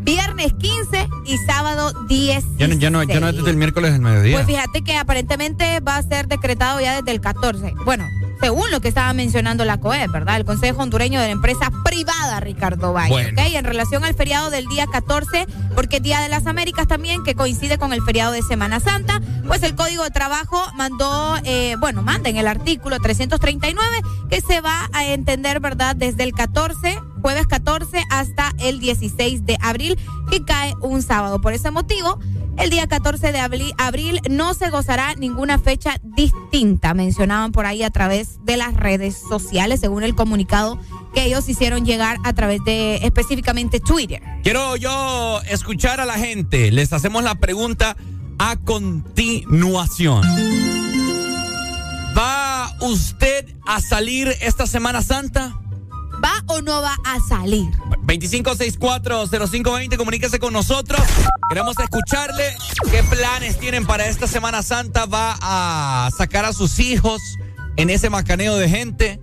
[0.00, 2.44] viernes 15 y sábado 10.
[2.58, 4.36] Ya no, ya no, ya no es desde el miércoles del mediodía.
[4.36, 7.72] Pues fíjate que aparentemente va a ser decretado ya desde el 14.
[7.86, 8.06] Bueno,
[8.40, 10.36] según lo que estaba mencionando la COE, ¿verdad?
[10.36, 13.08] El Consejo Hondureño de la Empresa Privada, Ricardo Valle.
[13.08, 13.30] Bueno.
[13.40, 13.54] ¿ok?
[13.54, 17.34] En relación al feriado del día 14, porque es Día de las Américas también, que
[17.34, 22.02] coincide con el feriado de Semana Santa, pues el Código de Trabajo mandó, eh, bueno,
[22.02, 23.84] manda en el artículo 339
[24.28, 25.94] que se va a entender, ¿verdad?
[25.96, 29.98] Desde el 14 jueves 14 hasta el 16 de abril,
[30.30, 31.40] que cae un sábado.
[31.40, 32.20] Por ese motivo,
[32.56, 37.82] el día 14 de abri- abril no se gozará ninguna fecha distinta, mencionaban por ahí
[37.82, 40.78] a través de las redes sociales, según el comunicado
[41.14, 44.22] que ellos hicieron llegar a través de específicamente Twitter.
[44.44, 46.70] Quiero yo escuchar a la gente.
[46.70, 47.96] Les hacemos la pregunta
[48.38, 50.22] a continuación.
[52.16, 55.58] ¿Va usted a salir esta Semana Santa?
[56.24, 57.66] ¿Va o no va a salir?
[58.06, 61.00] 25640520, comuníquese con nosotros.
[61.48, 62.56] Queremos escucharle
[62.90, 65.06] qué planes tienen para esta Semana Santa.
[65.06, 67.20] ¿Va a sacar a sus hijos
[67.76, 69.20] en ese macaneo de gente?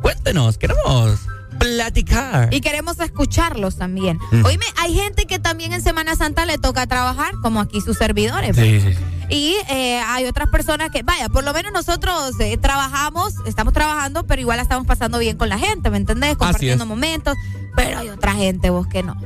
[0.00, 1.20] Cuéntenos, queremos
[1.62, 2.52] platicar.
[2.52, 4.18] Y queremos escucharlos también.
[4.30, 4.44] Mm.
[4.44, 8.56] Oíme, hay gente que también en Semana Santa le toca trabajar, como aquí sus servidores.
[8.56, 8.98] Sí, sí, sí.
[9.28, 14.26] Y eh, hay otras personas que, vaya, por lo menos nosotros eh, trabajamos, estamos trabajando,
[14.26, 16.36] pero igual la estamos pasando bien con la gente, ¿me entendés?
[16.36, 17.34] Compartiendo momentos,
[17.74, 19.16] pero hay otra gente, vos que no.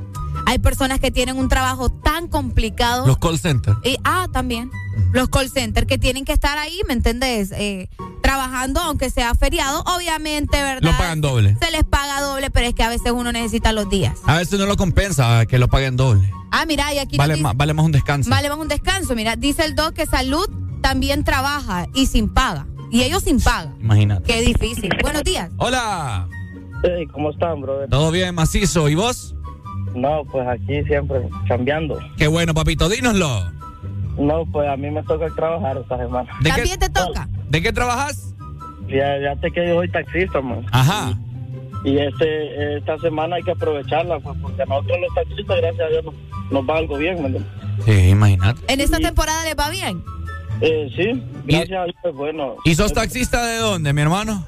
[0.47, 3.07] Hay personas que tienen un trabajo tan complicado.
[3.07, 3.77] Los call centers.
[3.85, 4.71] Y, ah, también.
[5.13, 7.51] Los call centers que tienen que estar ahí, ¿me entendés?
[7.53, 7.89] Eh,
[8.23, 10.83] trabajando, aunque sea feriado, obviamente, ¿verdad?
[10.91, 11.57] Lo pagan doble.
[11.61, 14.19] Se les paga doble, pero es que a veces uno necesita los días.
[14.25, 16.31] A veces no lo compensa que lo paguen doble.
[16.51, 18.31] Ah, mira, y aquí Vale dice- más, vale más un descanso.
[18.31, 19.15] Vale más un descanso.
[19.15, 20.49] Mira, dice el doc que salud
[20.81, 22.67] también trabaja y sin paga.
[22.91, 23.75] Y ellos sin paga.
[23.81, 24.33] Imagínate.
[24.33, 24.91] Qué difícil.
[25.03, 25.51] Buenos días.
[25.59, 26.29] Hola.
[26.85, 27.89] Hey, ¿cómo están, brother?
[27.91, 28.89] ¿Todo bien, macizo?
[28.89, 29.35] ¿Y vos?
[29.97, 31.99] No, pues aquí siempre cambiando.
[32.19, 33.51] Qué bueno, papito, dínoslo.
[34.19, 36.31] No, pues a mí me toca trabajar esta semana.
[36.41, 37.29] ¿De qué, ¿También te toca?
[37.49, 38.35] ¿De qué trabajas?
[38.89, 40.65] Ya, ya te que yo soy taxista, man.
[40.71, 41.19] Ajá.
[41.85, 45.91] Y este, esta semana hay que aprovecharla, pues, porque a nosotros los taxistas, gracias a
[45.91, 46.15] Dios, nos,
[46.51, 47.53] nos va algo bien, ¿me entiendes?
[47.85, 48.61] Sí, imagínate.
[48.73, 50.03] ¿En esta temporada les va bien?
[50.61, 52.57] Eh, sí, gracias a Dios, bueno.
[52.65, 54.45] ¿Y sos taxista de dónde, mi hermano?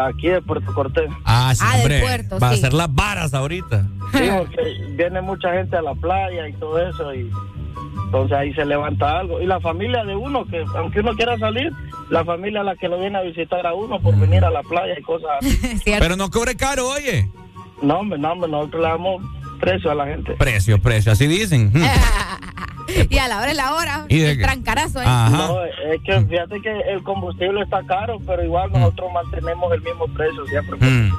[0.00, 1.10] Aquí de Puerto Cortés.
[1.24, 2.00] Ah, sí, Ah, hombre.
[2.00, 3.86] puerto, Va a hacer las varas ahorita.
[4.12, 4.62] Sí, porque
[4.96, 7.30] viene mucha gente a la playa y todo eso, y
[8.06, 9.40] entonces ahí se levanta algo.
[9.40, 11.72] Y la familia de uno, que aunque uno quiera salir,
[12.10, 14.62] la familia es la que lo viene a visitar a uno por venir a la
[14.62, 15.80] playa y cosas así.
[15.84, 17.28] Pero no cobre caro, oye.
[17.82, 19.22] No, hombre, no, hombre, nosotros le damos
[19.60, 20.32] precio a la gente.
[20.38, 21.72] Precio, precio, así dicen.
[22.86, 23.06] Hmm.
[23.08, 24.04] y a la hora es la hora.
[24.10, 24.42] ¿Y de el qué?
[24.44, 25.00] trancarazo.
[25.00, 25.30] Ajá.
[25.30, 30.06] No, es que fíjate que el combustible está caro, pero igual nosotros mantenemos el mismo
[30.08, 30.76] precio siempre.
[30.78, 31.10] Mm.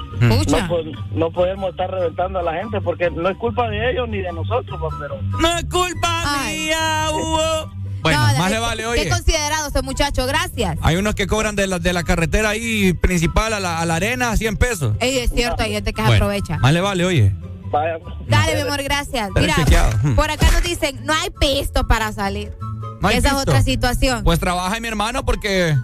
[1.16, 4.32] No, podemos estar reventando a la gente porque no es culpa de ellos ni de
[4.32, 6.56] nosotros, pues, pero No es culpa Ay.
[6.60, 7.72] mía, Hugo.
[8.04, 9.10] Bueno, No, más qué- le vale, Qué oye.
[9.10, 10.78] considerado ese muchacho, gracias.
[10.84, 13.96] Hay unos que cobran de la, de la carretera ahí principal a la, a la
[13.96, 14.96] arena 100 pesos.
[15.00, 16.60] Ey, es cierto, hay gente que se Bueno, aprovecha.
[16.60, 17.34] Más le vale, oye.
[17.76, 17.98] Vaya.
[18.28, 19.30] Dale, mi amor, gracias.
[19.34, 19.92] Pero Mira, chequeado.
[20.04, 20.16] Hmm.
[20.16, 22.54] por acá nos dicen, no hay pisto para salir.
[23.02, 23.38] No hay Esa pisto.
[23.38, 24.24] es otra situación.
[24.24, 25.76] Pues trabaja mi hermano porque.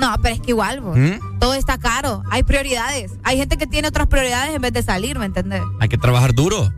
[0.00, 1.38] No, pero es que igual, vos, ¿Mm?
[1.38, 2.22] todo está caro.
[2.30, 3.12] Hay prioridades.
[3.22, 5.62] Hay gente que tiene otras prioridades en vez de salir, ¿me entendés?
[5.80, 6.72] Hay que trabajar duro.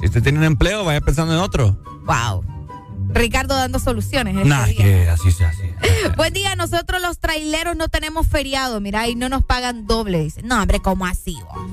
[0.00, 1.76] Si usted tiene un empleo, vaya pensando en otro.
[2.06, 2.44] Wow.
[3.08, 4.36] Ricardo dando soluciones.
[4.36, 4.76] este Nah, día.
[4.76, 5.62] que así sea así.
[6.16, 10.42] Buen día, nosotros los traileros no tenemos feriado, mira, y no nos pagan doble, dice.
[10.42, 11.36] No, hombre, ¿cómo así?
[11.52, 11.66] vos?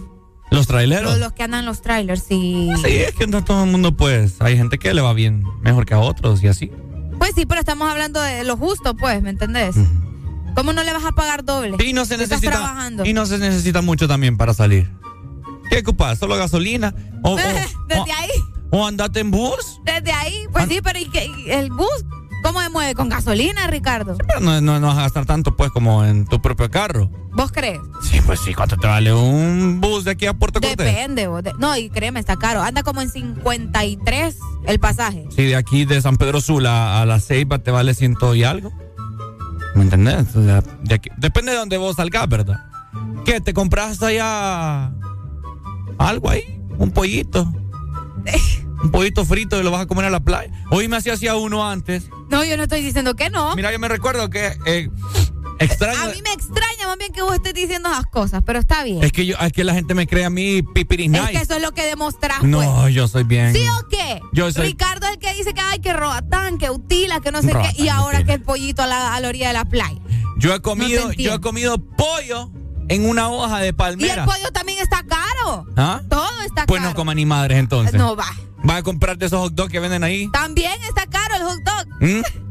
[0.54, 1.12] Los traileros.
[1.12, 2.70] Los, los que andan en los trailers, sí.
[2.84, 4.36] Sí, es que no todo el mundo, pues.
[4.42, 6.72] Hay gente que le va bien mejor que a otros y así.
[7.18, 9.76] Pues sí, pero estamos hablando de lo justo, pues, ¿me entendés?
[10.56, 11.76] ¿Cómo no le vas a pagar doble?
[11.84, 12.52] Y no se Estás necesita.
[12.52, 13.06] trabajando.
[13.06, 14.90] Y no se necesita mucho también para salir.
[15.70, 16.20] ¿Qué ocupas?
[16.20, 16.94] ¿Solo gasolina?
[17.24, 18.30] ¿O, o- Desde ahí,
[18.70, 19.80] o andate en bus?
[19.86, 20.46] desde ahí.
[20.52, 21.26] Pues sí, pero ¿y qué?
[21.26, 21.88] ¿Y el bus?
[22.44, 22.94] ¿Cómo se mueve?
[22.94, 24.16] ¿Con gasolina, Ricardo?
[24.28, 27.10] Pero no, no, no vas a gastar tanto, pues, como en tu propio carro.
[27.32, 27.80] ¿Vos crees?
[28.02, 30.78] Sí, pues sí, ¿cuánto te vale un bus de aquí a Puerto Cortés?
[30.78, 31.28] Depende.
[31.28, 32.62] vos, de- no, y créeme, está caro.
[32.62, 35.26] Anda como en 53 el pasaje.
[35.36, 38.72] Sí, de aquí de San Pedro Sula a la Ceiba te vale ciento y algo.
[39.76, 40.36] ¿Me entendés?
[40.36, 42.60] O sea, de aquí- depende de donde vos salgas, ¿verdad?
[43.26, 43.42] ¿Qué?
[43.42, 44.92] ¿Te compras allá
[45.98, 46.62] algo ahí?
[46.78, 47.52] ¿Un pollito?
[48.84, 50.52] Un pollito frito y lo vas a comer a la playa.
[50.70, 52.04] Hoy me hacía hacía uno antes.
[52.30, 53.56] No, yo no estoy diciendo que no.
[53.56, 54.90] Mira, yo me recuerdo que eh,
[55.60, 56.02] extraño.
[56.02, 59.02] A mí me extraña más bien que vos estés diciendo esas cosas, pero está bien.
[59.04, 61.56] Es que yo, es que la gente me cree a mí pipiris Es que eso
[61.56, 62.50] es lo que demostrás, pues.
[62.52, 63.54] No, yo soy bien.
[63.54, 64.22] ¿Sí o qué?
[64.34, 67.42] Yo soy- Ricardo es el que dice que ay, que robatán, que utila, que no
[67.42, 67.82] sé qué.
[67.84, 70.00] Y ahora que el pollito a la, a la orilla de la playa.
[70.38, 72.52] Yo he comido, yo he comido pollo
[72.90, 74.26] en una hoja de Y el palmera.
[74.26, 75.66] pollo también está caro.
[75.78, 76.02] ¿Ah?
[76.10, 76.90] Todo está Pues caro.
[76.92, 77.94] no coman ni madres entonces.
[77.94, 78.26] No va.
[78.64, 80.30] Vas a comprar de esos hot dogs que venden ahí.
[80.32, 82.02] También está caro el hot dog.
[82.02, 82.22] ¿Mm?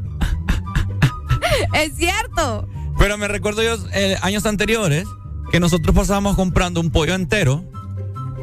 [1.73, 2.67] Es cierto.
[2.97, 5.07] Pero me recuerdo yo eh, años anteriores
[5.51, 7.63] que nosotros pasábamos comprando un pollo entero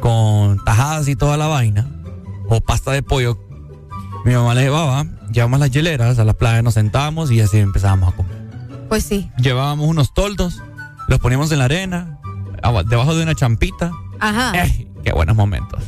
[0.01, 1.89] con tajadas y toda la vaina
[2.47, 3.37] o pasta de pollo.
[4.23, 8.13] Mi mamá le llevaba, llevamos las hieleras a la playa, nos sentábamos y así empezábamos
[8.13, 8.37] a comer.
[8.87, 9.29] Pues sí.
[9.37, 10.61] Llevábamos unos toldos,
[11.07, 12.19] los poníamos en la arena,
[12.87, 13.91] debajo de una champita.
[14.19, 14.63] Ajá.
[14.63, 15.81] Eh, qué buenos momentos.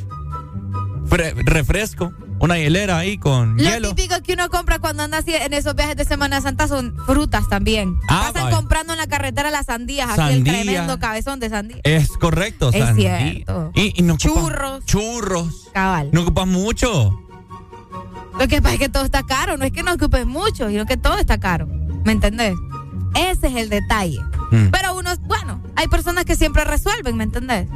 [1.14, 3.93] Fre- refresco, una hielera ahí con Lo hielo.
[3.93, 7.48] típico que uno compra cuando anda así en esos viajes de Semana Santa son frutas
[7.50, 7.98] también.
[8.09, 8.56] Ah, Pasan vaya.
[8.56, 11.77] comprando en la carretera las sandías, así el tremendo cabezón de sandía.
[11.83, 13.19] Es correcto, Es sandía.
[13.19, 13.72] cierto.
[13.75, 14.83] Y, y no Churros.
[14.85, 15.69] Churros.
[15.74, 16.09] Cabal.
[16.11, 17.19] No ocupas mucho.
[18.40, 20.88] Lo que pasa es que todo está caro, no es que no ocupes mucho, sino
[20.88, 21.67] que todo está caro.
[22.03, 22.56] ¿Me entendés?
[23.14, 24.17] Ese es el detalle.
[24.50, 24.69] Mm.
[24.72, 27.67] Pero unos, bueno, hay personas que siempre resuelven, ¿me entendés?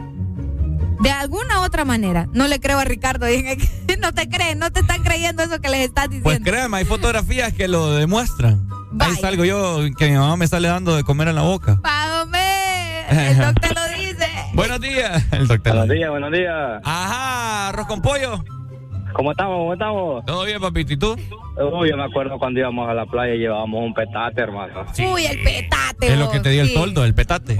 [1.00, 2.28] De alguna u otra manera.
[2.34, 3.26] No le creo a Ricardo.
[3.28, 6.24] dije que No te creen, no te están creyendo eso que les estás diciendo.
[6.24, 8.68] Pues créeme, hay fotografías que lo demuestran.
[9.00, 11.80] Ahí salgo yo, que mi mamá me sale dando de comer en la boca.
[11.82, 14.28] Págame, el doctor lo dice.
[14.54, 15.24] Buenos días.
[15.32, 15.74] El doctor.
[15.74, 16.82] Buenos días, buenos días.
[16.84, 18.44] Ajá, arroz con pollo.
[19.14, 19.58] ¿Cómo estamos?
[19.58, 20.26] ¿Cómo estamos?
[20.26, 20.94] Todo bien, papito.
[20.94, 21.16] ¿Y tú?
[21.74, 24.86] Uy, yo me acuerdo cuando íbamos a la playa y llevábamos un petate, hermano.
[25.12, 26.14] Uy, el petate.
[26.14, 27.58] Es lo que te dio el toldo, el petate.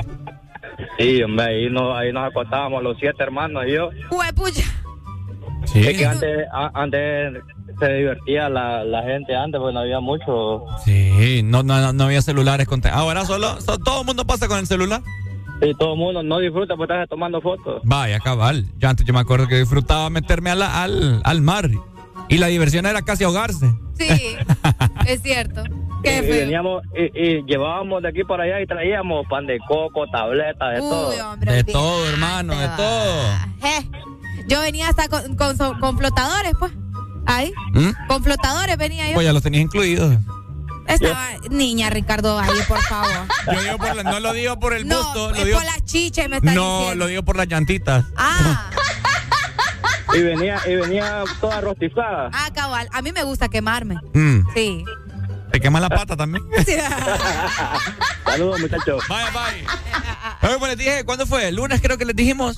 [0.98, 3.90] Sí, hombre, ahí nos, ahí nos acostábamos los siete hermanos y yo.
[4.10, 4.64] Juepucha.
[5.66, 5.86] Sí.
[5.88, 7.34] Es que antes, a- antes
[7.80, 10.64] se divertía la, la gente antes, porque no había mucho.
[10.84, 12.82] Sí, no, no, no había celulares con...
[12.88, 15.02] Ahora solo, so- todo el mundo pasa con el celular.
[15.62, 17.82] Y todo el mundo no disfruta porque estás tomando fotos.
[17.84, 18.66] Vaya, cabal.
[18.78, 21.70] Yo antes yo me acuerdo que disfrutaba meterme a la- al, al mar.
[22.30, 23.72] Y la diversión era casi ahogarse.
[23.98, 24.36] Sí,
[25.08, 25.64] es cierto.
[26.00, 26.30] Y, Qué y feo.
[26.46, 30.80] veníamos y, y llevábamos de aquí para allá y traíamos pan de coco, tabletas, de
[30.80, 31.32] todo.
[31.34, 32.76] Hombre, De todo, hermano, de va.
[32.78, 33.32] todo.
[33.68, 33.90] Eh,
[34.48, 36.72] Yo venía hasta con, con, flotadores, pues.
[37.26, 37.52] Ahí.
[37.74, 37.90] ¿Mm?
[38.08, 39.16] Con flotadores venía yo.
[39.16, 40.16] Pues ya los tenías incluidos.
[40.88, 43.10] Estaba niña Ricardo ahí, por favor.
[43.54, 45.66] Yo digo por la- no lo digo por el no, busto, es lo digo, por
[45.66, 46.96] las chichas me está no, diciendo.
[46.96, 48.06] lo digo por las llantitas.
[48.16, 48.70] Ah,
[50.16, 52.30] Y venía, y venía toda rostizada.
[52.32, 52.88] ah, cabal.
[52.94, 53.96] A mí me gusta quemarme.
[54.14, 54.86] Mm, Sí.
[55.58, 56.44] Te quema la pata también.
[58.26, 59.04] Saludos, muchachos.
[59.10, 60.50] Bye, bye.
[60.50, 61.48] Oye, pues les dije, ¿cuándo fue?
[61.48, 62.58] El lunes creo que les dijimos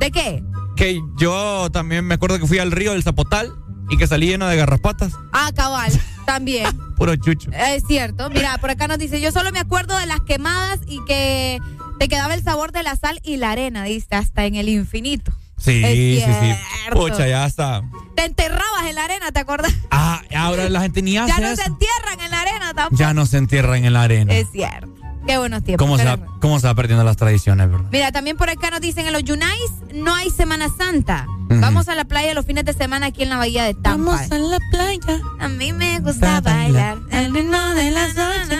[0.00, 0.42] ¿De qué?
[0.74, 3.52] que yo también me acuerdo que fui al río del Zapotal
[3.88, 5.12] y que salí lleno de garrapatas.
[5.32, 5.92] Ah, cabal.
[6.26, 6.66] También.
[6.96, 7.50] Puro chucho.
[7.52, 8.28] Es cierto.
[8.30, 11.60] Mira, por acá nos dice, yo solo me acuerdo de las quemadas y que
[12.00, 15.32] te quedaba el sabor de la sal y la arena, dice, hasta en el infinito.
[15.60, 16.54] Sí, Es sí, sí.
[16.92, 17.82] Pucha, ya está.
[18.16, 19.72] Te enterrabas en la arena, ¿te acuerdas?
[19.90, 21.62] Ah, ahora la gente ni hace Ya no eso.
[21.62, 22.96] se entierran en la arena tampoco.
[22.96, 24.34] Ya no se entierran en la arena.
[24.34, 24.88] Es cierto.
[25.26, 25.86] Qué buenos tiempos.
[25.86, 27.86] ¿Cómo se, va, ¿Cómo se va perdiendo las tradiciones, verdad?
[27.92, 31.26] Mira, también por acá nos dicen en los Yunais no hay Semana Santa.
[31.50, 34.12] Vamos a la playa los fines de semana aquí en la bahía de Tampa.
[34.12, 35.20] Vamos a la playa.
[35.40, 38.56] A mí me gusta bailar el ritmo de las ocho.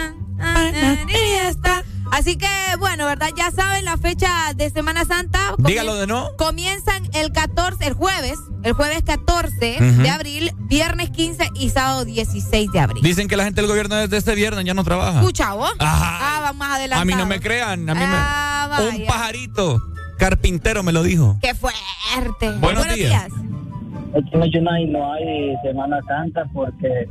[1.07, 1.83] Y ya está.
[2.11, 2.47] Así que,
[2.79, 3.29] bueno, ¿verdad?
[3.37, 5.39] Ya saben la fecha de Semana Santa.
[5.57, 6.29] Dígalo de nuevo.
[6.37, 10.01] Comienzan el 14, el jueves, el jueves 14 Ujú.
[10.03, 13.01] de abril, viernes 15 y sábado 16 de abril.
[13.01, 15.19] Dicen que la gente del gobierno desde este viernes ya no trabaja.
[15.21, 15.71] Escucha vos.
[15.79, 16.17] Ajá.
[16.37, 17.01] Ah, vamos más adelante.
[17.01, 17.89] A mí no me crean.
[17.89, 18.99] A mí Ah, me...
[18.99, 19.81] Un pajarito
[20.17, 21.37] carpintero me lo dijo.
[21.41, 22.51] Qué fuerte.
[22.59, 23.25] Buenos días.
[24.13, 27.07] Aquí en Yunay no hay Semana Santa porque,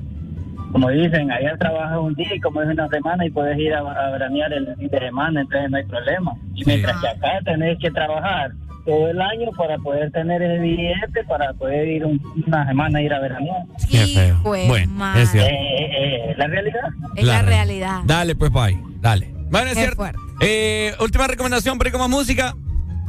[0.73, 3.81] como dicen, allá trabajas un día y como es una semana y puedes ir a,
[3.81, 6.33] a veranear el fin de semana, entonces no hay problema.
[6.55, 8.53] Y mientras que acá tenés que trabajar
[8.87, 13.03] todo el año para poder tener el billete, para poder ir un- una semana a
[13.03, 13.63] ir a veranear.
[13.91, 14.37] Qué feo.
[14.43, 15.23] Jue Bueno, madre.
[15.23, 15.51] es cierto.
[15.51, 16.81] Eh, eh, eh, la realidad.
[17.17, 18.01] Es la, La realidad.
[18.05, 18.79] Dale, pues, bye.
[19.01, 19.31] Dale.
[19.51, 20.05] Bueno, es Qué cierto.
[20.41, 22.55] Eh, última recomendación para ir con más música.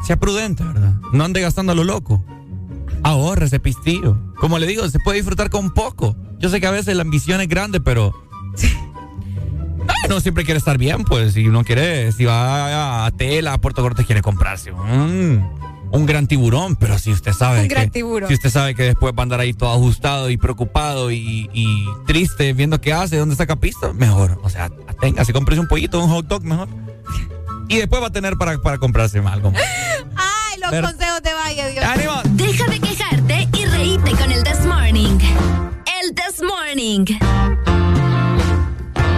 [0.03, 0.93] Sea prudente, ¿verdad?
[1.13, 2.25] No ande gastando a lo loco.
[3.03, 4.17] Ahorre ese pistillo.
[4.39, 6.15] Como le digo, se puede disfrutar con poco.
[6.39, 8.13] Yo sé que a veces la ambición es grande, pero.
[9.87, 11.33] Ay, no siempre quiere estar bien, pues.
[11.33, 15.43] Si uno quiere, si va a Tela, a Puerto Cortes, quiere comprarse un,
[15.91, 16.75] un gran tiburón.
[16.75, 17.73] Pero si usted sabe Un que.
[17.75, 18.27] gran tiburón.
[18.27, 21.85] Si usted sabe que después va a andar ahí todo ajustado y preocupado y, y
[22.05, 24.39] triste viendo qué hace, dónde saca pisto, mejor.
[24.43, 26.67] O sea, téngase, cómprese un pollito, un hot dog mejor.
[27.67, 29.53] Y después va a tener para, para comprarse algo.
[29.55, 32.23] Ay, los Pero- consejos de Valle, Dios.
[32.37, 32.79] De quejarte
[34.09, 35.19] con el This Morning.
[36.01, 37.05] El This Morning.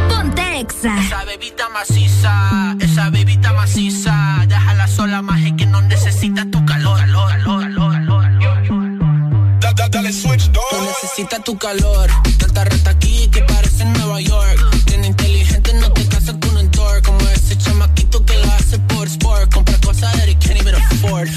[0.09, 0.99] Ponte Exa.
[0.99, 7.29] Esa bebita maciza, esa bebita maciza, déjala sola más que no necesita tu calor, calor,
[7.31, 8.23] calor, calor,
[8.67, 9.89] calor.
[9.91, 14.59] Dale switch, No necesita tu calor, tanta rata aquí que parece Nueva York.
[14.85, 19.07] Tiene inteligente, no te casas con un tour, como ese chamaquito que lo hace por
[19.07, 21.29] sport, compra cosas that he can't even afford.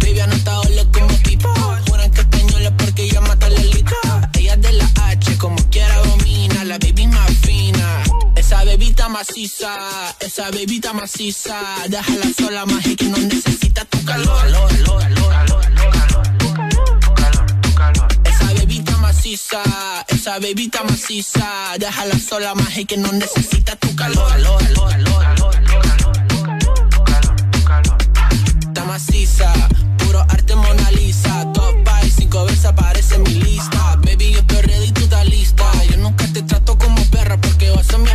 [0.00, 1.48] Baby, anota ole como pipa,
[9.14, 9.70] maciza,
[10.18, 11.56] esa bebita maciza,
[11.88, 14.40] déjala sola más que no necesita tu calor.
[14.42, 16.26] calor, calor, calor,
[17.76, 18.08] calor.
[18.24, 19.62] Esa bebita maciza,
[20.08, 21.46] esa bebita maciza,
[21.78, 24.32] déjala sola más que no necesita tu calor.
[28.66, 29.52] Está maciza,
[29.98, 31.52] puro arte Mona Lisa.
[31.52, 33.96] Top by cinco veces aparece en mi lista.
[34.04, 35.70] Baby, yo estoy ready, tú lista.
[35.88, 38.10] Yo nunca te trato como perra porque vos sos mi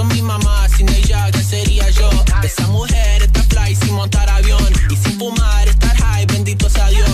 [0.00, 2.08] A mi mamá, sin ella, ¿qué sería yo?
[2.42, 4.72] Esa mujer está fly sin montar avión.
[4.88, 7.10] Y sin fumar, estar high, bendito sea Dios.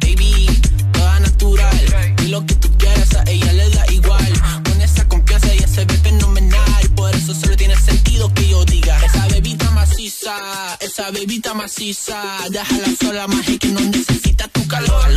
[0.00, 0.48] Baby,
[0.92, 2.16] toda natural.
[2.24, 4.32] Y lo que tú quieras a ella le da igual.
[4.64, 6.90] Con esa confianza ella se ve fenomenal.
[6.96, 8.98] Por eso solo tiene sentido que yo diga.
[9.04, 10.34] Esa bebita maciza,
[10.80, 12.20] esa bebita maciza.
[12.50, 15.08] Déjala sola más que no necesita tu calor.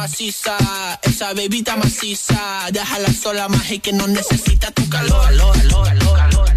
[0.00, 0.56] Maciza,
[1.02, 2.68] esa bebita maciza.
[2.72, 5.26] Déjala sola más que no necesita tu calor.
[5.26, 5.84] calor, calor,
[6.24, 6.50] calor.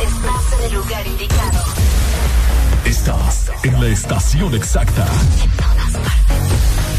[0.00, 1.64] Estás en el lugar indicado.
[2.84, 5.06] Estás en la estación exacta.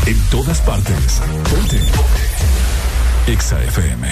[0.08, 1.22] En todas partes.
[1.50, 1.82] Ponte.
[3.30, 4.08] Exa FM.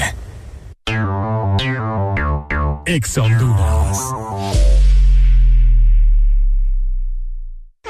[2.85, 4.74] Exa Honduras.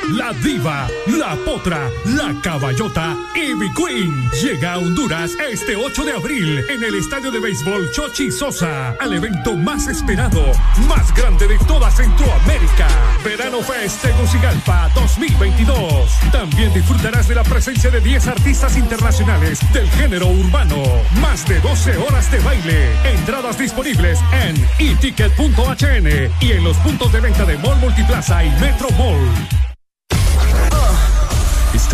[0.09, 6.63] La diva, la potra, la caballota, Ivy Queen llega a Honduras este 8 de abril
[6.69, 10.51] en el estadio de béisbol Chochi Sosa al evento más esperado,
[10.87, 12.87] más grande de toda Centroamérica.
[13.23, 16.11] Verano Fest Tegucigalpa 2022.
[16.31, 20.83] También disfrutarás de la presencia de 10 artistas internacionales del género urbano.
[21.19, 22.91] Más de 12 horas de baile.
[23.05, 28.89] Entradas disponibles en eticket.hn y en los puntos de venta de Mall Multiplaza y Metro
[28.91, 29.64] Mall.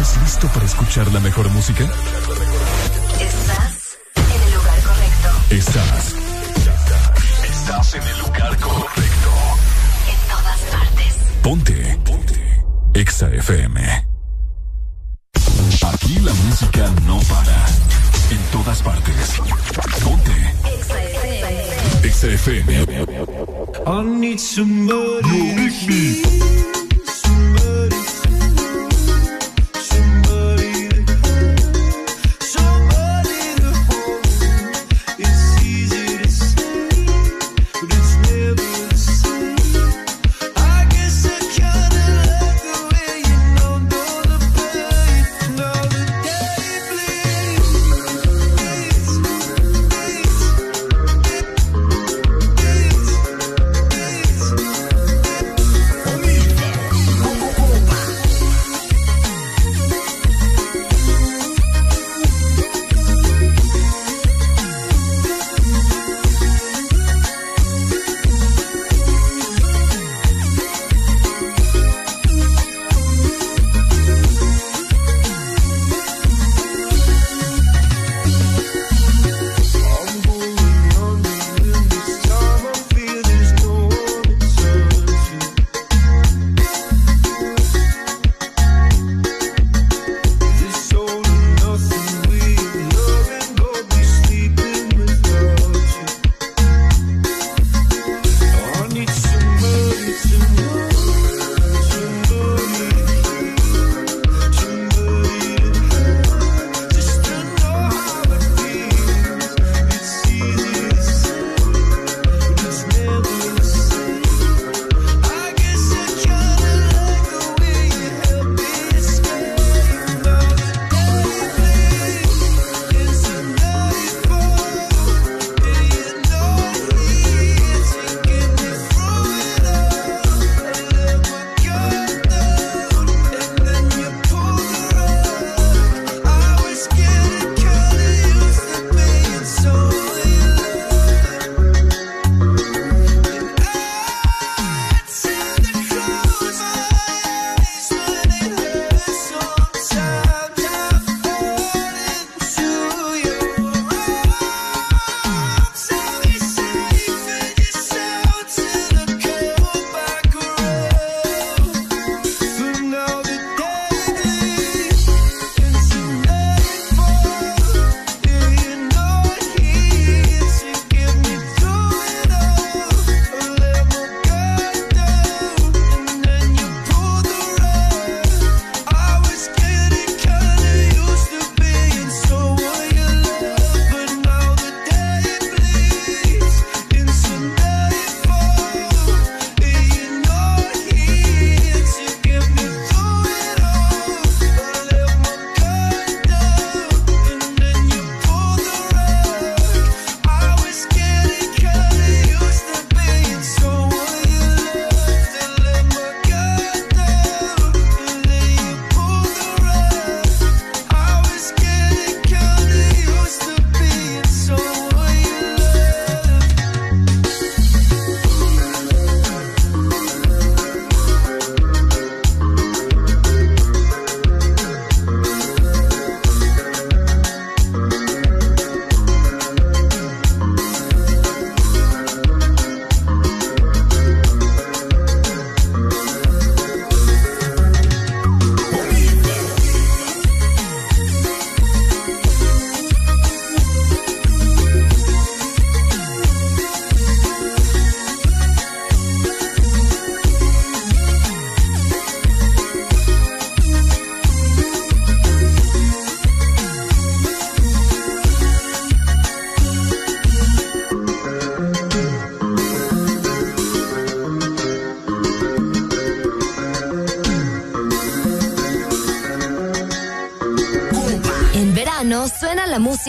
[0.01, 1.83] ¿Estás listo para escuchar la mejor música?
[1.83, 5.29] Estás en el lugar correcto.
[5.51, 6.15] Estás.
[7.43, 9.29] Estás en el lugar correcto.
[10.09, 11.13] En todas partes.
[11.43, 11.99] Ponte.
[12.03, 12.63] Ponte.
[12.95, 14.07] Exa FM.
[15.93, 17.63] Aquí la música no para.
[18.31, 19.39] En todas partes.
[20.03, 20.55] Ponte.
[22.01, 23.05] Exa FM.
[23.85, 25.51] I need somebody.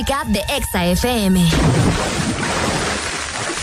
[0.02, 1.48] de Exa FM.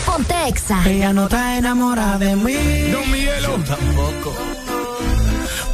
[0.06, 0.82] Ponte Exa.
[0.86, 2.90] Ella no está enamorada de mí.
[2.90, 3.58] Don Miguelo.
[3.58, 4.34] Yo tampoco.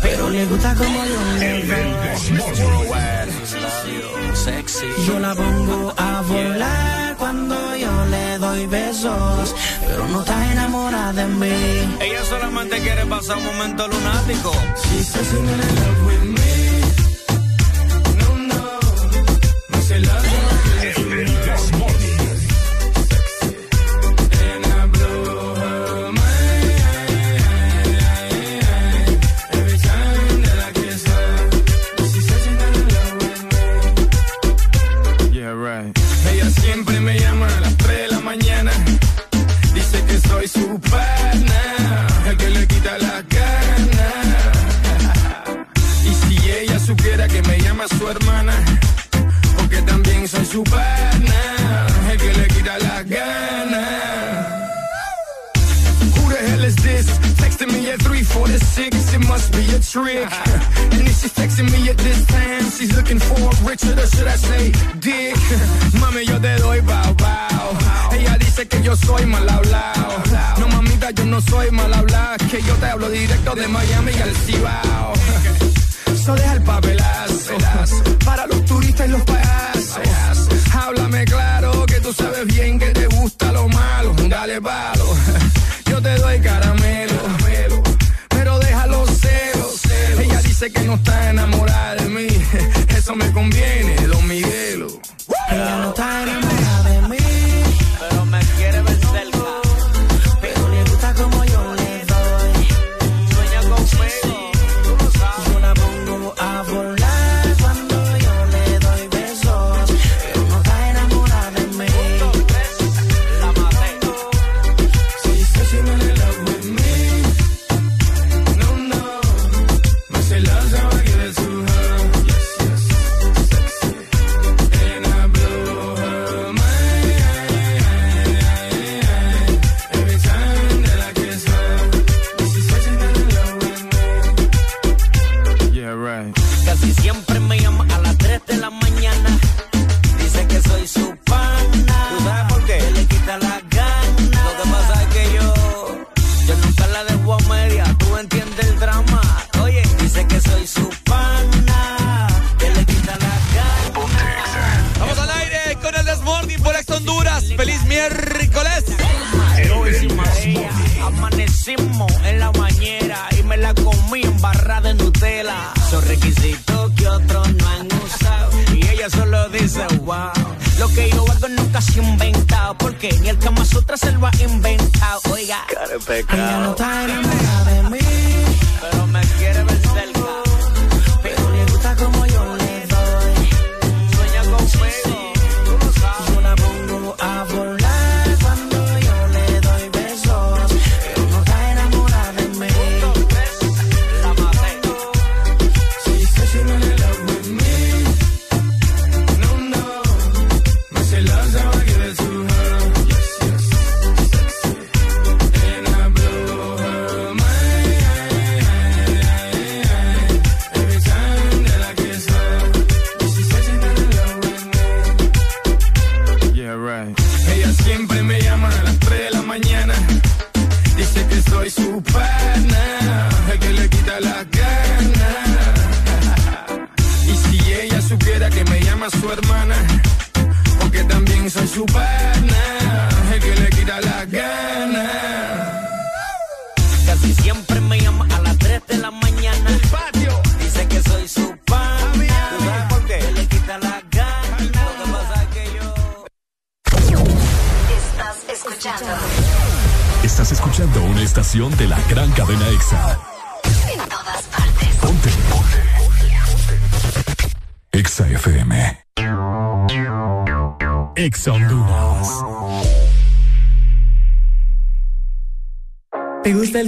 [0.03, 1.20] Pero le gusta como yo.
[1.41, 1.70] El
[4.35, 4.86] Sexy.
[5.07, 9.55] Yo la pongo a volar cuando yo le doy besos.
[9.86, 11.97] Pero no está enamorada de mí.
[12.01, 14.53] Ella solamente quiere pasar un momento lunático.
[14.83, 15.33] She says,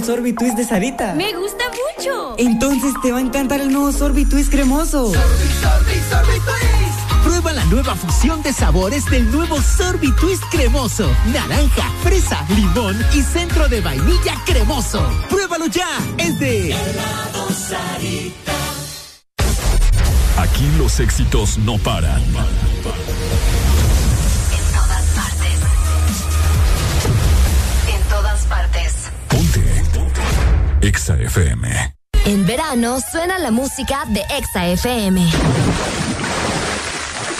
[0.09, 1.13] Sorbitwist de Sarita.
[1.13, 2.33] Me gusta mucho.
[2.39, 5.13] Entonces te va a encantar el nuevo Sorbitwist cremoso.
[5.13, 5.19] Sorbi,
[5.61, 7.23] sorbi, sorbitwist.
[7.23, 11.07] Prueba la nueva fusión de sabores del nuevo Sorbitwist cremoso.
[11.31, 15.07] Naranja, fresa, limón y centro de vainilla cremoso.
[15.29, 15.87] Pruébalo ya.
[16.17, 16.75] Es de
[17.67, 18.53] Sarita.
[20.37, 22.23] Aquí los éxitos no paran.
[30.81, 31.93] Exa FM.
[32.25, 35.29] En verano suena la música de Exa FM.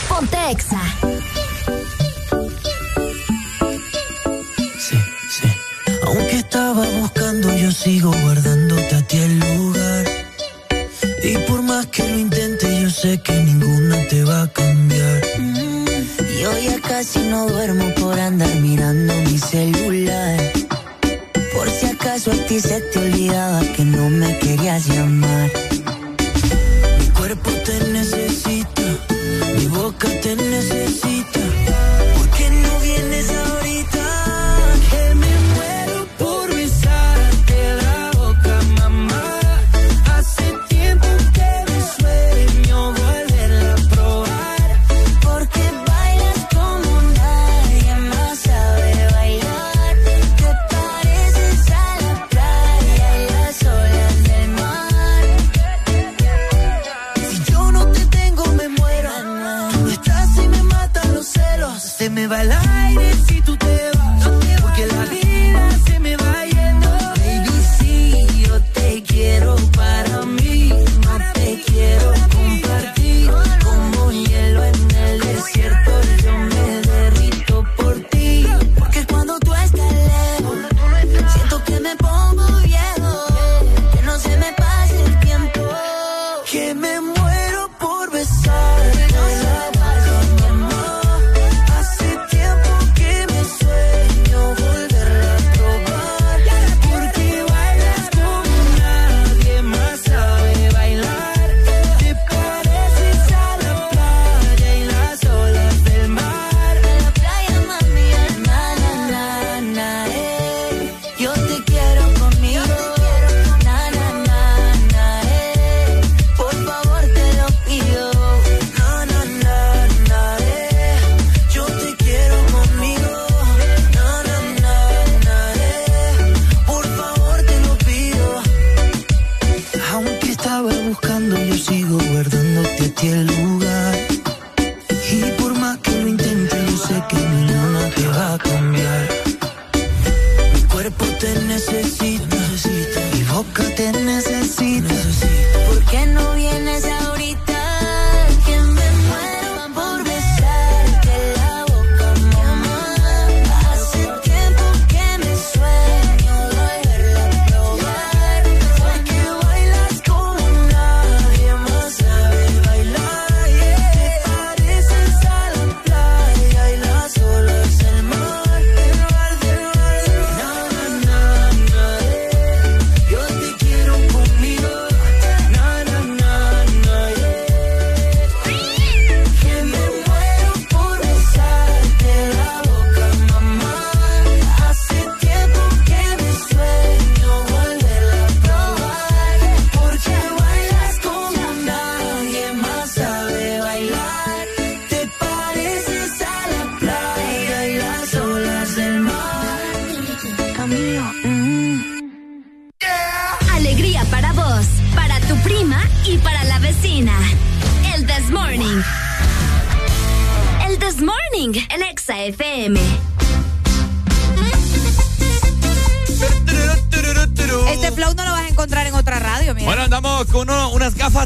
[0.10, 0.82] Ponte Exa.
[6.04, 10.06] Aunque estaba buscando, yo sigo guardándote a ti el lugar.
[11.24, 15.22] Y por más que lo intente, yo sé que ninguna te va a cambiar.
[16.42, 17.86] Yo ya casi no duermo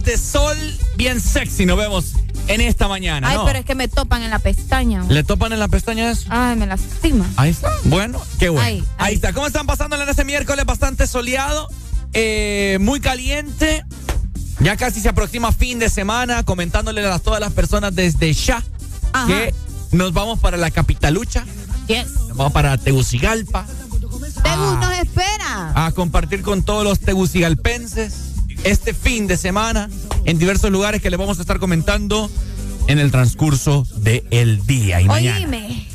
[0.04, 0.58] de sol
[0.96, 1.66] bien sexy.
[1.66, 2.14] Nos vemos
[2.48, 3.30] en esta mañana.
[3.30, 3.46] Ay, ¿no?
[3.46, 5.04] pero es que me topan en la pestaña.
[5.08, 6.26] ¿Le topan en la pestaña eso?
[6.30, 7.26] Ay, me lastima.
[7.38, 7.72] Ahí está.
[7.86, 8.66] Bueno, qué bueno.
[8.66, 9.34] Ahí, Ahí, está.
[9.34, 10.66] ¿Cómo están pasando en este miércoles?
[10.66, 11.70] Bastante soleado,
[12.14, 13.86] eh, muy caliente.
[14.60, 18.64] Ya casi se aproxima fin de semana, comentándole a todas las personas desde ya
[19.12, 19.28] Ajá.
[19.28, 19.54] que
[19.92, 21.46] nos vamos para la capitalucha.
[21.88, 22.12] Yes.
[22.28, 23.66] Nos vamos para Tegucigalpa
[24.44, 25.72] Tegus nos espera.
[25.76, 28.33] a compartir con todos los tegucigalpenses
[28.64, 29.90] este fin de semana
[30.26, 32.30] en diversos lugares que les vamos a estar comentando
[32.88, 35.38] en el transcurso del día y mañana.
[35.38, 35.66] Oíme.
[35.68, 35.93] Oigo.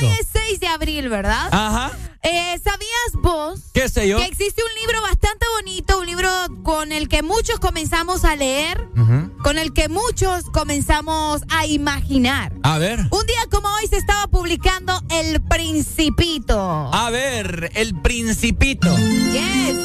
[0.00, 1.48] Hoy es 6 de abril, ¿verdad?
[1.52, 1.92] Ajá.
[2.22, 4.16] Eh, ¿Sabías vos ¿Qué sé yo?
[4.18, 6.28] que existe un libro bastante bonito, un libro
[6.64, 9.30] con el que muchos comenzamos a leer, Ujú.
[9.44, 12.52] con el que muchos comenzamos a imaginar?
[12.64, 12.98] A ver.
[13.10, 16.58] Un día como hoy se estaba publicando El Principito.
[16.92, 18.88] A ver, el principito.
[18.96, 19.76] Yes.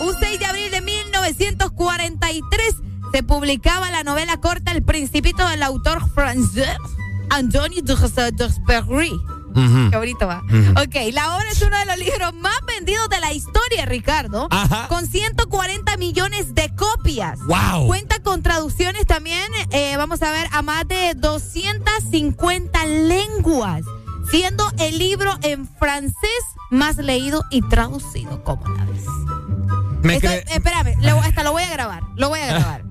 [0.00, 2.74] Un 6 de abril de 1943
[3.12, 6.76] se publicaba la novela corta El Principito del autor francés
[7.30, 7.94] Anthony de
[9.54, 10.42] Qué bonito va.
[10.44, 10.72] Ujú.
[10.82, 14.48] Ok, la obra es uno de los libros más vendidos de la historia, Ricardo.
[14.50, 14.88] Ajá.
[14.88, 17.38] Con 140 millones de copias.
[17.46, 17.86] Wow.
[17.86, 23.82] Cuenta con traducciones también, eh, vamos a ver, a más de 250 lenguas.
[24.30, 26.14] Siendo el libro en francés
[26.70, 28.42] más leído y traducido.
[28.42, 29.04] ¿Cómo la ves?
[30.02, 32.02] Me espérame, lo- hasta lo voy a grabar.
[32.16, 32.84] Lo voy a grabar.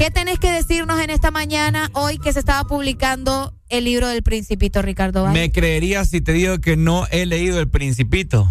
[0.00, 4.22] ¿Qué tenés que decirnos en esta mañana, hoy que se estaba publicando el libro del
[4.22, 5.28] Principito, Ricardo?
[5.28, 8.48] Me creerías si te digo que no he leído El Principito.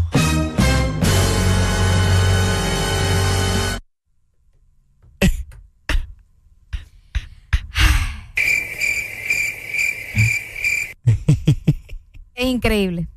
[12.35, 13.07] Es increíble.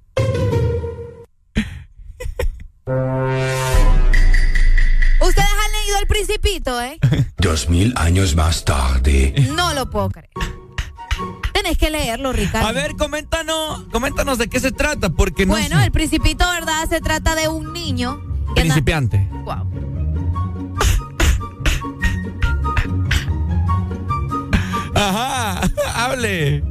[6.03, 6.99] Ustedes han leído El Principito, ¿eh?
[7.39, 9.35] Dos mil años más tarde.
[9.55, 10.31] No lo puedo creer.
[11.53, 12.67] Tenés que leerlo, Ricardo.
[12.67, 15.85] A ver, coméntanos, coméntanos de qué se trata, porque no Bueno, sé.
[15.85, 16.89] El Principito, ¿verdad?
[16.89, 18.21] Se trata de un niño.
[18.55, 19.29] Principiante.
[19.45, 19.69] Guau.
[24.95, 25.61] Ajá,
[25.95, 26.63] hable.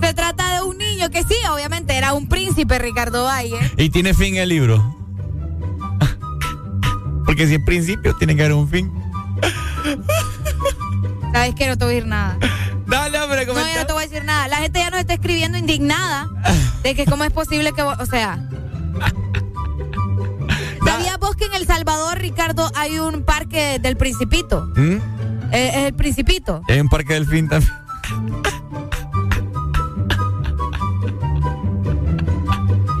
[0.00, 3.58] Se trata de un niño que sí, obviamente era un príncipe, Ricardo Valle.
[3.76, 4.96] Y tiene fin el libro.
[7.24, 8.92] Porque si es principio, tiene que haber un fin.
[11.32, 12.38] Sabes que no te voy a decir nada.
[12.86, 14.46] Dale, hombre, No, ya no te voy a decir nada.
[14.48, 16.28] La gente ya nos está escribiendo indignada
[16.82, 18.48] de que cómo es posible que, o sea.
[20.84, 24.66] ¿Sabías vos que en El Salvador, Ricardo, hay un parque del Principito?
[24.76, 24.98] ¿Mm?
[25.52, 26.62] Eh, es el Principito.
[26.68, 27.72] Hay un parque del fin también.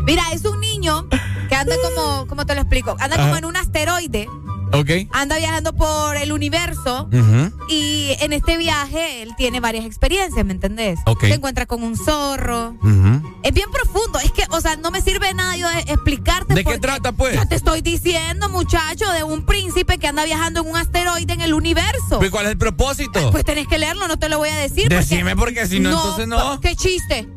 [0.06, 1.06] Mira, es un niño
[1.54, 2.96] que anda como, ¿cómo te lo explico?
[2.98, 4.26] Anda como en un asteroide,
[4.72, 4.90] Ok.
[5.12, 7.52] anda viajando por el universo Ujú.
[7.68, 10.98] y en este viaje él tiene varias experiencias, ¿me entendés?
[11.06, 11.20] Ok.
[11.20, 12.74] Se encuentra con un zorro.
[13.44, 16.54] Es bien profundo, es que, o sea, no me sirve nada yo de explicarte.
[16.54, 17.36] ¿De qué trata, pues?
[17.36, 21.40] Yo te estoy diciendo, muchacho, de un príncipe que anda viajando en un asteroide en
[21.40, 22.18] el universo.
[22.18, 23.30] Pues, ¿Cuál es el propósito?
[23.30, 24.88] Pues tenés que leerlo, no te lo voy a decir.
[24.88, 26.58] Decime, porque si no, entonces no.
[26.60, 27.28] ¿Qué chiste?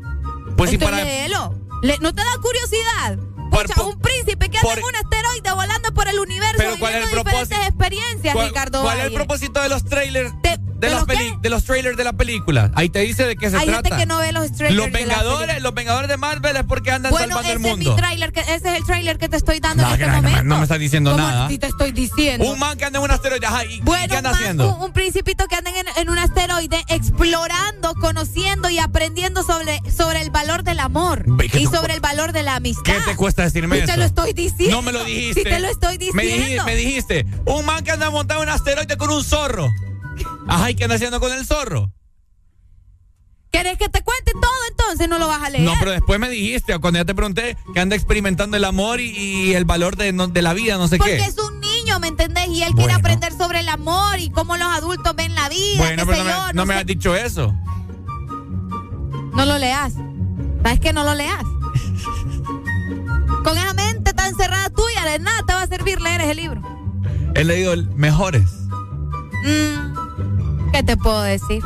[0.56, 1.04] Pues Entonces para.
[1.04, 1.54] léelo.
[1.82, 3.18] Le- ¿No te da curiosidad?
[3.50, 6.76] Pucha, por- un príncipe que anda por- en un asteroide volando por el universo Pero
[6.78, 7.56] ¿cuál es el propósito?
[7.62, 11.64] experiencias, ¿Cuál, Ricardo cuál es el propósito de los trailers de, ¿de los de los
[11.64, 12.70] trailers de la película?
[12.74, 13.88] Ahí te dice de qué se Hay trata.
[13.88, 17.10] gente que no ve los trailers los Vengadores, los Vengadores de Marvel es porque andan
[17.10, 17.90] Bueno, salvando ese el es mundo.
[17.90, 20.44] mi trailer, que, ese es el trailer que te estoy dando No, en este momento.
[20.44, 21.46] no me estás diciendo ¿Cómo nada.
[21.46, 22.46] así te estoy diciendo?
[22.50, 24.76] Un man que anda en un asteroide, ajá, ¿y Bueno, qué anda un man, haciendo?
[24.76, 30.22] Un, un principito que anda en, en un asteroide explorando, conociendo y aprendiendo sobre, sobre
[30.22, 32.84] el valor del amor Ve, ¿qué y sobre el valor de la amistad.
[32.84, 33.92] ¿Qué te cuesta decirme Sí eso?
[33.92, 34.76] te lo estoy diciendo.
[34.76, 35.42] No me lo dijiste.
[35.42, 36.16] Sí te lo estoy diciendo.
[36.16, 37.26] Me dijiste, me dijiste.
[37.46, 39.68] Un man que anda montado en un asteroide con un zorro.
[40.48, 41.92] Ajá, ¿y qué anda haciendo con el zorro?
[43.50, 45.08] ¿Querés que te cuente todo entonces?
[45.08, 45.64] No lo vas a leer.
[45.64, 49.08] No, pero después me dijiste, cuando ya te pregunté, que anda experimentando el amor y,
[49.16, 51.24] y el valor de, no- de la vida, no sé Porque qué.
[51.24, 52.48] es un niño, ¿me entendés?
[52.48, 55.78] Y él quiere aprender sobre el amor y cómo los adultos ven la vida.
[55.78, 56.80] Bueno, qué pero sé no, yo, me, no me sé.
[56.80, 57.54] has dicho eso.
[59.34, 59.94] No lo leas.
[60.62, 61.42] ¿Sabes que no lo leas?
[63.44, 66.60] Con esa mente tan cerrada tuya, de nada te va a servir leer ese libro.
[67.34, 68.44] He leído el- mejores.
[69.44, 69.94] Mm,
[70.72, 71.62] ¿Qué te puedo decir?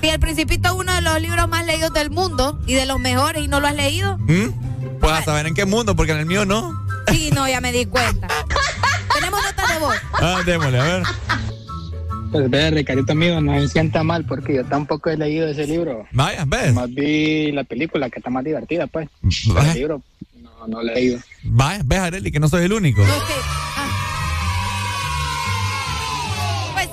[0.00, 2.98] Si El Principito es uno de los libros más leídos del mundo y de los
[2.98, 4.48] mejores y no lo has leído, ¿Mm?
[5.00, 6.72] Pues a saber en qué mundo, porque en el mío no.
[7.08, 8.28] sí, no, ya me di cuenta.
[9.14, 9.96] Tenemos notas de voz.
[10.14, 11.02] Ah, démosle, a ver.
[12.32, 16.06] Pues ve, Ricardito mío, no me sienta mal porque yo tampoco he leído ese libro.
[16.12, 16.72] Vaya, ves.
[16.72, 19.08] Más vi la película que está más divertida, pues.
[19.48, 19.72] Vaya.
[19.72, 20.02] El libro
[20.40, 21.20] no, no lo he leído.
[21.44, 23.02] Vaya, ves, Areli, que no soy el único.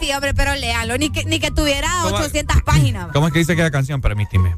[0.09, 0.97] Sí, hombre, pero léalo.
[0.97, 2.17] Ni que, ni que tuviera ¿Cómo?
[2.17, 3.09] 800 páginas.
[3.13, 4.01] ¿Cómo es que dice que la canción?
[4.01, 4.55] Permíteme.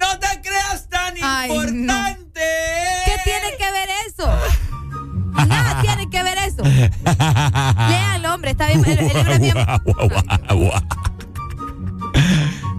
[0.00, 2.40] No te creas tan importante.
[3.06, 4.32] ¿Qué tiene que ver eso?
[5.46, 6.62] Nada tiene que ver eso.
[7.88, 8.84] Léalo, hombre, está bien.
[8.84, 9.56] El, el libro es bien.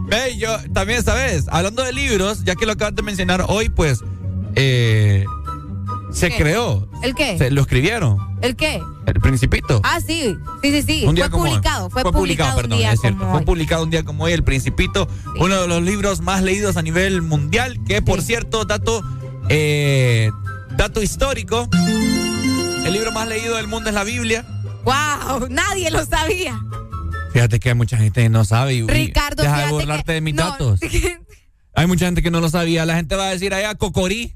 [0.08, 1.46] Ve, yo también, ¿sabes?
[1.50, 4.04] Hablando de libros, ya que lo acabas de mencionar hoy, pues
[4.56, 5.26] eh,
[6.12, 6.38] se ¿Qué?
[6.38, 6.88] creó.
[7.04, 7.38] ¿El qué?
[7.38, 8.18] Se lo escribieron.
[8.42, 8.82] ¿El qué?
[9.06, 9.82] El Principito.
[9.84, 10.36] Ah, sí.
[10.62, 11.06] Sí, sí, sí.
[11.06, 11.90] Un día fue como publicado.
[11.90, 13.20] Fue, publicado, perdón, un día es cierto.
[13.20, 13.46] como Fue hoy.
[13.46, 15.08] publicado un día como hoy, El Principito,
[15.40, 19.04] uno de los libros más leídos a nivel mundial, que por cierto, dato,
[19.50, 20.32] eh,
[20.78, 21.68] dato histórico,
[22.86, 24.46] el libro más leído del mundo es la Biblia.
[24.84, 25.48] ¡Wow!
[25.50, 26.60] Nadie lo sabía.
[27.34, 28.74] Fíjate que hay mucha gente que no sabe.
[28.74, 30.80] Y, Ricardo, deja de burlarte que- de mis no, datos.
[31.74, 32.86] Hay mucha gente que no lo sabía.
[32.86, 34.36] La gente va a decir allá cocorí.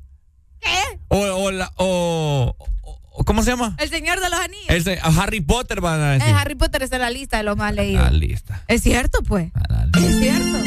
[0.65, 0.99] ¿Qué?
[1.09, 3.75] O, o, la- o, o- ¿Cómo se llama?
[3.79, 4.65] El Señor de los Anillos.
[4.69, 6.35] El se- Harry Potter van a Eh, decir.
[6.35, 8.03] Harry Potter está en la lista de los más leídos.
[8.03, 8.63] La lista.
[8.67, 9.51] Es cierto, pues.
[9.97, 10.57] Es cierto.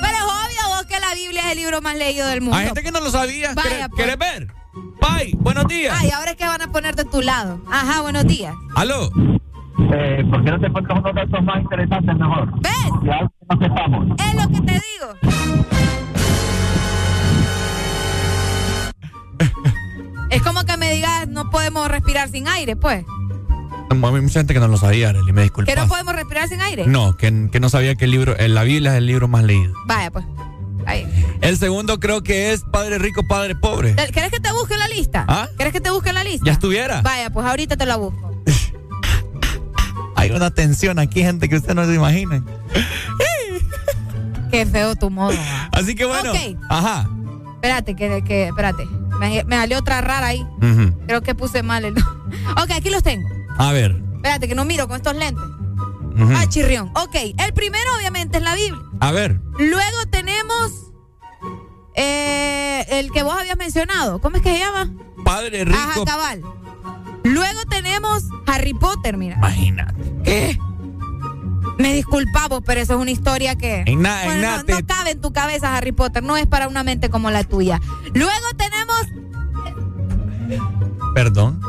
[0.00, 2.56] Pero es obvio vos que la Biblia es el libro más leído del mundo.
[2.56, 3.52] Hay gente que no lo sabía.
[3.54, 4.32] Vaya, ¿Quieres, pues.
[4.34, 4.48] ver?
[5.00, 5.94] Pai, buenos días.
[6.00, 7.60] Ay, ahora es que van a poner de tu lado.
[7.70, 8.54] Ajá, buenos días.
[8.74, 9.10] ¿Aló?
[9.94, 12.50] Eh, ¿Por qué no te cuentas unos datos más interesantes mejor?
[12.60, 12.72] ¿Ves?
[13.04, 14.08] Ya algo que no sepamos.
[14.18, 15.91] Es lo que te digo.
[20.30, 23.04] Es como que me digas, no podemos respirar sin aire, pues.
[23.90, 25.74] Hay mucha gente que no lo sabía, Arely, me disculpas.
[25.74, 26.86] ¿Que no podemos respirar sin aire?
[26.86, 29.44] No, que, que no sabía que el libro, eh, la Biblia es el libro más
[29.44, 29.74] leído.
[29.86, 30.24] Vaya, pues.
[30.86, 31.06] Ahí.
[31.42, 33.92] El segundo creo que es Padre Rico, Padre Pobre.
[33.92, 35.24] ¿Te- ¿Quieres que te busque la lista?
[35.28, 35.46] ¿Ah?
[35.56, 36.44] ¿Quieres que te busque la lista?
[36.46, 37.02] Ya estuviera.
[37.02, 38.32] Vaya, pues ahorita te la busco.
[40.16, 42.42] Hay una tensión aquí, gente, que usted no se imagina.
[44.50, 45.36] Qué feo tu modo.
[45.72, 46.32] Así que bueno.
[46.68, 47.08] Ajá.
[47.54, 48.86] Espérate, que, que espérate.
[49.28, 50.44] Me, me salió otra rara ahí.
[51.06, 51.94] Creo que puse mal el.
[52.62, 53.28] ok, aquí los tengo.
[53.58, 54.02] A ver.
[54.16, 55.44] Espérate, que no miro con estos lentes.
[56.36, 56.90] Ah, chirrión.
[56.94, 58.82] Ok, el primero obviamente es la Biblia.
[59.00, 59.40] A ver.
[59.58, 60.72] Luego tenemos
[61.94, 64.20] eh, el que vos habías mencionado.
[64.20, 64.90] ¿Cómo es que se llama?
[65.24, 66.04] Padre Ajá, Rico.
[66.04, 66.42] cabal.
[67.24, 69.36] Luego tenemos Harry Potter, mira.
[69.36, 69.94] Imagínate.
[70.24, 70.58] ¿Qué?
[71.82, 74.86] Me disculpamos, pero eso es una historia que En na- en nada no, te- no
[74.86, 77.80] cabe en tu cabeza Harry Potter, no es para una mente como la tuya.
[78.14, 79.06] Luego tenemos
[81.14, 81.60] Perdón.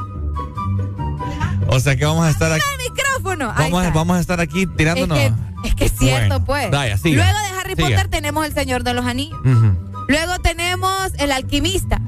[1.67, 2.61] O sea que vamos a estar aquí.
[2.79, 3.53] el micrófono.
[3.57, 5.17] Vamos, vamos a estar aquí tirándonos.
[5.17, 6.71] Es que, es que es cierto, Bueno, pues.
[6.71, 7.87] vaya, siga, Luego de Harry siga.
[7.89, 9.39] Potter tenemos El Señor de los Anillos.
[10.07, 11.99] Luego tenemos El Alquimista.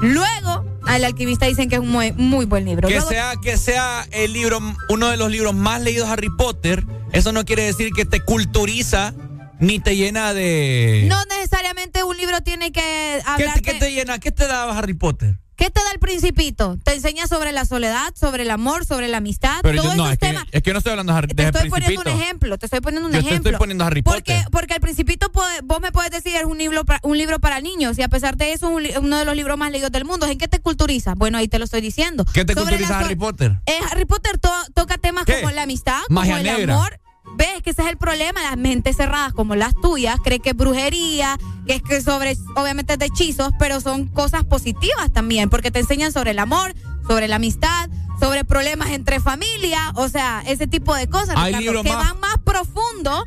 [0.00, 0.64] Luego,
[0.94, 2.88] El Alquimista dicen que es un muy, muy buen libro.
[2.88, 6.84] Que Luego- sea, que sea el libro, uno de los libros más leídos Harry Potter,
[7.12, 9.12] eso no quiere decir que te culturiza
[9.58, 11.06] ni te llena de.
[11.08, 13.54] no necesariamente un libro tiene que ¿Qué, hablar.
[13.54, 14.18] te- qué te llena?
[14.18, 15.38] ¿Qué te da Harry Potter?
[15.56, 16.78] ¿Qué te da el principito?
[16.84, 20.04] Te enseña sobre la soledad, sobre el amor, sobre la amistad, Pero todos yo, no,
[20.04, 20.44] esos es que, temas.
[20.52, 22.80] es que no estoy hablando de Harry Te de estoy poniendo un ejemplo, te estoy
[22.80, 23.50] poniendo un Yo te ejemplo.
[23.52, 24.50] estoy poniendo Harry porque, Potter.
[24.52, 27.98] Porque el principito, puede- vos me puedes decir, es un libro, un libro para niños
[27.98, 30.26] y a pesar de eso es un uno de los libros más leídos del mundo.
[30.26, 31.14] ¿En qué te culturiza?
[31.14, 32.26] Bueno, ahí te lo estoy diciendo.
[32.34, 33.58] ¿Qué te Sobre culturiza la Harry Potter?
[33.64, 35.36] Eh, Harry Potter to- toca temas ¿Qué?
[35.40, 36.74] como la amistad, Magia como el negra.
[36.74, 37.00] amor.
[37.34, 40.56] Ves que ese es el problema, las mentes cerradas como las tuyas, cree que es
[40.56, 45.70] brujería, que es que sobre, obviamente es de hechizos, pero son cosas positivas también, porque
[45.70, 46.74] te enseñan sobre el amor,
[47.06, 47.90] sobre la amistad,
[48.20, 52.20] sobre problemas entre familia, o sea, ese tipo de cosas, Hay Ricardo, que más- van
[52.20, 53.24] más profundo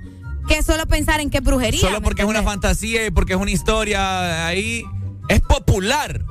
[0.48, 1.80] que solo pensar en qué brujería.
[1.82, 4.84] Solo ¿me porque es una fantasía y porque es una historia ahí.
[5.28, 6.26] Es popular.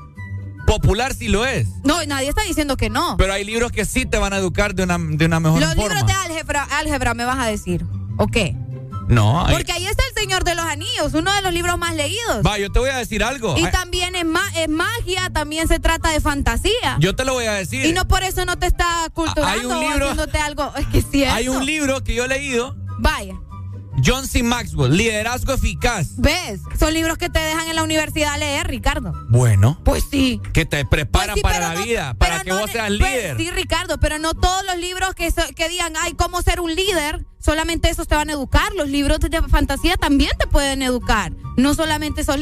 [0.68, 1.66] Popular sí lo es.
[1.84, 3.16] No, nadie está diciendo que no.
[3.16, 5.74] Pero hay libros que sí te van a educar de una, de una mejor Los
[5.74, 5.82] forma.
[5.94, 7.84] libros de álgebra, álgebra me vas a decir,
[8.18, 8.54] ¿o qué?
[9.08, 11.94] No, hay- Porque ahí está El Señor de los Anillos, uno de los libros más
[11.94, 12.42] leídos.
[12.46, 13.56] Va, yo te voy a decir algo.
[13.56, 16.98] Y también es, ma- es magia, también se trata de fantasía.
[17.00, 17.86] Yo te lo voy a decir.
[17.86, 20.72] Y no por eso no te está culturando Hay un o libro- haciéndote algo.
[20.76, 21.34] Es que cierto.
[21.36, 23.34] Hay un libro que yo he leído, Vaya,
[24.04, 24.42] John C.
[24.42, 26.08] Maxwell, Liderazgo Eficaz.
[26.16, 26.60] ¿ves?
[26.78, 29.12] Son libros que te dejan en la universidad leer, Ricardo.
[29.28, 30.40] Bueno, Pues sí.
[30.52, 32.98] que te preparan Pues sí, para la no- vida, para que no vos seas pues
[33.00, 33.36] líder.
[33.36, 36.74] Sí, Ricardo, pero no todos los libros que, so- que digan, ay, cómo ser un
[36.74, 38.72] líder, solamente esos te van a educar.
[38.76, 41.32] Los libros de fantasía también te pueden educar.
[41.56, 42.40] No solamente son...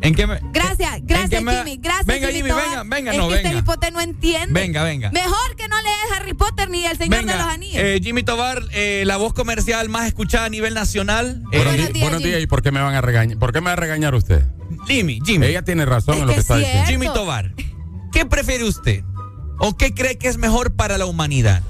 [0.00, 2.50] ¿En qué me- Gracias, en gracias me- Jimmy, gracias Venga, Jimmy.
[2.50, 3.48] Venga, venga, es no, que venga.
[3.50, 4.52] este hipote no entiende.
[4.60, 5.10] Venga, venga.
[5.10, 7.76] Mejor que no lees Harry Potter ni El Señor de los Venga, Anillos.
[7.82, 11.42] eh, Jimmy Tobar, eh, la voz comercial más escuchada a nivel nacional.
[11.52, 13.38] Eh, Buenos, di- buenos días, ¿y por qué me van a regañar?
[13.38, 14.44] ¿Por qué me va a regañar usted?
[14.86, 15.46] Jimmy, Jimmy.
[15.46, 16.84] Ella tiene razón en lo que está diciendo.
[16.86, 17.54] Jimmy Tobar,
[18.12, 19.02] ¿qué prefiere usted?
[19.60, 21.62] ¿O qué cree que es mejor para la humanidad?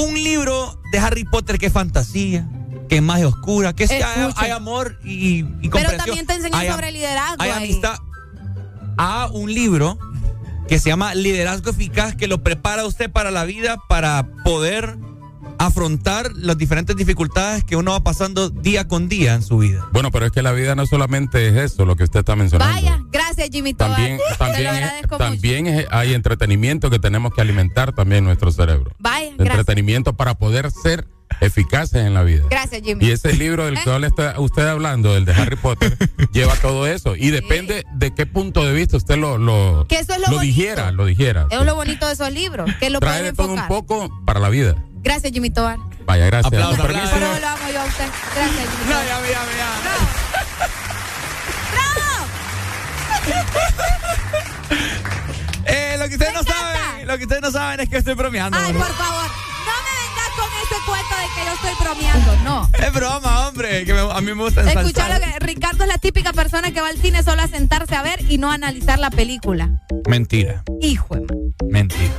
[0.00, 2.48] ¿Un libro de Harry Potter que es fantasía,
[2.88, 6.68] que es magia oscura, que sea- hay, amor y, y Pero también te enseñan Hay
[6.70, 7.36] sobre liderazgo.
[7.42, 7.64] Hay ahí.
[7.64, 7.96] amistad.
[8.96, 9.98] A un libro
[10.68, 14.96] que se llama Liderazgo Eficaz, que lo prepara usted para la vida, para poder
[15.60, 19.86] afrontar las diferentes dificultades que uno va pasando día con día en su vida.
[19.92, 22.74] Bueno, pero es que la vida no solamente es eso, lo que usted está mencionando.
[22.74, 23.94] Vaya, gracias Jimmy Tobar.
[23.94, 25.18] También, también, es- agradezco mucho.
[25.18, 28.90] también es- hay entretenimiento que tenemos que alimentar también nuestro cerebro.
[28.98, 29.50] Vaya, gracias.
[29.58, 31.06] Entretenimiento para poder ser
[31.40, 32.44] eficaces en la vida.
[32.50, 33.06] Gracias Jimmy.
[33.06, 34.06] Y ese libro del que ¿Eh?
[34.06, 35.96] está usted hablando, el de Harry Potter,
[36.32, 37.16] lleva todo eso.
[37.16, 40.92] Y depende de qué punto de vista usted lo, lo, Que eso es lo dijera,
[40.92, 41.46] lo dijera.
[41.50, 44.48] Es lo bonito de esos libros, que lo Trae de todo un poco para la
[44.48, 44.76] vida.
[45.02, 45.78] Gracias Jimmy Tobar.
[46.04, 46.52] Vaya, gracias.
[46.52, 47.10] Aplausos, permiso.
[47.12, 48.06] Pero lo amo yo a usted.
[48.34, 49.40] Gracias Jimmy No, ya, ya.
[55.66, 58.58] Eh, lo que ustedes no saben, lo que ustedes no saben es que estoy bromeando.
[58.58, 59.30] Ay, por favor,
[59.66, 59.99] no me
[60.40, 62.70] con ese cuento de que yo estoy bromeando, no.
[62.86, 65.20] Es broma, hombre, que me- a mí me gusta Escucha ensalzar.
[65.20, 68.02] lo que Ricardo es la típica persona que va al cine solo a sentarse a
[68.02, 69.68] ver y no a analizar la película.
[70.08, 71.16] Mentira, Hijo
[71.68, 72.10] Mentira.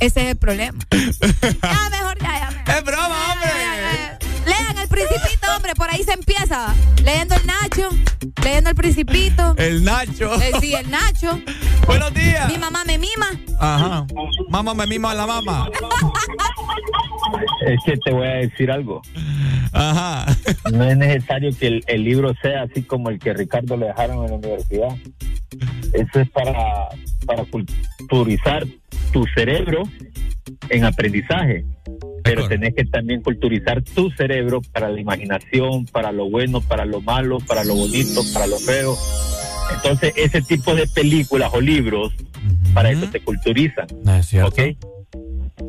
[0.00, 0.78] Ese es el problema.
[0.90, 2.76] ya, mejor ya, ya.
[2.78, 3.50] Es broma, hombre.
[5.86, 6.74] Por ahí se empieza.
[7.04, 7.88] Leyendo el Nacho,
[8.42, 9.54] leyendo el principito.
[9.56, 10.34] El Nacho.
[10.42, 11.40] Eh, sí, el Nacho.
[11.86, 12.50] Buenos días.
[12.50, 13.30] Mi mamá me mima.
[13.60, 14.04] Ajá.
[14.48, 15.70] Mamá me mima a la mamá.
[17.66, 19.00] Es que te voy a decir algo.
[19.72, 20.26] Ajá.
[20.72, 24.24] No es necesario que el, el libro sea así como el que Ricardo le dejaron
[24.24, 24.96] en la universidad.
[25.92, 26.88] Eso es para,
[27.26, 28.66] para culturizar
[29.12, 29.82] tu cerebro
[30.68, 31.64] en aprendizaje.
[32.22, 37.00] Pero tenés que también culturizar tu cerebro para la imaginación, para lo bueno, para lo
[37.00, 38.96] malo, para lo bonito, para lo feo.
[39.74, 42.12] Entonces, ese tipo de películas o libros,
[42.74, 43.86] para eso te culturizan.
[44.18, 44.48] es cierto.
[44.48, 44.76] ¿Ok?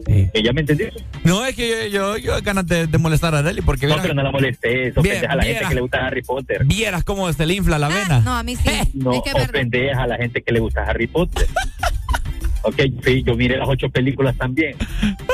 [0.07, 1.03] ¿Que ¿Ya me entendiste?
[1.23, 4.01] No, es que yo, yo, yo ganas de, de molestar a Nelly porque No, vieras-
[4.03, 4.97] pero no la molestes.
[4.97, 6.65] Ofendes a la gente que le gusta Harry Potter.
[6.65, 8.19] vieras cómo se le infla la vena.
[8.21, 8.69] No, a mí sí.
[8.95, 11.45] No es que ofendes a la gente que le gusta Harry Potter.
[12.63, 14.75] ok, sí, yo miré las ocho películas también.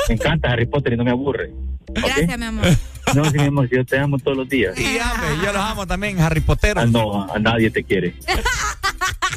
[0.08, 1.52] Me encanta Harry Potter y no me aburre.
[1.88, 2.64] Gracias, mi amor.
[3.14, 4.74] No, sí, mi amor, yo te amo todos los días.
[4.76, 6.78] Sí, hombre, yo los amo también, Harry Potter.
[6.78, 8.14] Ah, no, a nadie te quiere.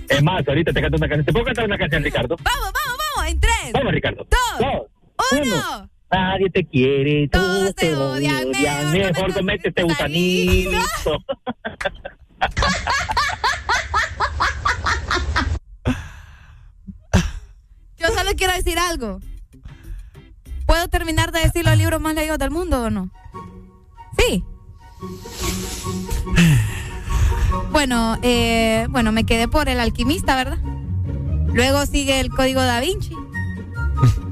[0.09, 1.25] es más, ahorita te canto una canción.
[1.25, 2.35] ¿Te puedo cantar una canción, Ricardo?
[2.41, 3.73] Vamos, vamos, vamos, en tres.
[3.73, 4.27] Vamos, Ricardo.
[4.59, 4.87] Dos,
[5.31, 5.89] uno.
[6.09, 8.91] Nadie te quiere, todos te odian, odian.
[8.93, 10.71] Mejor comete este gusanito.
[17.97, 19.19] Yo solo quiero decir algo.
[20.65, 23.09] ¿Puedo terminar de decir los libros más leídos del mundo o no?
[24.17, 24.43] Sí.
[27.71, 30.57] Bueno, eh, bueno, me quedé por el alquimista, ¿verdad?
[31.53, 33.15] Luego sigue el Código Da Vinci.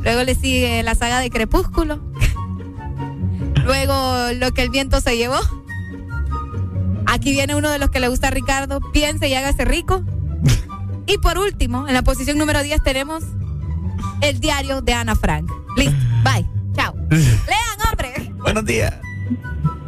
[0.03, 1.99] Luego le sigue la saga de Crepúsculo.
[3.63, 5.39] Luego lo que el viento se llevó.
[7.07, 8.79] Aquí viene uno de los que le gusta a Ricardo.
[8.91, 10.03] Piense y hágase rico.
[11.07, 13.23] Y por último, en la posición número 10 tenemos
[14.21, 15.49] el diario de Ana Frank.
[15.77, 16.95] Listo, bye, chao.
[17.09, 18.31] Lean, hombre.
[18.41, 18.93] Buenos días.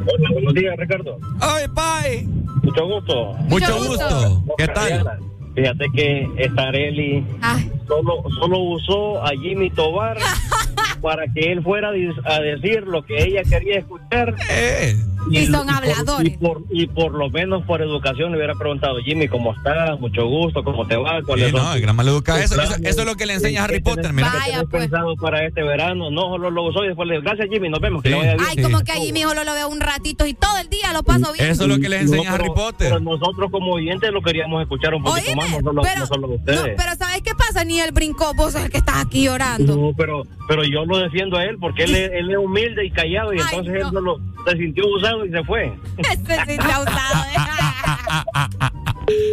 [0.06, 1.20] Hola, buenos días, Ricardo.
[1.42, 2.28] Ay, bye.
[2.64, 3.34] Mucho gusto.
[3.50, 4.44] Mucho gusto.
[4.58, 5.20] ¿Qué tal?
[5.56, 7.72] Fíjate que esta Areli Ay.
[7.88, 10.18] solo, solo usó a Jimmy Tobar
[11.02, 14.36] para que él fuera a decir lo que ella quería escuchar.
[14.52, 14.96] Eh.
[15.32, 16.34] Y son por- habladores.
[16.34, 20.00] Y por, y por lo menos por educación le hubiera preguntado, Jimmy, ¿cómo estás?
[20.00, 21.22] Mucho gusto, ¿cómo te va?
[21.26, 22.38] ¿Cuáles Sí, son no, el gran maleducado.
[22.40, 22.90] tus Eso, eso, planes?
[22.92, 24.32] eso es lo que le enseña ¿Qué Harry tenés- Potter, mira.
[24.34, 24.84] Vaya, pues.
[24.84, 26.10] pensado para este verano?
[26.12, 28.14] No, solo lo usó y después le digo, gracias Jimmy, nos vemos, que Sí.
[28.16, 28.46] le vaya bien.
[28.50, 31.04] Ay, como que allí mi hijo lo veo un ratito y todo el día lo
[31.04, 31.50] paso bien.
[31.50, 32.88] Eso es lo que les enseña No, pero- Harry Potter.
[32.90, 36.06] Pero nosotros como oyentes lo queríamos escuchar un poquito Oíme, más, no solo, pero- no
[36.08, 36.74] solo No, ustedes.
[36.78, 37.64] pero ¿sabes qué pasa?
[37.64, 39.76] Ni él brincó, vos sos el que estás aquí llorando.
[39.76, 42.92] No, pero, pero yo lo defiendo a él porque él, es- él es humilde y
[42.92, 43.80] callado y Ay, entonces no.
[43.88, 45.74] él solo se sintió usado y se fue.
[45.98, 47.24] Ese sí está usado.
[47.26, 47.38] ¿eh?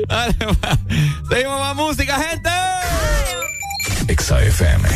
[0.08, 0.34] Dale.
[1.28, 2.50] Seguimos más música, gente.
[4.08, 4.88] Exa FM.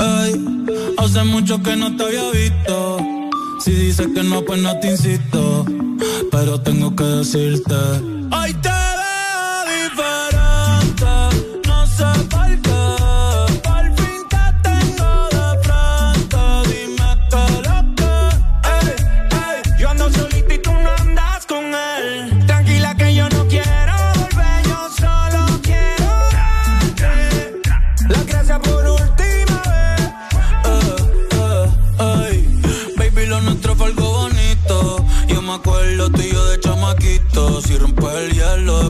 [0.00, 2.98] Ey, hace mucho que no te había visto.
[3.60, 5.64] Si dices que no, pues no te insisto.
[6.30, 7.74] Pero tengo que decirte.
[8.30, 8.77] Hoy te
[37.78, 38.08] chamaquito.
[38.28, 38.87] Si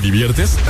[0.00, 0.67] te diviertes?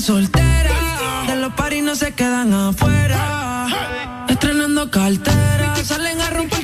[0.00, 3.66] quedan solteras, de los paris no se quedan afuera.
[4.28, 6.59] Estrenando carteras, salen a romper.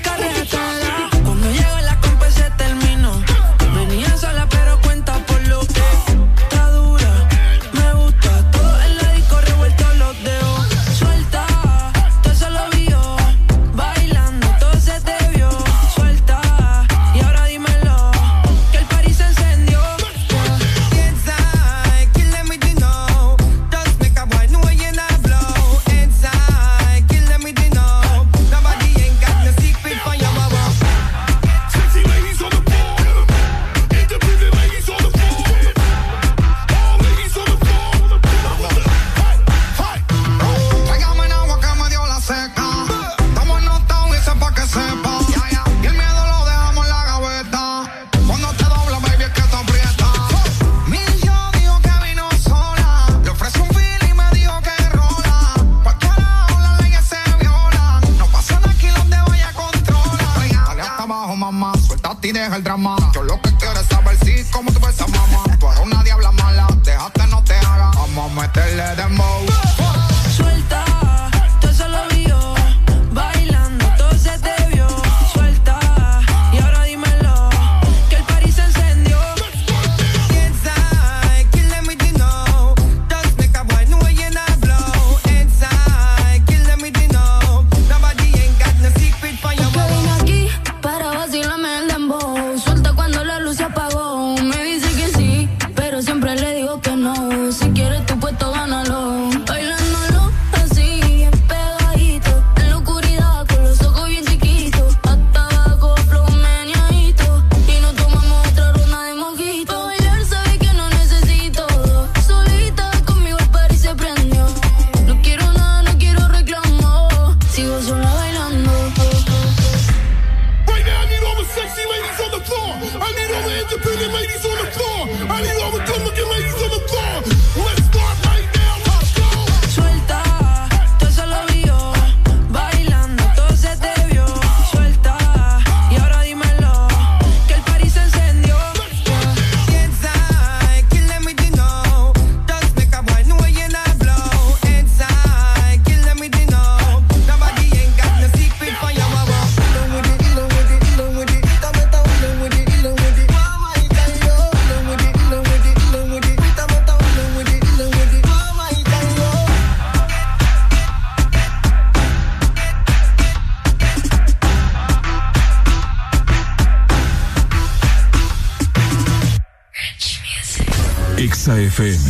[171.76, 172.05] FM.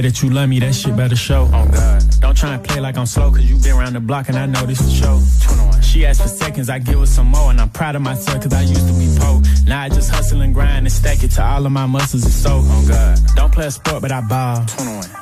[0.00, 1.48] Say that you love me, that shit better show.
[1.52, 2.02] Oh God.
[2.20, 4.46] Don't try and play like I'm slow, cause you been around the block and I
[4.46, 5.80] know this for show.
[5.82, 8.52] She asked for seconds, I give her some more, and I'm proud of myself cause
[8.52, 9.42] I used to be poor.
[9.66, 12.32] Now I just hustle and grind and stack it to all of my muscles and
[12.32, 12.60] so.
[12.62, 13.18] Oh God.
[13.36, 14.58] Don't play a sport, but I ball.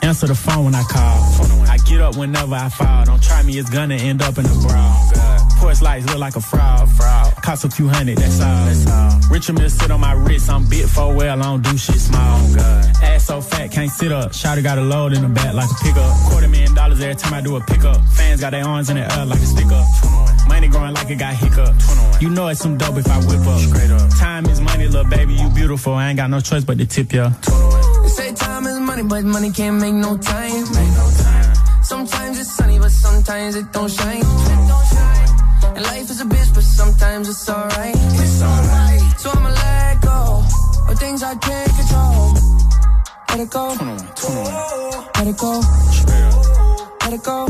[0.03, 1.19] Answer the phone when I call.
[1.69, 3.05] I get up whenever I fall.
[3.05, 4.95] Don't try me, it's gonna end up in a brawl.
[5.17, 6.89] Oh, Porch lights look like a fraud.
[6.91, 7.35] fraud.
[7.43, 8.67] Cost a few hundred, that's all.
[8.67, 9.31] That's all.
[9.31, 12.39] Richard Mill sit on my wrist, I'm bit for well, I don't do shit small.
[12.41, 12.98] Oh, Ass
[13.29, 14.33] so fat, can't sit up.
[14.33, 16.11] Shotty got a load in the back like a pickup.
[16.31, 18.01] Quarter million dollars every time I do a pickup.
[18.17, 19.87] Fans got their arms in the air like a stick up.
[20.49, 21.75] Money growing like it got hiccup.
[22.23, 23.61] You know it's some dope if I whip up.
[23.61, 24.09] Straight up.
[24.19, 25.93] Time is money, little baby, you beautiful.
[25.93, 27.29] I ain't got no choice but to tip ya.
[28.03, 30.65] They say time is money, but money can't make no time.
[31.83, 34.25] Sometimes it's sunny, but sometimes it don't shine.
[35.77, 37.95] And life is a bitch, but sometimes it's alright.
[37.95, 39.01] It's alright.
[39.21, 40.43] So I'ma let go
[40.89, 42.28] of things I can't control.
[43.31, 43.69] Let it go.
[43.69, 44.43] Let it go.
[45.15, 45.61] Let it go.
[47.01, 47.47] Let it go.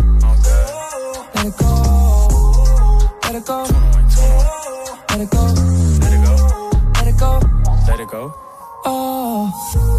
[1.35, 1.77] Let it go.
[3.25, 3.65] Let it go.
[5.09, 5.45] Let it go.
[6.95, 7.41] Let it go.
[7.89, 8.35] Let it go.
[8.85, 9.99] Oh.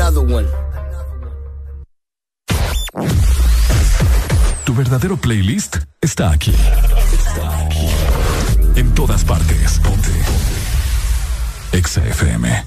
[0.00, 0.59] another one.
[4.80, 6.54] Verdadero playlist está aquí.
[7.12, 7.86] Está aquí.
[8.76, 9.78] En todas partes.
[9.80, 10.08] Ponte.
[11.72, 12.64] Exa FM.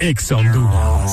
[0.00, 1.12] Exa Honduras.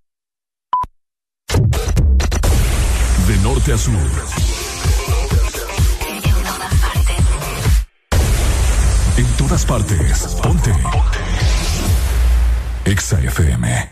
[3.31, 3.95] De norte a sur.
[9.15, 10.19] En todas partes.
[10.43, 10.73] Ponte.
[12.83, 13.89] Exa FM.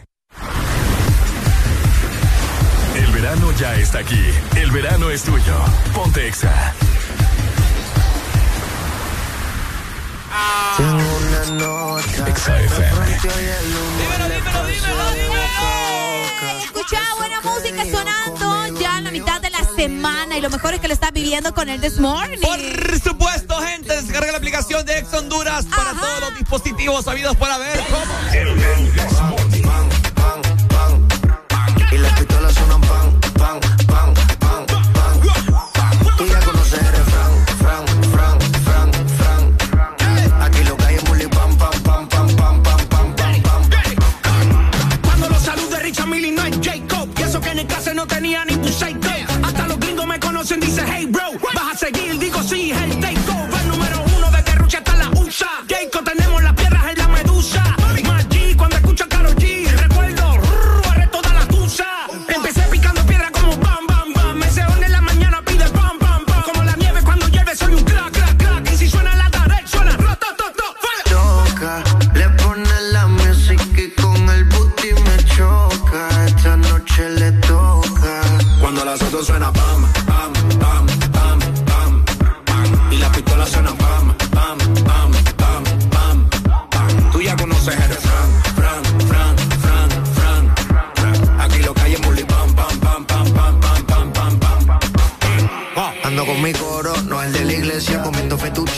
[2.98, 4.26] El verano ya está aquí.
[4.58, 5.56] El verano es tuyo.
[5.94, 6.74] Ponte Exa.
[10.80, 12.28] Una nota.
[12.30, 13.00] Exa FM.
[16.92, 20.80] Escucha buena música sonando ya en la mitad de la semana y lo mejor es
[20.80, 22.40] que lo estás viviendo con el This Morning.
[22.40, 27.60] Por supuesto, gente, descarga la aplicación de Ex Honduras para todos los dispositivos sabidos para
[27.60, 28.12] ver cómo.
[31.92, 32.56] Y las pistolas
[48.10, 49.10] tenía ni tu psycho.
[49.44, 51.32] Hasta los gringos me conocen, dice hey bro.
[51.54, 53.66] Vas a seguir, digo sí, el takeover.
[53.68, 55.50] Número uno de Guerrucha hasta la USA.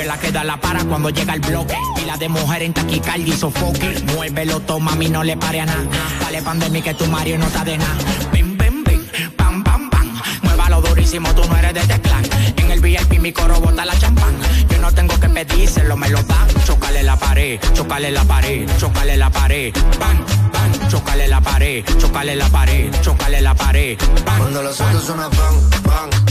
[0.00, 1.76] Es la que da la para cuando llega el bloque.
[2.02, 4.02] Y la de mujer en taquicardia y sofoque.
[4.14, 5.84] Muévelo, toma, mami, no le pare a nada.
[6.20, 7.94] Dale pandemia que tu Mario no está de nada.
[8.32, 9.06] Bim, bim, bim,
[9.36, 10.22] pam, pam, pam.
[10.42, 12.24] Muévalo durísimo, tú no eres de este clan.
[12.56, 14.34] En el VIP mi coro bota la champán.
[14.70, 16.48] Yo no tengo que pedírselo, me lo dan.
[16.64, 19.74] Chocale la pared, chocale la pared, chocale la pared.
[19.98, 23.98] Bam, bam, chocale la pared, chocale la pared, chocale la pared.
[24.24, 26.29] Cuando los autos suenan pan, pan,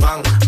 [0.00, 0.47] pan,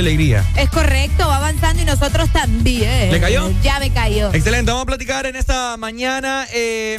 [0.00, 0.44] Alegría.
[0.56, 3.10] Es correcto, va avanzando y nosotros también.
[3.12, 3.50] ¿Le cayó?
[3.62, 4.32] Ya me cayó.
[4.32, 6.96] Excelente, vamos a platicar en esta mañana eh,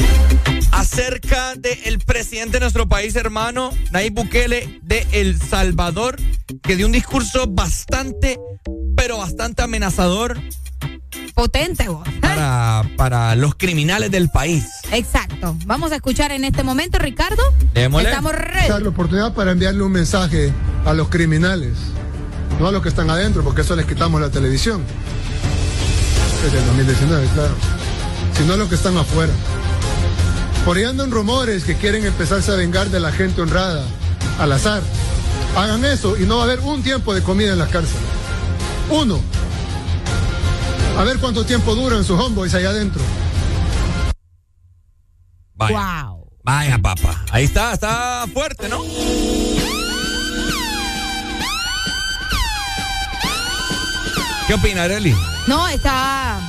[0.71, 6.17] acerca del presidente de nuestro país, hermano, Nayib Bukele, de El Salvador,
[6.63, 8.37] que dio un discurso bastante,
[8.95, 10.39] pero bastante amenazador
[11.33, 12.07] Potente, vos.
[12.21, 14.65] para, para los criminales del país.
[14.91, 15.55] Exacto.
[15.65, 17.41] Vamos a escuchar en este momento, Ricardo.
[17.73, 18.09] Démosle.
[18.09, 18.67] Estamos ready.
[18.67, 20.51] Dar la oportunidad para enviarle un mensaje
[20.85, 21.75] a los criminales,
[22.59, 24.83] no a los que están adentro, porque eso les quitamos la televisión.
[26.43, 27.53] Desde el 2019, claro.
[28.37, 29.33] Sino a los que están afuera.
[30.65, 33.83] Por ahí andan rumores que quieren empezarse a vengar de la gente honrada,
[34.39, 34.81] al azar.
[35.55, 38.01] Hagan eso y no va a haber un tiempo de comida en las cárceles.
[38.89, 39.19] Uno.
[40.97, 43.01] A ver cuánto tiempo duran sus homeboys allá adentro.
[45.55, 46.09] Vaya.
[46.43, 47.25] Vaya, papá.
[47.31, 48.81] Ahí está, está fuerte, ¿no?
[54.49, 55.15] ¿Qué opina, Arely?
[55.45, 56.39] No, está.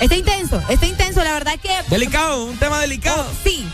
[0.00, 1.24] Está intenso, está intenso.
[1.24, 1.68] La verdad que.
[1.90, 3.26] Delicado, un tema delicado.
[3.28, 3.68] Oh, sí.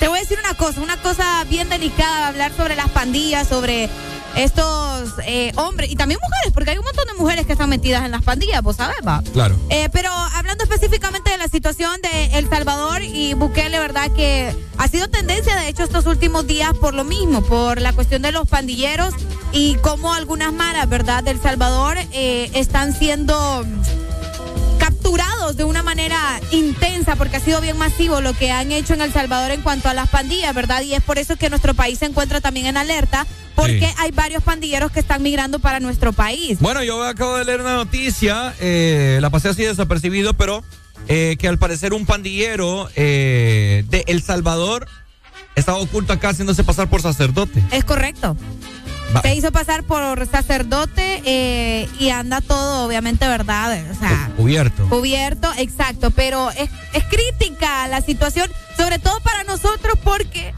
[0.00, 3.88] Te voy a decir una cosa, una cosa bien delicada, hablar sobre las pandillas, sobre
[4.36, 8.04] estos eh, hombres y también mujeres, porque hay un montón de mujeres que están metidas
[8.04, 9.22] en las pandillas, vos sabes, va.
[9.32, 9.56] Claro.
[9.70, 14.88] Eh, pero hablando específicamente de la situación de El Salvador y Bukele, verdad que ha
[14.88, 18.46] sido tendencia, de hecho, estos últimos días por lo mismo, por la cuestión de los
[18.46, 19.14] pandilleros
[19.52, 23.64] y cómo algunas maras, verdad, del Salvador eh, están siendo
[25.06, 29.00] capturados de una manera intensa porque ha sido bien masivo lo que han hecho en
[29.02, 30.82] El Salvador en cuanto a las pandillas, ¿verdad?
[30.82, 33.94] Y es por eso que nuestro país se encuentra también en alerta porque Sí.
[33.98, 36.58] hay varios pandilleros que están migrando para nuestro país.
[36.58, 40.64] Bueno, yo acabo de leer una noticia, eh, la pasé así desapercibido, pero
[41.06, 44.88] eh, que al parecer un pandillero eh, de El Salvador
[45.54, 47.62] estaba oculto acá haciéndose pasar por sacerdote.
[47.70, 48.36] Es correcto.
[49.14, 49.22] Va.
[49.22, 53.78] Se hizo pasar por sacerdote eh, y anda todo, obviamente, ¿verdad?
[53.90, 54.88] O sea, Cubierto.
[54.88, 56.10] cubierto, exacto.
[56.10, 60.52] Pero es, es crítica la situación, sobre todo para nosotros, porque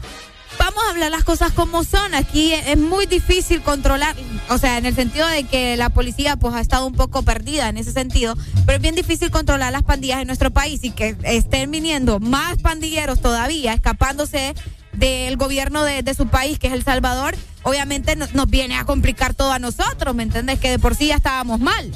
[0.57, 2.13] vamos a hablar las cosas como son.
[2.15, 4.15] Aquí es muy difícil controlar,
[4.49, 7.69] o sea, en el sentido de que la policía pues ha estado un poco perdida
[7.69, 11.15] en ese sentido, pero es bien difícil controlar las pandillas en nuestro país y que
[11.23, 14.53] estén viniendo más pandilleros todavía, escapándose
[14.93, 18.85] del gobierno de, de su país, que es El Salvador, obviamente no- nos viene a
[18.85, 20.59] complicar todo a nosotros, ¿me entiendes?
[20.59, 21.91] Que de por sí ya estábamos mal.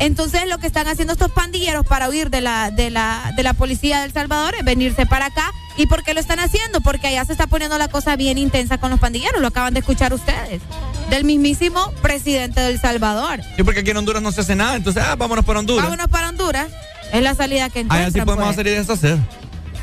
[0.00, 3.52] Entonces lo que están haciendo estos pandilleros para huir de la, de la, de la
[3.54, 5.52] policía de El Salvador es venirse para acá.
[5.76, 6.80] ¿Y por qué lo están haciendo?
[6.80, 9.80] Porque allá se está poniendo la cosa bien intensa con los pandilleros, lo acaban de
[9.80, 10.62] escuchar ustedes.
[11.10, 13.40] Del mismísimo presidente de El Salvador.
[13.56, 15.84] Sí, porque aquí en Honduras no se hace nada, entonces, ah, vámonos para Honduras.
[15.84, 16.68] Vámonos para Honduras.
[17.12, 18.00] Es la salida que encuentran.
[18.02, 18.58] Allá sí podemos pues.
[18.58, 19.18] hacer y deshacer.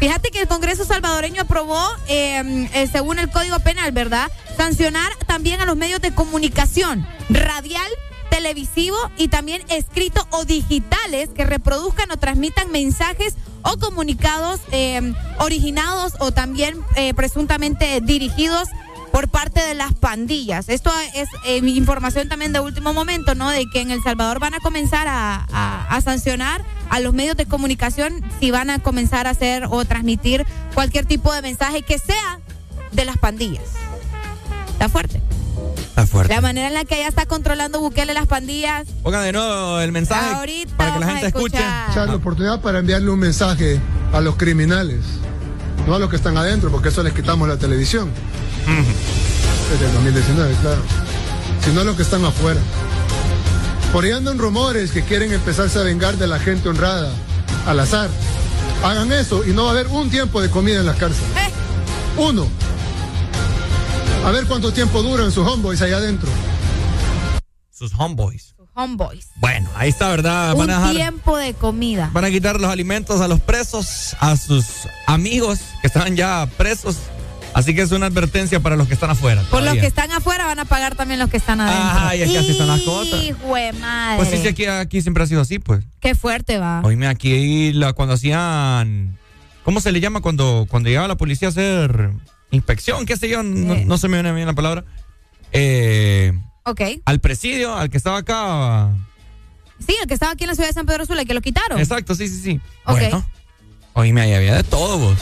[0.01, 4.31] Fíjate que el Congreso salvadoreño aprobó, eh, eh, según el Código Penal, ¿verdad?
[4.57, 7.87] Sancionar también a los medios de comunicación, radial,
[8.31, 16.13] televisivo y también escrito o digitales que reproduzcan o transmitan mensajes o comunicados eh, originados
[16.17, 18.69] o también eh, presuntamente dirigidos
[19.11, 20.69] por parte de las pandillas.
[20.69, 23.49] Esto es eh, información también de último momento, ¿no?
[23.49, 27.35] De que en El Salvador van a comenzar a, a- a sancionar a los medios
[27.37, 31.99] de comunicación si van a comenzar a hacer o transmitir cualquier tipo de mensaje que
[31.99, 32.39] sea
[32.91, 33.63] de las pandillas.
[34.73, 35.21] Está fuerte.
[35.77, 36.33] Está fuerte.
[36.33, 38.87] La manera en la que ella está controlando Bukele las pandillas.
[39.03, 41.57] Pongan de nuevo el mensaje Ahorita para que la gente a escuche.
[41.91, 43.79] Echar la oportunidad para enviarle un mensaje
[44.13, 44.99] a los criminales,
[45.85, 48.09] no a los que están adentro, porque eso les quitamos la televisión.
[49.71, 50.81] Desde el 2019, claro.
[51.63, 52.59] Sino a los que están afuera.
[53.93, 57.11] Por ahí andan rumores que quieren empezarse a vengar de la gente honrada,
[57.65, 58.09] al azar.
[58.83, 61.29] Hagan eso y no va a haber un tiempo de comida en las cárceles.
[62.17, 62.47] Uno.
[64.25, 66.29] A ver cuánto tiempo duran sus homeboys allá adentro.
[67.71, 68.55] Sus homeboys.
[68.73, 69.27] Homeboys.
[69.35, 70.53] Bueno, ahí está, ¿verdad?
[70.53, 72.09] Un Van a dejar, tiempo de comida.
[72.13, 74.65] van a quitar los alimentos a los presos, a sus
[75.07, 76.95] amigos que están ya presos.
[77.53, 79.43] Así que es una advertencia para los que están afuera.
[79.49, 81.83] Por los que están afuera van a pagar también los que están adentro.
[81.85, 83.21] Ajá, y es que así son las cosas.
[83.23, 84.17] Hijo de madre.
[84.17, 85.83] Pues sí, sí, aquí, aquí siempre ha sido así, pues.
[85.99, 86.81] Qué fuerte va.
[86.83, 89.17] Oíme, aquí la, cuando hacían.
[89.63, 92.11] ¿Cómo se le llama cuando, cuando llegaba la policía a hacer
[92.51, 93.05] inspección?
[93.05, 93.43] ¿Qué sé yo?
[93.43, 94.85] No, no se me viene bien la palabra.
[95.51, 96.81] Eh, Ok.
[97.05, 98.89] al presidio, al que estaba acá.
[99.85, 101.79] Sí, el que estaba aquí en la ciudad de San Pedro Sula, que lo quitaron.
[101.79, 102.61] Exacto, sí, sí, sí.
[102.85, 102.99] Ok.
[102.99, 103.25] Bueno,
[103.93, 105.17] oíme, ahí había de todo, vos.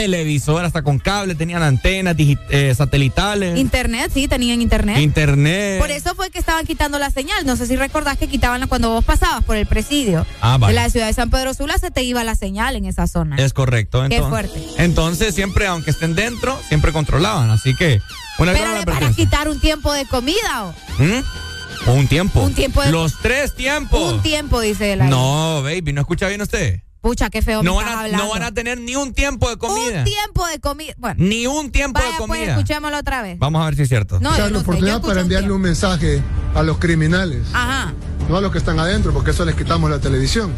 [0.00, 4.98] Televisor, hasta con cable, tenían antenas eh, satelitales, Internet, sí, tenían internet.
[4.98, 5.78] internet.
[5.80, 7.44] Por eso fue que estaban quitando la señal.
[7.46, 10.74] No sé si recordás que quitaban cuando vos pasabas por el presidio Ah, vale.
[10.74, 13.36] de la ciudad de San Pedro Sula, se te iba la señal en esa zona.
[13.36, 14.00] Es correcto.
[14.08, 14.82] Qué Entonces, fuerte.
[14.82, 17.50] Entonces, siempre, aunque estén dentro, siempre controlaban.
[17.50, 18.00] Así que,
[18.38, 21.88] una Pero le van a quitar un tiempo de comida o ¿Mm?
[21.88, 22.40] O un tiempo.
[22.42, 24.12] Un tiempo de- Los tres tiempos.
[24.12, 25.08] un tiempo, dice él.
[25.08, 26.80] No, baby, ¿no escucha bien usted?
[27.06, 28.24] Pucha, qué feo No me van, estás a, hablando.
[28.24, 29.98] no van a tener ni un tiempo de comida.
[30.00, 30.92] Un tiempo de comida.
[30.98, 32.52] Bueno, Ni un tiempo vaya, de pues comida.
[32.54, 33.38] escuchémoslo otra vez.
[33.38, 34.18] Vamos a ver si es cierto.
[34.18, 36.20] No, la oportunidad para un enviarle un mensaje
[36.56, 37.94] a los criminales, Ajá.
[38.28, 40.50] no a los que están adentro, porque eso les quitamos la televisión.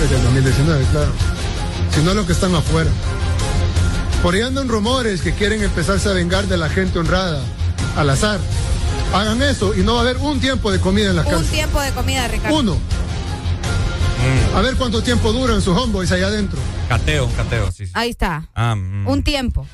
[0.00, 1.10] Desde el 2019, claro.
[1.92, 2.90] Sino a los que están afuera.
[4.22, 7.42] Por ahí andan rumores que quieren empezarse a vengar de la gente honrada,
[7.96, 8.38] al azar.
[9.12, 11.52] Hagan eso y no va a haber un tiempo de comida en las Un cárceles.
[11.52, 12.56] tiempo de comida, Ricardo.
[12.60, 12.76] Uno.
[14.54, 16.58] A ver cuánto tiempo duran sus homeboys allá adentro.
[16.88, 17.86] Cateo, cateo, sí.
[17.86, 17.92] sí.
[17.94, 18.48] Ahí está.
[18.54, 19.06] Ah, mm.
[19.08, 19.66] Un tiempo.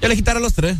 [0.00, 0.76] Ya le quitaron los tres.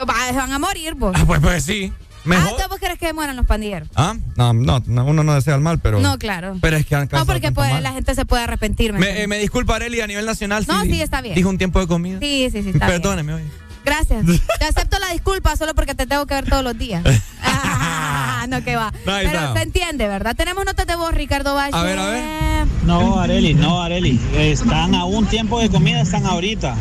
[0.00, 1.12] Va- Van a morir, vos.
[1.14, 1.92] Ah, pues, pues sí.
[1.94, 2.44] Ah, Mejor.
[2.44, 3.88] ¿entonces vos querés que mueran los pandilleros?
[3.96, 6.00] Ah, no, no, no, uno no desea el mal, pero.
[6.00, 6.56] No, claro.
[6.60, 8.92] Pero es que han No, porque la gente se puede arrepentir.
[8.92, 10.64] ¿me Me, eh, me disculpa, Areli, a nivel nacional.
[10.68, 11.34] No, sí, sí, está bien.
[11.34, 12.18] Dijo un tiempo de comida.
[12.20, 13.00] Sí, sí, sí, está bien.
[13.02, 13.44] Perdóneme, oye.
[13.84, 14.24] Gracias.
[14.58, 17.02] Te acepto la disculpa solo porque te tengo que ver todos los días.
[17.44, 18.92] Ah, no, que va.
[19.06, 20.34] No, Pero se entiende, ¿verdad?
[20.34, 21.76] Tenemos notas de voz, Ricardo Valle.
[21.76, 22.66] A ver, a ver.
[22.84, 24.20] No, Areli, no, Areli.
[24.36, 26.74] Están a un tiempo de comida, están ahorita.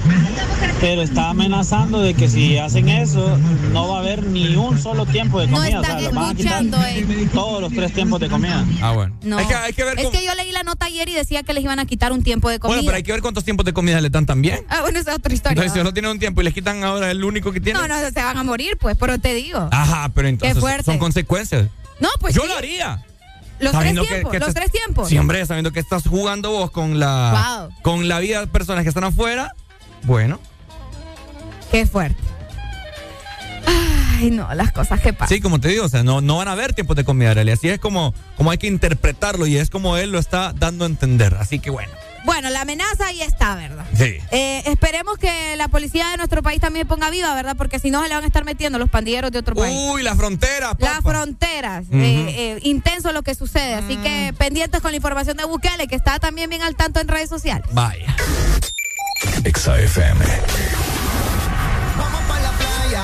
[0.79, 3.37] Pero está amenazando de que si hacen eso,
[3.71, 5.79] no va a haber ni un solo tiempo de No comida.
[5.79, 7.29] o están sea, les van a quitar escuchando, eh.
[7.33, 8.65] todos los tres tiempos de comida.
[8.81, 9.15] Ah, bueno.
[9.21, 9.37] No.
[9.37, 11.43] Hay que, hay que ver es cómo- que yo leí la nota ayer y decía
[11.43, 12.77] que les iban a quitar un tiempo de comida.
[12.77, 14.61] Bueno, pero hay que ver cuántos tiempos de comida le dan también.
[14.69, 15.51] Ah, bueno, esa es otra historia.
[15.53, 17.81] Entonces, si no tienen un tiempo y les quitan ahora el único que tienen.
[17.81, 19.67] no, no, se van a morir, pues, pero te digo.
[19.71, 21.65] Ajá, pero entonces son consecuencias.
[21.99, 22.47] No, pues Yo sí.
[22.47, 23.03] lo haría.
[23.59, 25.07] Los tres que- tiempos, que los te- tres tiempos.
[25.09, 27.69] Sí, hombre, sabiendo que estás jugando vos con la Wow.
[27.83, 29.53] con la vida de personas que están afuera.
[30.03, 30.39] Bueno,
[31.71, 32.17] Qué fuerte.
[33.65, 35.35] Ay, no, las cosas que pasan.
[35.35, 37.31] sí, como te digo, o sea, no, no van a haber tiempos de comida.
[37.53, 40.87] Así es como, como hay que interpretarlo y es como él lo está dando a
[40.87, 41.35] entender.
[41.39, 41.91] Así que bueno.
[42.23, 43.85] Bueno, la amenaza ahí está, ¿verdad?
[43.97, 44.17] Sí.
[44.31, 47.55] Eh, esperemos que la policía de nuestro país también ponga viva, ¿verdad?
[47.57, 49.75] Porque si no se le van a estar metiendo los pandilleros de otro país.
[49.75, 50.85] Uy, la frontera, papá.
[50.85, 53.73] Las fronteras, eh, eh, intenso lo que sucede.
[53.73, 57.07] Así que pendientes con la información de Bukele, que está también bien al tanto en
[57.07, 57.67] redes sociales.
[57.71, 58.15] Vaya.
[59.43, 60.25] Exa FM.
[61.97, 63.03] Vamos pa' la playa,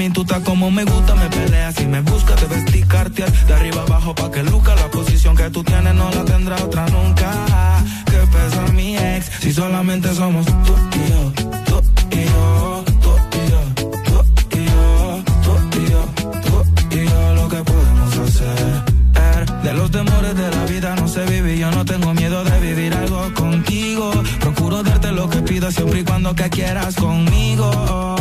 [0.00, 3.54] mami, tú estás como me gusta, me peleas y me buscas, te vestí cartier de
[3.54, 7.30] arriba abajo pa' que luca la posición que tú tienes no la tendrá otra nunca.
[8.06, 11.32] Que pesa mi ex, si solamente somos tú y yo,
[11.66, 11.80] tú
[12.12, 12.84] y yo.
[13.02, 13.62] Tú y yo,
[14.10, 14.24] yo,
[15.42, 15.50] tú
[16.96, 19.62] yo, lo que podemos hacer.
[19.62, 22.60] De los temores de la vida no se vive y yo no tengo miedo de
[22.60, 24.12] vivir algo contigo.
[24.40, 28.19] Procuro darte lo que pidas siempre y cuando que quieras conmigo.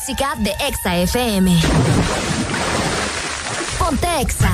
[0.00, 1.60] música de Exa FM.
[3.78, 4.50] Ponte Exa.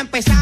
[0.00, 0.39] empezar.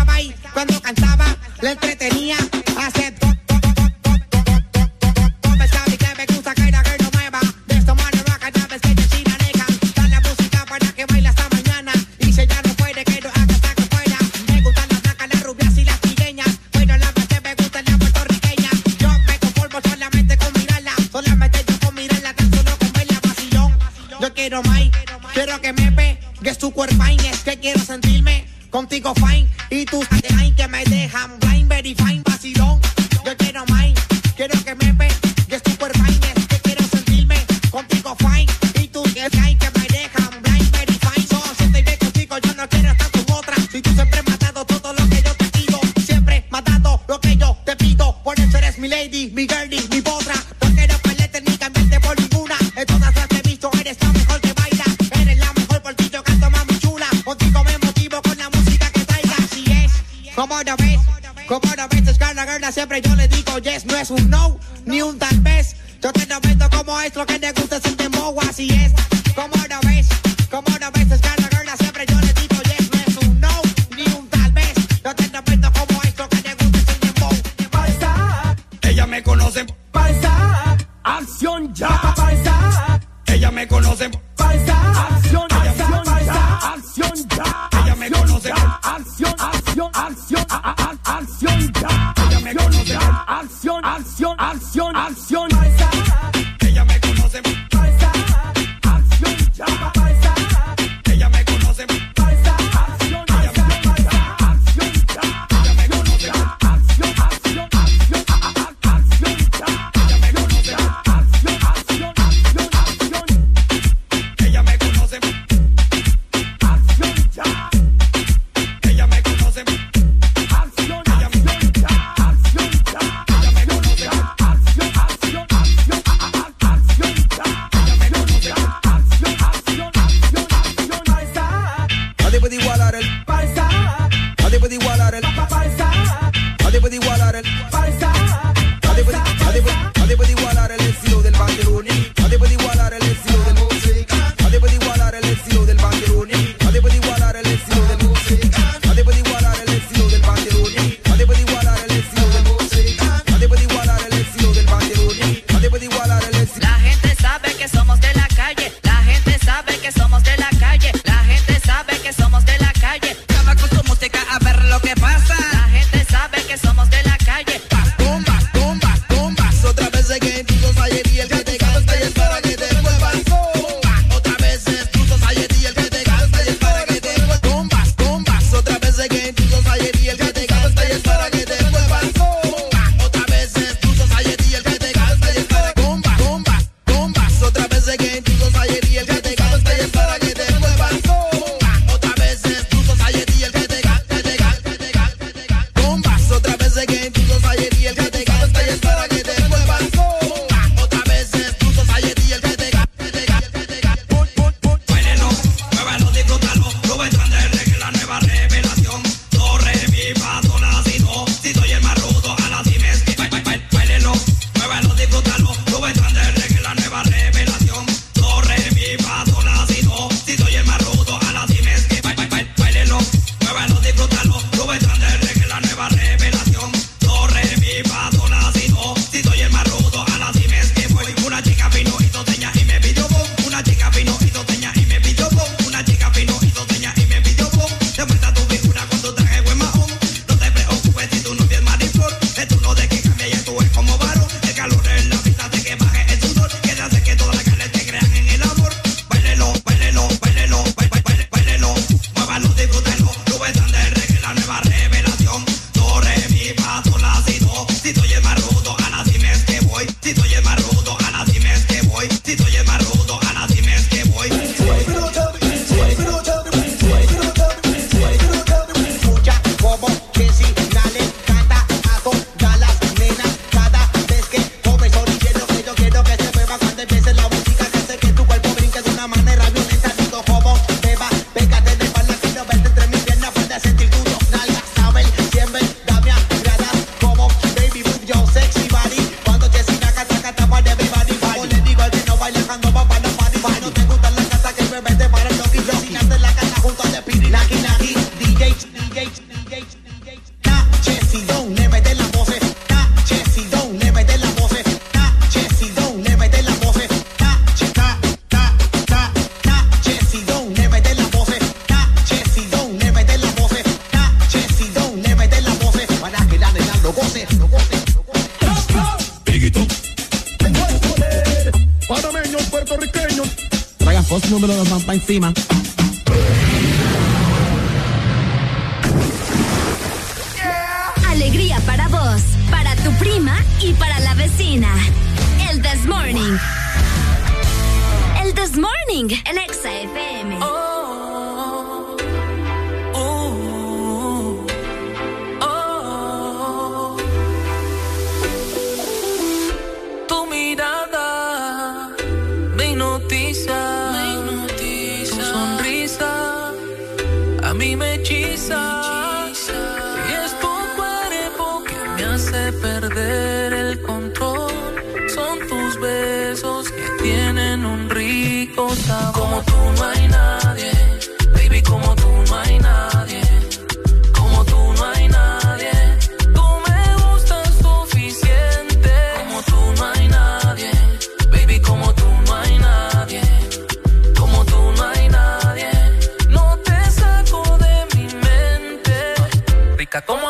[389.89, 390.03] rica.
[390.03, 390.29] ¿Cómo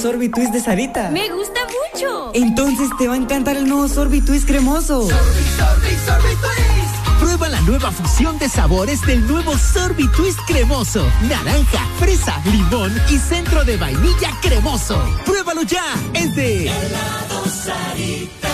[0.00, 1.10] Sorbitwist de Sarita.
[1.10, 1.60] Me gusta
[1.92, 2.30] mucho.
[2.32, 5.02] Entonces te va a encantar el nuevo Sorbitwist cremoso.
[5.02, 5.14] Sorbi,
[5.58, 7.20] sorbi, sorbitwist!
[7.20, 11.06] Prueba la nueva fusión de sabores del nuevo Sorbitwist cremoso.
[11.28, 14.98] Naranja, fresa, limón y centro de vainilla cremoso.
[15.26, 15.84] Pruébalo ya.
[16.14, 18.48] Es de Helado Sarita.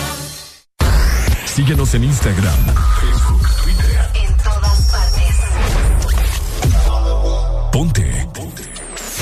[1.45, 4.11] Síguenos en Instagram, Facebook, Twitter.
[4.15, 5.37] En todas partes.
[7.71, 8.29] Ponte.
[8.35, 8.65] Ponte.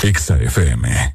[0.01, 1.14] Exa FM.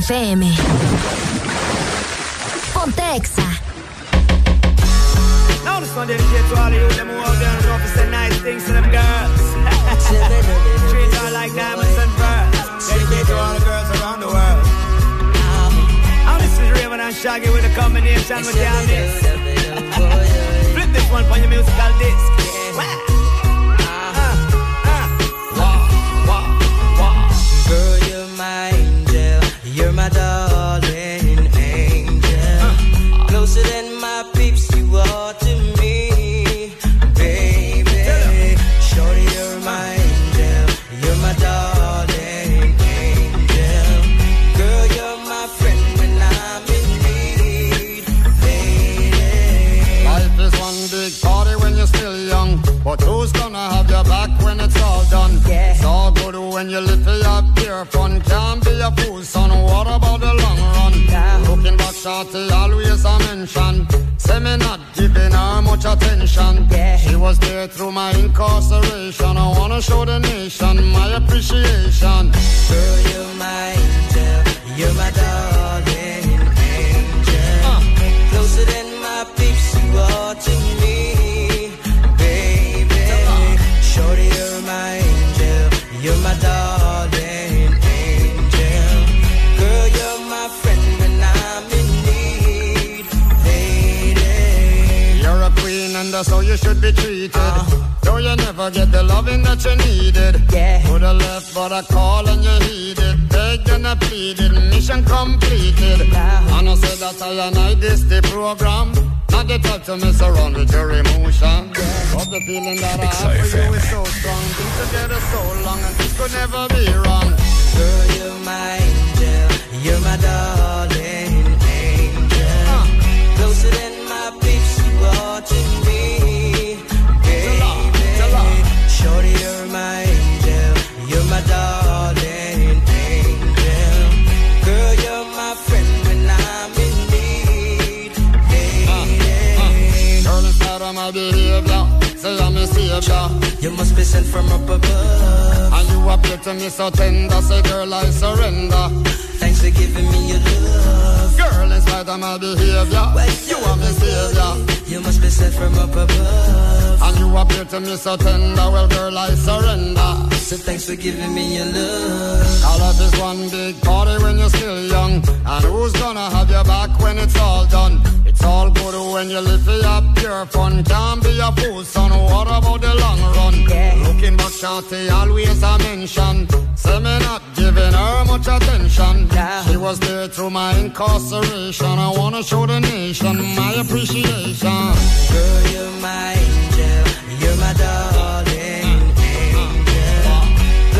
[0.00, 0.65] FM.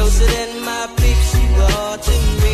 [0.07, 2.11] closer than my peeps, you are to
[2.41, 2.46] me.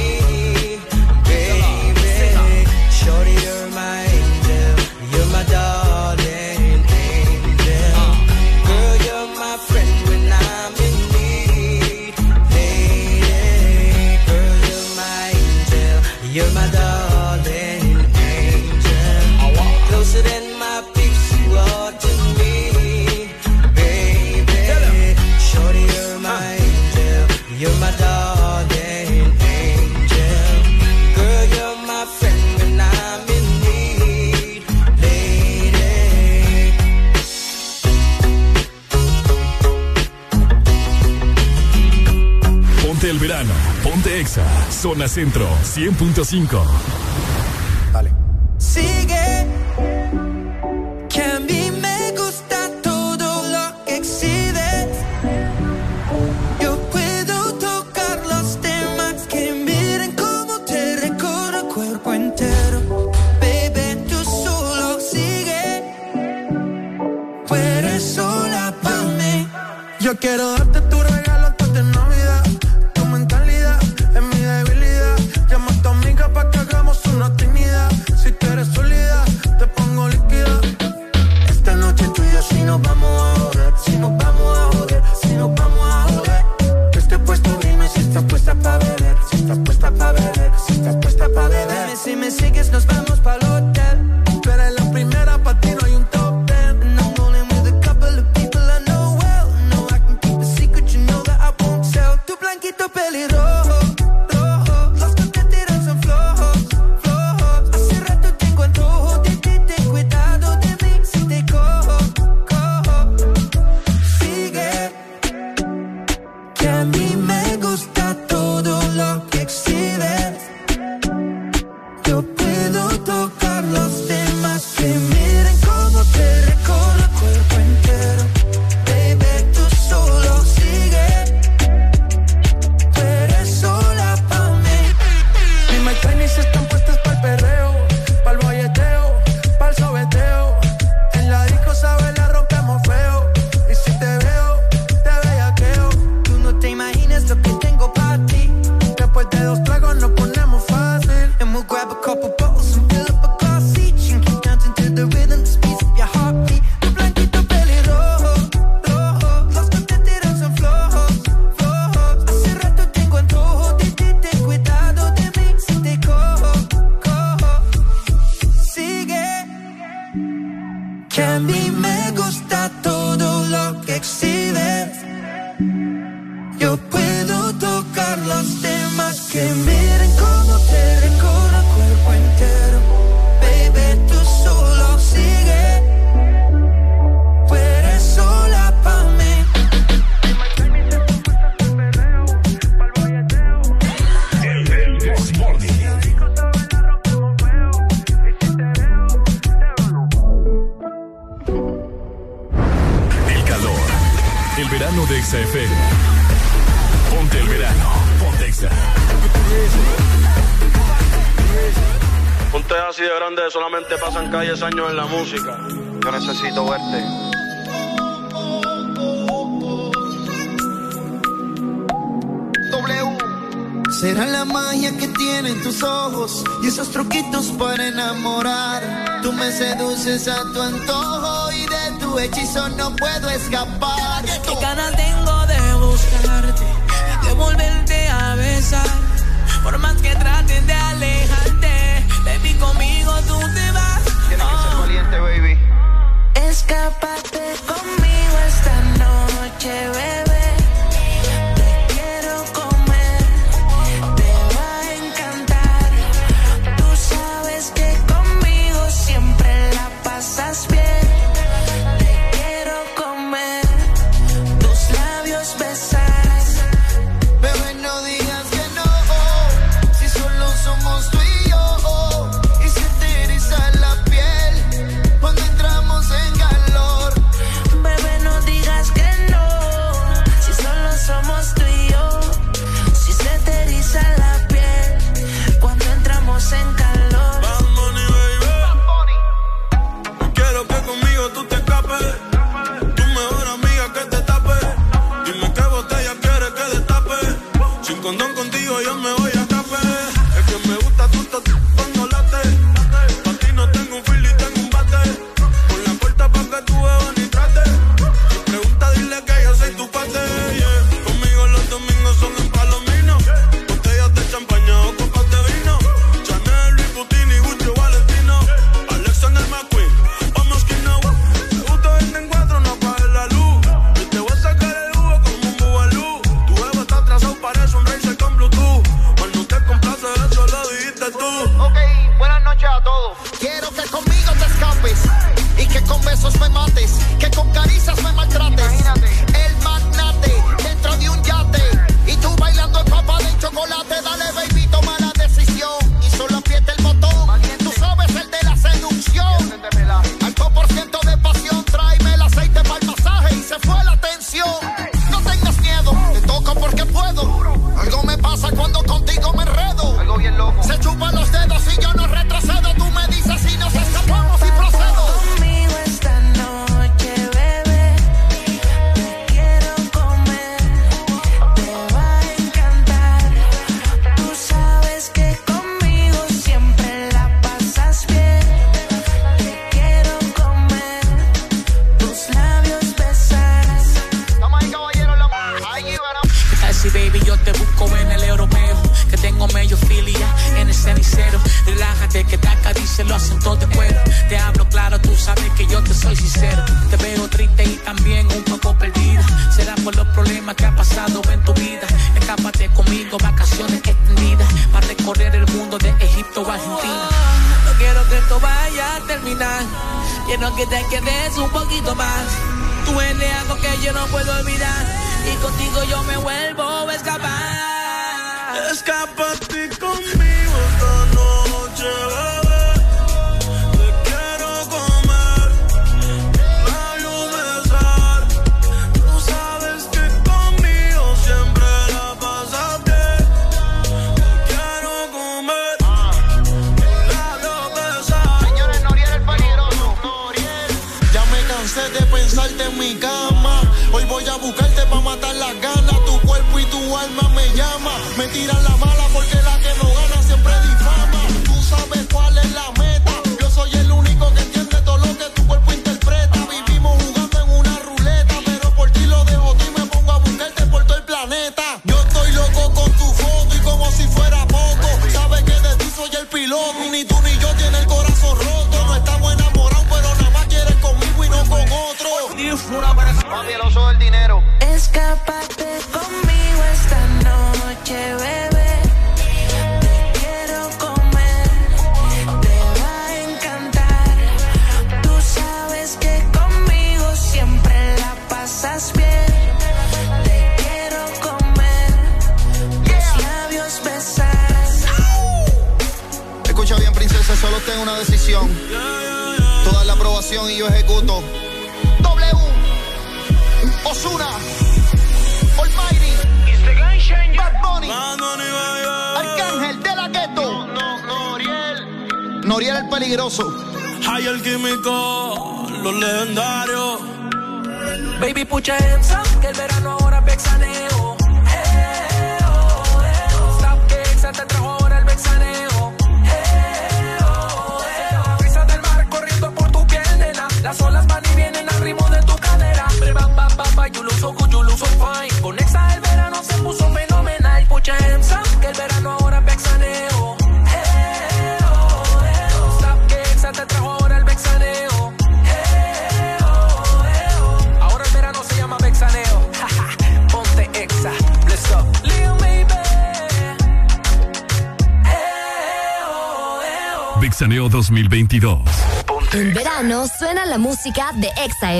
[44.83, 47.02] Zona Centro 100.5.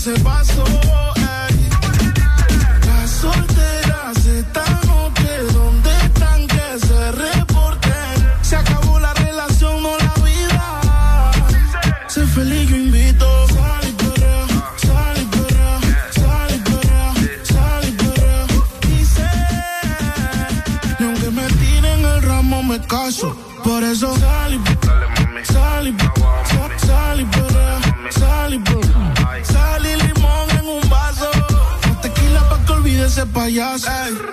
[0.00, 1.19] se pasó.
[33.40, 33.88] payaso.
[33.88, 34.29] Ey.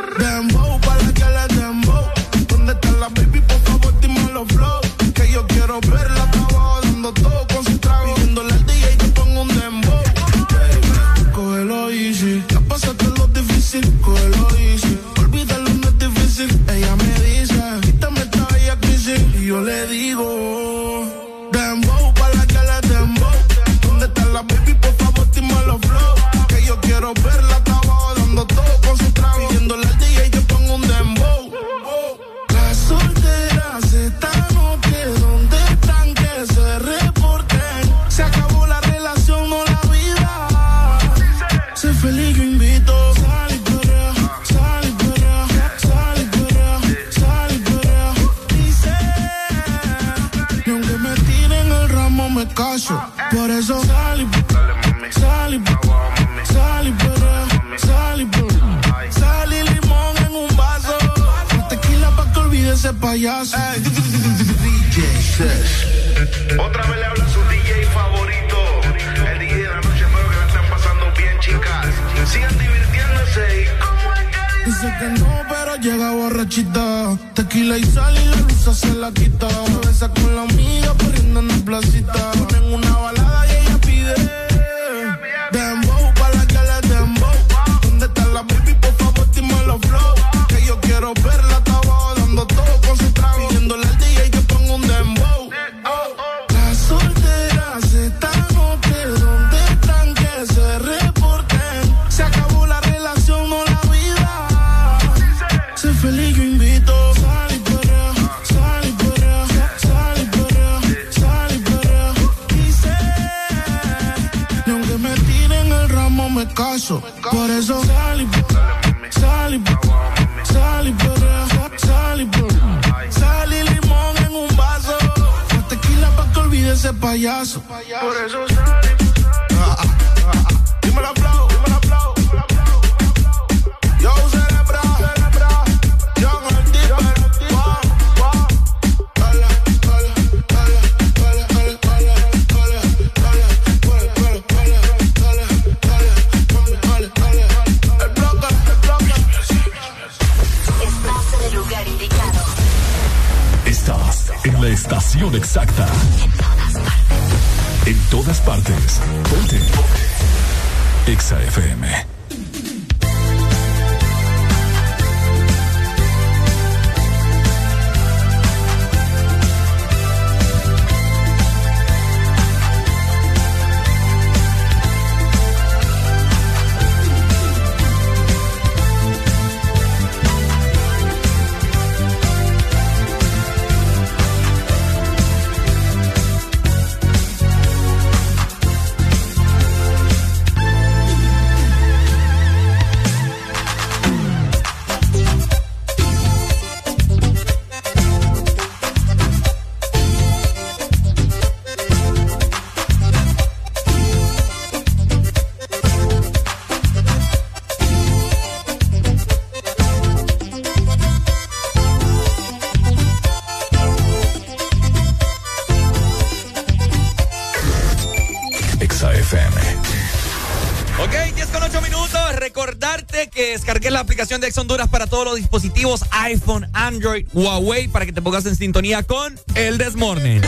[224.57, 229.39] Honduras para todos los dispositivos iPhone, Android, Huawei, para que te pongas en sintonía con
[229.55, 230.41] El Desmorning.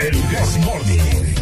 [0.00, 1.33] El Desmorning.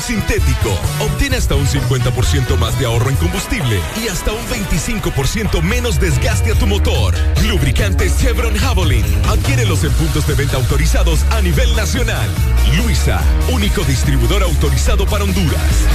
[0.00, 0.78] Sintético.
[1.00, 6.52] Obtiene hasta un 50% más de ahorro en combustible y hasta un 25% menos desgaste
[6.52, 7.14] a tu motor.
[7.46, 9.04] Lubricantes Chevron Javelin.
[9.28, 12.28] Adquiérelos en puntos de venta autorizados a nivel nacional.
[12.76, 13.20] Luisa,
[13.50, 15.86] único distribuidor autorizado para Honduras.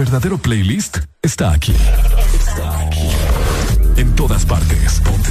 [0.00, 1.74] verdadero playlist está aquí.
[2.34, 3.10] Está aquí.
[3.96, 4.98] En todas partes.
[5.04, 5.30] Ponte.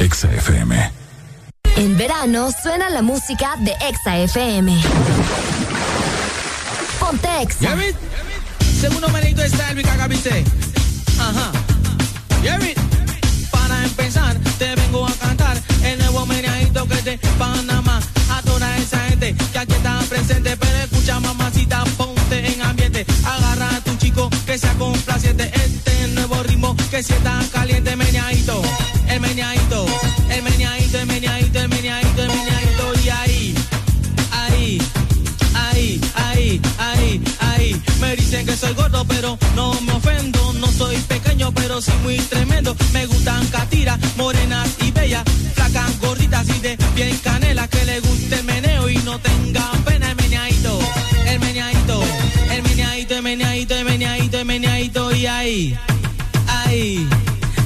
[0.00, 0.95] Exa FM.
[1.76, 4.80] En verano suena la música de Exa FM.
[6.98, 7.60] Ponte Exa.
[7.60, 7.76] ¿Ya?
[8.80, 10.42] Segundo menito está el Cagaviste.
[11.18, 11.52] Ajá.
[12.42, 12.58] ¿Ya?
[13.50, 18.00] Para empezar, te vengo a cantar el nuevo meneadito que de Panamá.
[18.30, 23.04] A toda esa gente que aquí está presente, pero escucha mamacita, ponte en ambiente.
[23.22, 25.52] Agarra a tu chico que sea complaciente.
[25.54, 28.62] Este nuevo ritmo que sienta caliente, meneadito,
[38.66, 40.52] soy gordo, pero no me ofendo.
[40.54, 42.76] No soy pequeño, pero sí muy tremendo.
[42.92, 45.24] Me gustan catiras, morenas y bellas.
[45.54, 47.68] Flacas, gorditas y de bien canela.
[47.68, 50.10] Que le guste el meneo y no tenga pena.
[50.10, 50.78] El meneadito,
[51.26, 52.02] el meneadito,
[52.50, 55.14] el meneadito, el meneadito, el meneadito, el meneadito.
[55.14, 55.78] Y ahí,
[56.48, 57.08] ahí.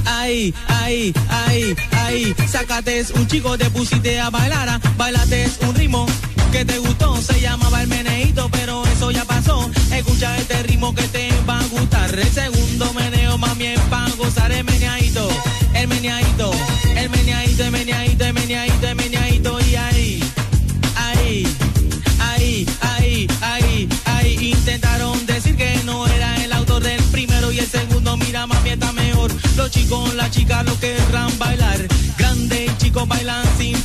[0.03, 6.05] Ahí, ahí, ahí, ahí, sácate un chico, te pusiste a bailar, bailate un ritmo
[6.51, 11.29] que te gustó, se llamaba el meneíto, pero eso ya Escucha este ritmo que te
[11.49, 12.13] va a gustar.
[12.13, 15.27] El segundo meneo, mami, es pa' gozar el meneadito,
[15.73, 16.51] el meneadito,
[16.95, 20.23] el meneadito, el meneadito, el meneadito, el meneadito, y ahí,
[20.95, 21.47] ahí,
[22.19, 24.51] ahí, ahí, ahí, ahí.
[24.51, 28.91] Intentaron decir que no era el autor del primero y el segundo, mira, mami, está
[28.91, 29.31] mejor.
[29.55, 31.79] Los chicos, las chicas lo querrán bailar.
[32.15, 33.80] Grande y chicos bailan sin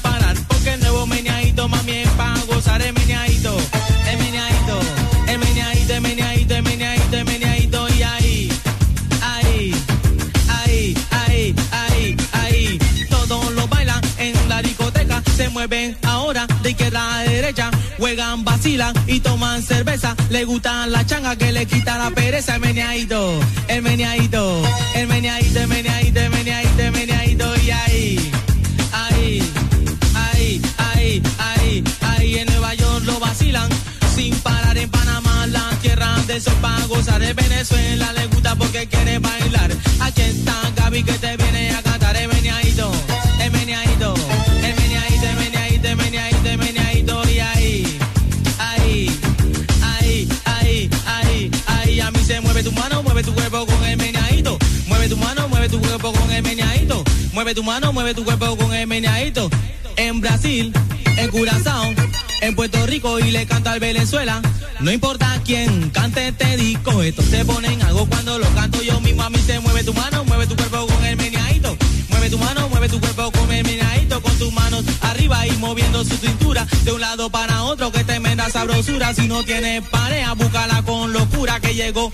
[19.07, 20.17] y toman cerveza.
[20.29, 22.57] Le gustan la changa que le quita la pereza.
[22.57, 23.39] El meneadito,
[23.69, 24.63] el meneadito,
[24.97, 27.57] el meneadito, el meneadito, el meneadito, el meneadito.
[27.63, 28.33] Y ahí,
[28.93, 29.53] ahí,
[30.15, 32.39] ahí, ahí, ahí, ahí.
[32.39, 33.69] En Nueva York lo vacilan.
[34.17, 37.23] Sin parar en Panamá, la tierra de sol para gozar.
[37.23, 39.71] En Venezuela le gusta porque quiere bailar.
[40.01, 41.37] Aquí está Gaby que te
[55.81, 57.03] cuerpo con el meneadito.
[57.33, 59.51] Mueve tu mano, mueve tu cuerpo con el meneadito.
[59.97, 60.73] En Brasil,
[61.17, 61.95] en Curazao,
[62.41, 64.41] en Puerto Rico y le canta al Venezuela.
[64.81, 69.23] No importa quién cante este disco, estos se ponen algo cuando lo canto yo mismo.
[69.23, 71.77] A mí se mueve tu mano, mueve tu cuerpo con el meneadito.
[72.11, 76.05] Mueve tu mano, mueve tu cuerpo con el meneadito, con tus manos arriba y moviendo
[76.05, 77.91] su cintura de un lado para otro.
[77.91, 79.15] Que tremenda sabrosura.
[79.15, 81.61] Si no tienes pareja, búscala con locura.
[81.61, 82.13] Que llegó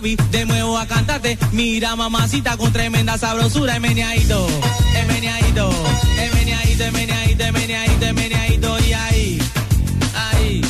[0.00, 1.36] De nuevo a cantarte.
[1.50, 3.74] Mira, mamacita, con tremenda sabrosura.
[3.74, 4.46] El meneadito,
[4.94, 5.70] el meneadito,
[6.20, 8.78] el meneadito, el meneadito, el meneadito, el meneadito.
[8.78, 9.38] Y ahí,
[10.14, 10.60] ahí,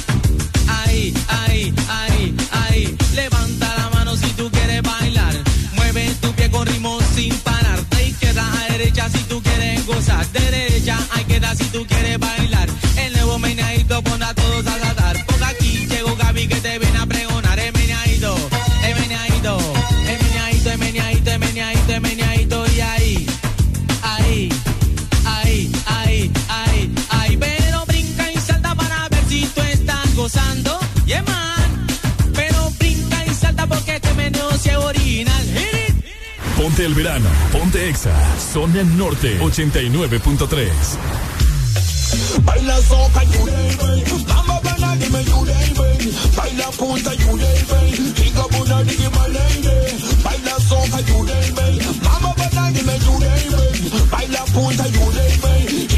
[0.67, 2.97] ahí, ahí, ahí, ahí.
[3.15, 5.35] Levanta la mano si tú quieres bailar.
[5.75, 7.85] Mueve tu pie con ritmo sin parar.
[7.91, 10.27] De izquierda a derecha si tú quieres gozar.
[10.29, 10.68] De derecha
[36.69, 37.31] Ponte el verano.
[37.51, 38.13] Ponte Exa.
[38.53, 40.69] Zona Norte 89.3.
[42.45, 44.05] Baila soca, you baby.
[44.29, 46.13] Mama bana, give me you baby.
[46.37, 48.13] Baila punta, you baby.
[48.13, 49.97] Chica buna, give my lady.
[50.23, 51.81] Baila soca, you baby.
[52.05, 53.89] Mama bana, give me you baby.
[54.11, 55.98] Baila punta, you baby.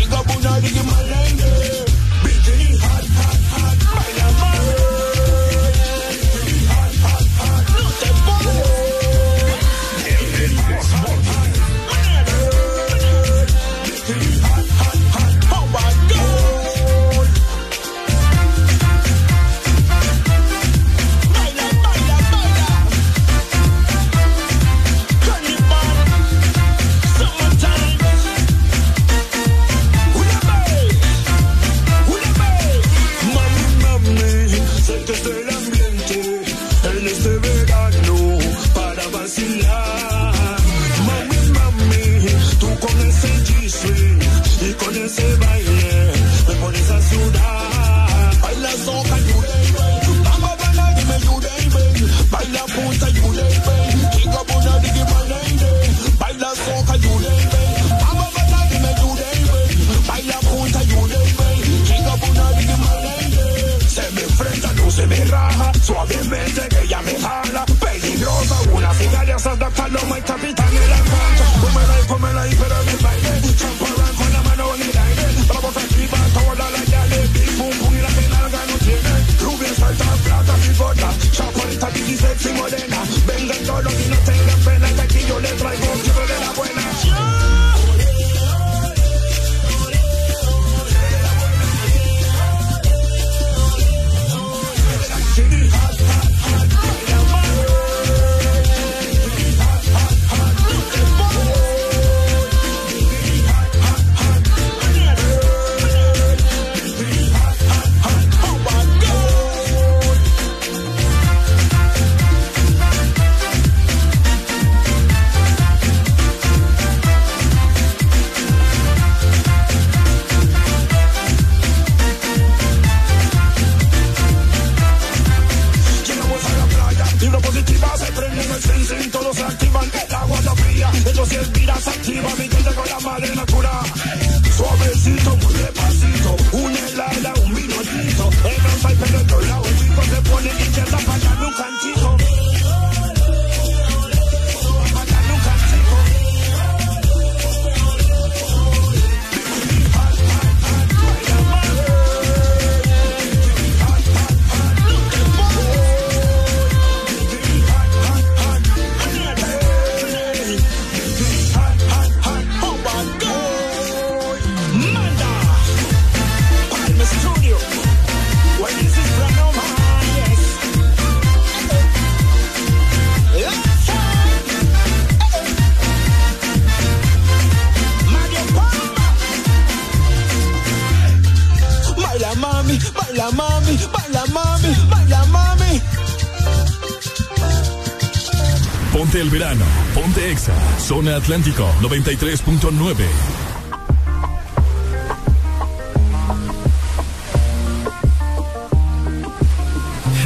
[191.15, 192.95] Atlántico 93.9.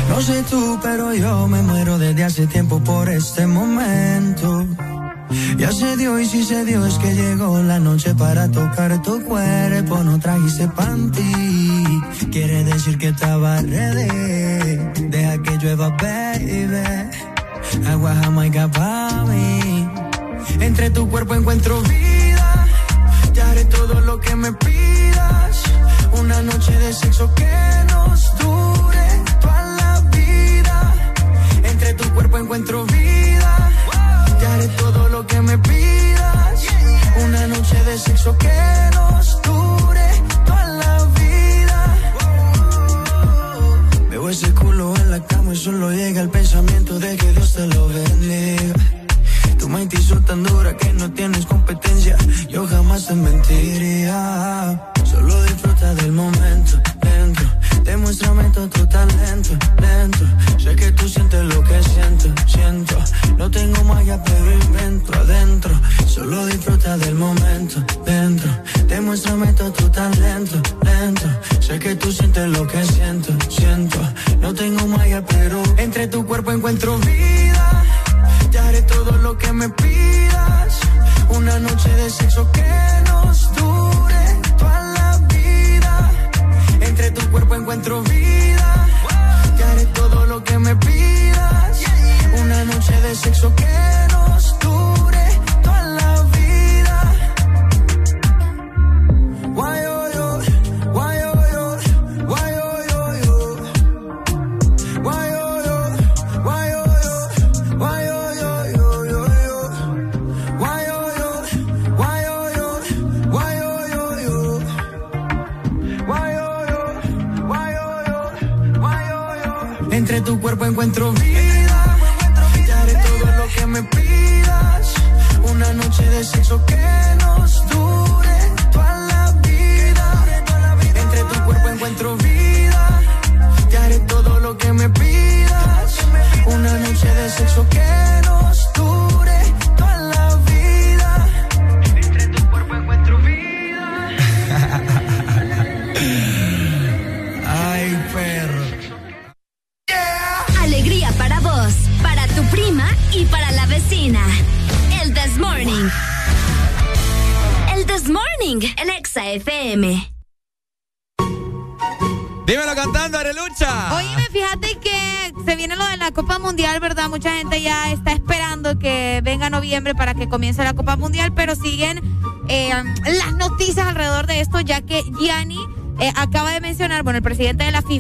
[0.09, 4.67] No sé tú, pero yo me muero desde hace tiempo por este momento.
[5.59, 9.23] Ya se dio y si se dio es que llegó la noche para tocar tu
[9.25, 10.03] cuerpo.
[10.05, 14.24] No trajiste panty, quiere decir que estaba ready.
[21.27, 21.83] cuerpo encuentro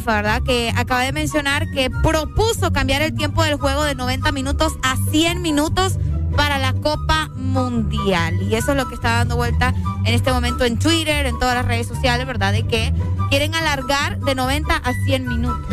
[0.04, 0.42] FIFA, ¿verdad?
[0.42, 4.96] Que acaba de mencionar que propuso cambiar el tiempo del juego de 90 minutos a
[5.10, 5.94] 100 minutos
[6.36, 8.42] para la Copa Mundial.
[8.42, 9.72] Y eso es lo que está dando vuelta
[10.04, 12.52] en este momento en Twitter, en todas las redes sociales, ¿verdad?
[12.52, 12.92] De que
[13.30, 15.66] quieren alargar de 90 a 100 minutos.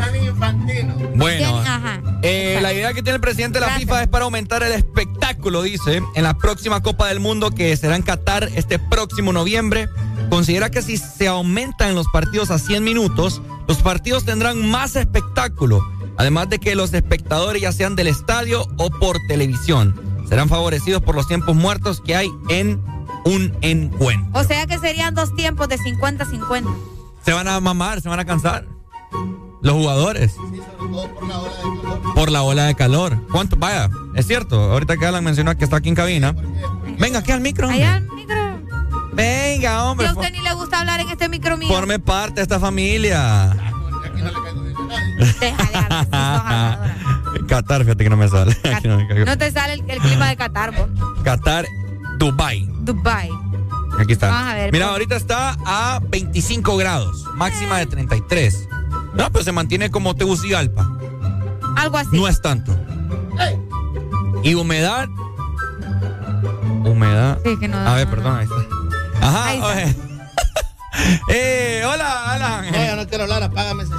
[1.15, 2.01] Bueno, Ajá.
[2.21, 5.61] eh, la idea que tiene el presidente de la FIFA es para aumentar el espectáculo,
[5.61, 9.89] dice, en la próxima Copa del Mundo que será en Qatar este próximo noviembre.
[10.29, 13.41] Considera que si se aumentan los partidos a 100 minutos,
[13.71, 15.81] los partidos tendrán más espectáculo,
[16.17, 19.95] además de que los espectadores ya sean del estadio o por televisión,
[20.27, 22.83] serán favorecidos por los tiempos muertos que hay en
[23.23, 24.37] un encuentro.
[24.37, 26.65] O sea que serían dos tiempos de 50-50.
[27.23, 28.67] Se van a mamar, se van a cansar.
[29.61, 30.35] Los jugadores.
[32.13, 33.25] Por la ola de calor.
[33.31, 33.55] ¿Cuánto?
[33.55, 34.59] Vaya, es cierto.
[34.73, 36.35] Ahorita que Alan mencionó que está aquí en cabina.
[36.99, 37.69] Venga, aquí al micro.
[37.69, 38.59] Allá al micro.
[39.13, 40.07] Venga, hombre.
[40.07, 41.69] Y a usted ni le gusta hablar en este micro mío.
[41.69, 43.60] Forme parte de esta familia.
[47.47, 48.55] Qatar, fíjate que no me sale.
[49.25, 50.87] No te sale el, el clima de Qatar, vos.
[51.23, 51.65] Qatar,
[52.17, 52.67] Dubai.
[52.81, 53.29] Dubai.
[53.99, 54.29] Aquí está.
[54.29, 54.93] Vamos a ver, Mira, pues.
[54.93, 58.67] ahorita está a 25 grados, máxima de 33.
[59.13, 60.89] No, pues se mantiene como Tegucigalpa.
[61.75, 62.09] Algo así.
[62.17, 62.75] No es tanto.
[64.43, 65.07] Y humedad.
[66.85, 67.37] Humedad.
[67.43, 69.27] Sí, que no- A ver, perdón, ahí está.
[69.27, 69.67] Ajá, Ahí está.
[69.67, 69.95] oye.
[71.29, 72.71] eh, hola, Alan.
[72.71, 73.93] No, no quiero hablar, apágame ese.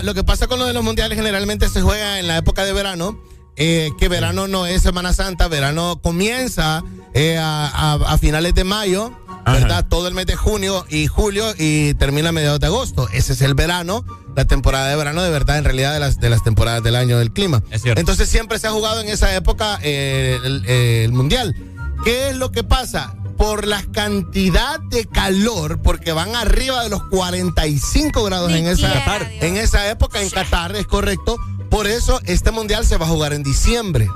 [0.00, 2.64] Eh, lo que pasa con lo de los mundiales generalmente se juega en la época
[2.64, 3.18] de verano.
[3.60, 8.62] eh, que verano no es Semana Santa, verano comienza eh, a, a- a finales de
[8.62, 9.10] mayo,
[9.46, 9.86] ¿verdad?
[9.88, 13.08] Todo el mes de junio y julio y termina a mediados de agosto.
[13.12, 14.04] Ese es el verano,
[14.36, 17.18] la temporada de verano de verdad, en realidad, de las, de las temporadas del año
[17.18, 17.62] del clima.
[17.72, 17.98] Es cierto.
[18.00, 21.56] Entonces siempre se ha jugado en esa época eh, el, el mundial.
[22.04, 23.16] ¿Qué es lo que pasa?
[23.38, 29.30] Por la cantidad de calor, porque van arriba de los 45 grados en esa, quiera,
[29.40, 31.38] en esa época, en Qatar, es correcto.
[31.70, 34.08] Por eso este mundial se va a jugar en diciembre.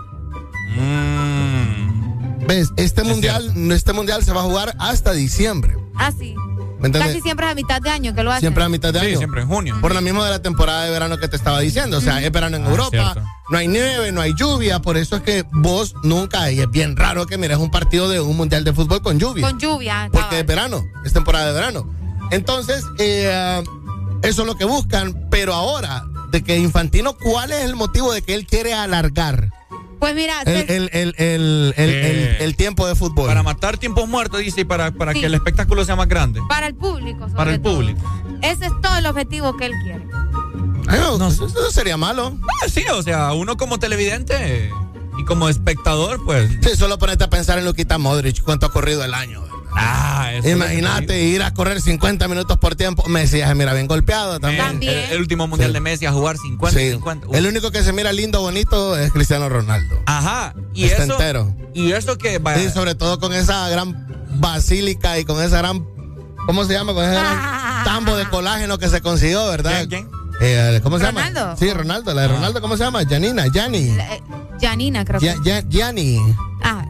[2.46, 2.70] ¿Ves?
[2.76, 5.76] Este mundial, este mundial se va a jugar hasta diciembre.
[5.96, 6.34] Ah, sí.
[6.92, 8.40] Casi siempre es a mitad de año que lo hacen.
[8.40, 9.18] Siempre a mitad de Sí, año.
[9.18, 9.78] siempre en junio.
[9.80, 11.98] Por la misma de la temporada de verano que te estaba diciendo.
[11.98, 13.22] O sea, es verano en Ah, Europa, cierto.
[13.52, 14.80] No hay nieve, no hay lluvia.
[14.80, 18.18] Por eso es que vos nunca, y es bien raro que mires un partido de
[18.20, 19.46] un mundial de fútbol con lluvia.
[19.48, 20.08] Con lluvia.
[20.12, 21.94] porque es verano, es temporada de verano.
[22.30, 23.62] Entonces, eh,
[24.22, 25.28] eso es lo que buscan.
[25.30, 29.50] Pero ahora, de que Infantino, ¿cuál es el motivo de que él quiere alargar
[30.00, 33.26] Pues mira, el, el- el- el- el- el- el tiempo de fútbol?
[33.28, 35.20] Para matar tiempos muertos, dice, y para, para Sí.
[35.20, 36.40] que el espectáculo sea más grande.
[36.48, 37.20] para el público.
[37.24, 37.74] sobre Para el todo.
[37.76, 38.00] público.
[38.40, 40.04] Ese es todo el objetivo que él quiere.
[41.18, 41.30] No,
[41.70, 42.36] sería malo.
[42.62, 44.70] Ah, sí, o sea, uno como televidente
[45.18, 46.50] y como espectador, pues.
[46.62, 49.42] Sí, solo ponerte a pensar en Luquita Modric, cuánto ha corrido el año.
[49.74, 53.04] Ah, eso Imagínate ir a correr 50 minutos por tiempo.
[53.08, 54.82] Messi ya se mira bien golpeado también.
[54.82, 55.74] El, el último mundial Sí.
[55.74, 56.90] de Messi a jugar 50, Sí.
[56.90, 57.28] 50.
[57.28, 57.34] Uf.
[57.34, 59.98] El único que se mira lindo, bonito es Cristiano Ronaldo.
[60.04, 60.54] Ajá.
[60.74, 61.12] Y Está eso.
[61.14, 61.56] entero.
[61.72, 62.62] Y eso que vaya.
[62.62, 65.86] Y sobre todo con esa gran basílica y con esa gran.
[66.46, 66.92] ¿Cómo se llama?
[66.92, 67.38] Con ese gran
[67.84, 69.86] tambo de colágeno que se consiguió, ¿verdad?
[69.88, 70.06] ¿Quién?
[70.44, 71.28] Eh, ¿Cómo se llama?
[71.28, 71.56] ¿Ronaldo?
[71.56, 72.14] Sí, Ronaldo.
[72.14, 73.04] La de Ronaldo, ¿cómo se llama?
[73.08, 73.88] Janina, Yanni.
[73.90, 74.22] Eh,
[74.60, 75.34] Janina, creo que.
[75.44, 75.62] Ya-.
[76.62, 76.84] Ah,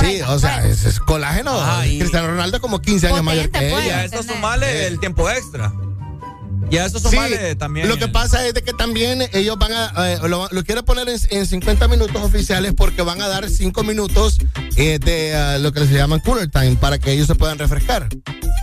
[0.00, 1.58] Sí, o sea, es, es colágeno.
[1.82, 4.04] Cristiano Ronaldo como 15 años mayor que a ella.
[4.04, 5.72] eso sumale el tiempo extra.
[6.70, 7.88] Y a eso sumale también.
[7.88, 11.08] Lo que pasa es de que también ellos van a, eh, lo, lo quieren poner
[11.08, 14.38] en, en 50 minutos oficiales porque van a dar 5 minutos
[14.76, 18.08] eh, de eh, lo que se llaman cooler time para que ellos se puedan refrescar.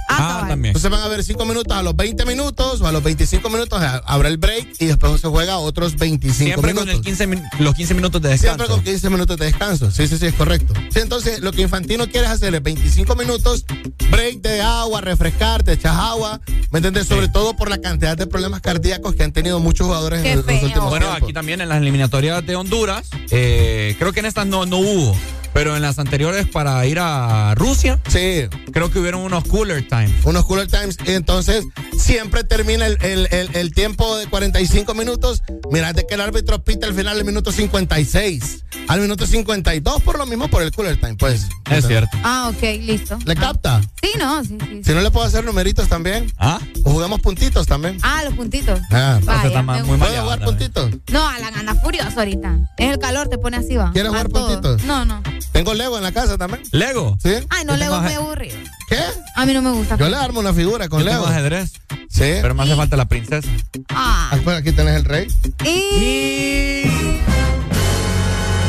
[0.09, 0.75] Ah, también.
[0.75, 3.81] Entonces van a ver 5 minutos a los 20 minutos o a los 25 minutos
[3.81, 6.85] eh, habrá el break y después se juega otros 25 Siempre minutos.
[6.89, 8.57] con el 15 min- los 15 minutos de descanso.
[8.57, 9.91] Siempre con 15 minutos de descanso.
[9.91, 10.73] Sí, sí, sí, es correcto.
[10.93, 13.65] Sí, entonces lo que Infantino quiere es hacer es 25 minutos,
[14.11, 17.07] break de agua, refrescar, te echas agua, ¿me entiendes?
[17.07, 20.45] Sobre todo por la cantidad de problemas cardíacos que han tenido muchos jugadores en los,
[20.45, 21.23] los últimos Bueno, tiempos.
[21.23, 25.15] aquí también en las eliminatorias de Honduras, eh, creo que en estas no, no hubo,
[25.53, 28.47] pero en las anteriores para ir a Rusia, sí.
[28.71, 30.11] creo que hubieron unos cooler times.
[30.23, 30.97] Unos cooler times.
[31.05, 31.63] Y entonces
[31.97, 35.43] siempre termina el, el- el- el tiempo de 45 minutos.
[35.71, 38.65] Mirate que el árbitro pita al final del minuto 56.
[38.87, 41.47] Al minuto 52 por lo mismo por el cooler time, pues.
[41.69, 42.17] Es cierto.
[42.23, 43.17] Ah, ok, listo.
[43.25, 43.81] ¿Le capta?
[44.01, 44.81] Sí, no, sí, sí.
[44.83, 46.31] Si no le puedo hacer numeritos también.
[46.37, 46.59] ¿Ah?
[46.83, 47.97] O jugamos puntitos también.
[48.01, 48.79] Ah, los puntitos.
[48.91, 49.97] Ah, Vaya, está muy.
[49.97, 50.91] ¿Puedo jugar puntitos?
[51.11, 52.57] No, Alan anda furioso ahorita.
[52.77, 53.91] Es el calor, te pone así, va.
[53.93, 54.47] ¿Quieres A jugar todo.
[54.61, 54.83] puntitos?
[54.83, 55.21] No, no.
[55.51, 56.63] Tengo Lego en la casa también.
[56.71, 57.17] ¿Lego?
[57.21, 57.33] ¿Sí?
[57.49, 58.57] Ay, no, Lego es aje- aburrido.
[58.89, 58.99] ¿Qué?
[59.35, 59.97] A mí no me gusta.
[59.97, 61.23] Yo le armo una figura con Yo Lego.
[61.23, 61.71] tengo ajedrez.
[62.09, 62.37] Sí.
[62.41, 63.47] Pero me hace falta la princesa.
[63.89, 64.29] Ah.
[64.31, 65.27] Ah, pues aquí tenés el rey.
[65.63, 66.83] Y...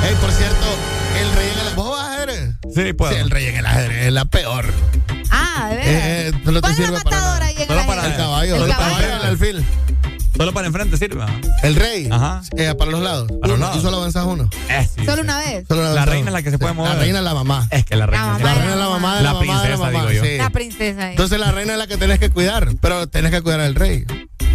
[0.07, 0.67] Ey, por cierto,
[1.21, 1.75] el rey en el...
[1.75, 2.55] ¿Vos vas a ajedrez?
[2.75, 3.13] Sí, puedo.
[3.13, 4.73] Sí, el rey en el ajedrez es la peor.
[5.31, 6.05] Ah, de Eh, veras.
[6.07, 7.47] eh, no te ¿Cuál es la sirve para matadora nada.
[7.47, 8.19] ahí en Solo el para El ajedrez?
[8.27, 9.65] caballo, El caballo, el alfil.
[10.37, 11.25] Solo para enfrente sirve.
[11.63, 12.09] El rey.
[12.11, 12.43] Ajá.
[12.57, 13.29] Eh, para los lados.
[13.41, 13.77] Para los lados.
[13.77, 14.51] Y solo avanzas uno.
[14.69, 15.65] Eh, sí, Solo una vez.
[15.69, 16.93] Solo La reina es la que se puede mover.
[16.95, 17.69] La reina es la mamá.
[17.71, 18.27] Es que la reina.
[18.27, 18.49] La es mamá.
[18.49, 20.11] La reina es la mamá de la, La mamá de la princesa, mamá.
[20.11, 20.25] digo yo.
[20.25, 20.37] sí.
[20.39, 21.11] La princesa ahí.
[21.13, 24.05] Entonces la reina es la que tenés que cuidar, pero tenés que cuidar al rey.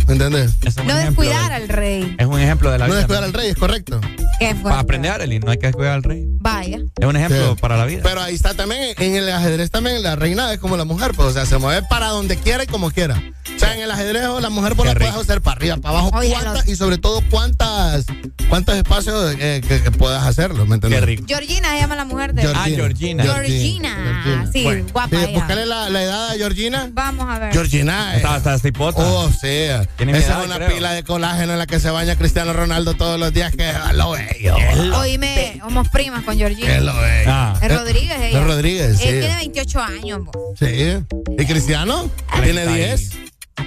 [0.09, 0.56] ¿Me entiendes?
[0.61, 2.15] Ese es un No descuidar de- al rey.
[2.17, 2.97] Es un ejemplo de la No vida.
[3.01, 4.01] descuidar al rey, es correcto.
[4.40, 4.56] Qué.
[4.56, 6.25] Para aprender, Arely, no hay que descuidar al rey.
[6.40, 6.79] Vaya.
[6.99, 7.61] Es un ejemplo Sí.
[7.61, 8.01] para la vida.
[8.03, 11.27] Pero ahí está también, en el ajedrez también, la reina es como la mujer, pues,
[11.27, 13.22] o sea, se mueve para donde quiera y como quiera.
[13.56, 15.22] O sea, en el ajedrez la mujer por la puedes rico.
[15.22, 18.06] hacer para arriba, para abajo, Oye, cuántas- y sobre todo cuántas,
[18.47, 21.01] cuántos espacios eh, que, que puedas hacerlo, ¿me entiendes?
[21.01, 21.24] Qué rico.
[21.27, 22.43] Georgina se llama la mujer de...
[22.56, 23.24] Ah, Georgina.
[23.24, 24.49] Georgina.
[24.53, 24.85] Sí, Bueno.
[24.92, 25.33] guapa Sí, ella.
[25.40, 26.90] buscale la, la edad a Georgina.
[26.93, 27.51] Vamos a ver.
[27.53, 28.13] Georgina.
[28.13, 29.01] eh, Está, está cipota.
[29.01, 29.38] Oh, sí.
[29.42, 30.69] Tiene mi Esa edad, es una creo.
[30.69, 33.76] pila de colágeno en la que se baña Cristiano Ronaldo todos los días, que es
[33.94, 34.56] lo bello.
[34.99, 36.76] Oíme, somos primas con Georgina.
[36.76, 37.30] Es lo bello.
[37.32, 37.60] Ah.
[37.62, 38.40] Es Rodríguez ella.
[38.40, 39.08] Es Rodríguez, sí.
[39.08, 40.19] Él tiene 28 años.
[40.26, 40.53] bo.
[40.58, 40.98] Sí.
[41.38, 42.10] ¿Y Cristiano?
[42.42, 43.10] Tiene 10.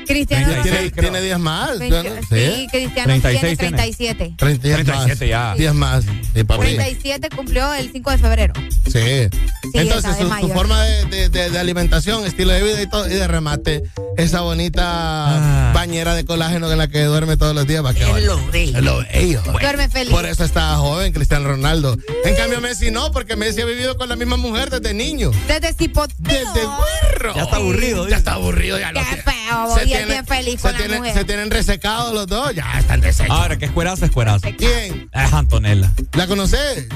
[0.07, 1.01] Cristiano Tiene, Ronaldo.
[1.03, 1.79] tiene 10 más.
[1.79, 2.17] 20 ¿no?
[2.29, 3.77] Sí, Cristiano 36 tiene tiene.
[3.77, 4.35] 37.
[4.37, 5.29] 30 10 37 más.
[5.29, 5.55] ya.
[5.57, 6.05] 10 más.
[6.35, 6.61] Sí, papi.
[6.63, 8.55] 37 cumplió el 5 de febrero.
[8.91, 9.29] Sí.
[9.75, 13.27] Entonces, su, forma de, de- de- de alimentación, estilo de vida y todo, y de
[13.29, 13.83] remate,
[14.17, 15.73] esa bonita Ah.
[15.75, 17.83] bañera de colágeno en la que duerme todos los días.
[17.83, 18.79] ¿para qué Es lo bello.
[18.79, 19.43] Es lo bello.
[19.61, 20.11] Duerme feliz.
[20.13, 21.97] Por eso está joven Cristiano Ronaldo.
[22.25, 25.31] En cambio, Messi no, porque Messi ha vivido con la misma mujer desde niño.
[25.49, 26.17] Desde Cipoteo.
[26.19, 27.35] Desde burro.
[27.35, 28.09] Ya está aburrido.
[28.09, 30.79] Ya está aburrido, ya Qué lo feo, bo, y él bien feliz se con la
[30.79, 31.15] tienen- mujer.
[31.15, 33.31] Se tienen resecados los dos, ya están deshechos.
[33.31, 34.49] Ahora, que es cuerazo, es cuerazo.
[34.57, 35.09] ¿Quién?
[35.13, 35.91] Es Antonella.
[36.15, 36.87] ¿La conoces?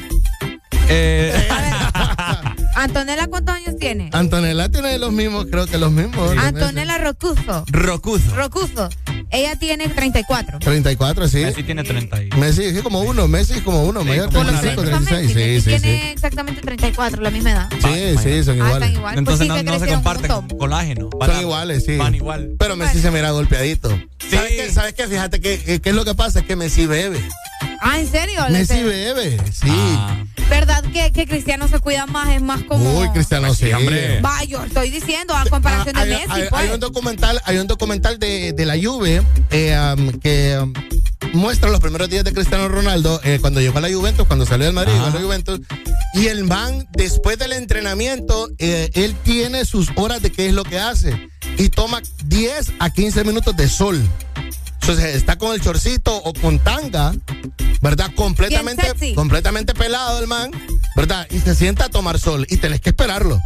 [0.88, 1.49] Eh,
[2.80, 4.10] Antonella, ¿cuántos años tiene?
[4.12, 6.36] Antonella tiene los mismos, creo que los mismos.
[6.36, 7.64] Antonella Rocuso.
[7.68, 8.36] Rocuzo.
[8.36, 8.88] Rocuso.
[9.30, 10.58] Ella tiene 34.
[10.60, 11.38] 34, sí.
[11.38, 12.28] Messi tiene 30 y...
[12.38, 13.26] Messi, sí, como uno.
[13.28, 14.26] Messi es como uno, Sí, mayor.
[14.26, 15.34] como Por los 35, años 36.
[15.36, 15.60] Messi.
[15.64, 16.08] Sí, Messi sí, tiene sí.
[16.12, 17.68] exactamente 34, la misma edad.
[17.72, 18.74] Sí, sí, son Ah, iguales.
[18.74, 19.18] están igual.
[19.18, 20.58] Entonces Pues sí, no, se comparten juntos.
[20.58, 21.08] colágeno.
[21.10, 21.96] Son Van- iguales, sí.
[21.96, 22.50] Van igual.
[22.58, 23.88] Pero Messi se mira golpeadito.
[24.30, 24.70] ¿Sabes qué?
[24.70, 25.06] ¿Sabes qué?
[25.08, 27.20] Fíjate que, que- qué es lo que pasa, es que Messi bebe.
[27.80, 28.40] Ah, ¿en serio?
[28.50, 29.66] Messi bebe, sí.
[29.70, 30.22] Ah.
[30.48, 32.28] ¿Verdad que, que Cristiano se cuida más?
[32.34, 32.99] Es más como...
[33.00, 33.72] Uy, Cristiano, sí.
[33.72, 34.20] hombre.
[34.20, 36.62] Va, yo estoy diciendo, a comparación Ah, de hay, Messi, hay- pues.
[36.62, 40.72] hay un documental, hay un documental de, de la Juve eh, um, que um,
[41.34, 44.66] muestra los primeros días de Cristiano Ronaldo eh, cuando llegó a la Juventus, cuando salió
[44.66, 45.60] del Madrid, llegó a la Juventus.
[46.15, 50.65] Y el man, después del entrenamiento, eh, él tiene sus horas de qué es lo
[50.65, 51.28] que hace.
[51.58, 54.00] Y toma 10 a 15 minutos de sol.
[54.88, 57.12] Entonces está con el chorcito o con tanga,
[57.81, 58.08] ¿verdad?
[58.15, 60.52] Completamente, completamente pelado el man,
[60.94, 61.26] ¿verdad?
[61.28, 62.47] Y se sienta a tomar sol.
[62.49, 63.42] Y tenés que esperarlo.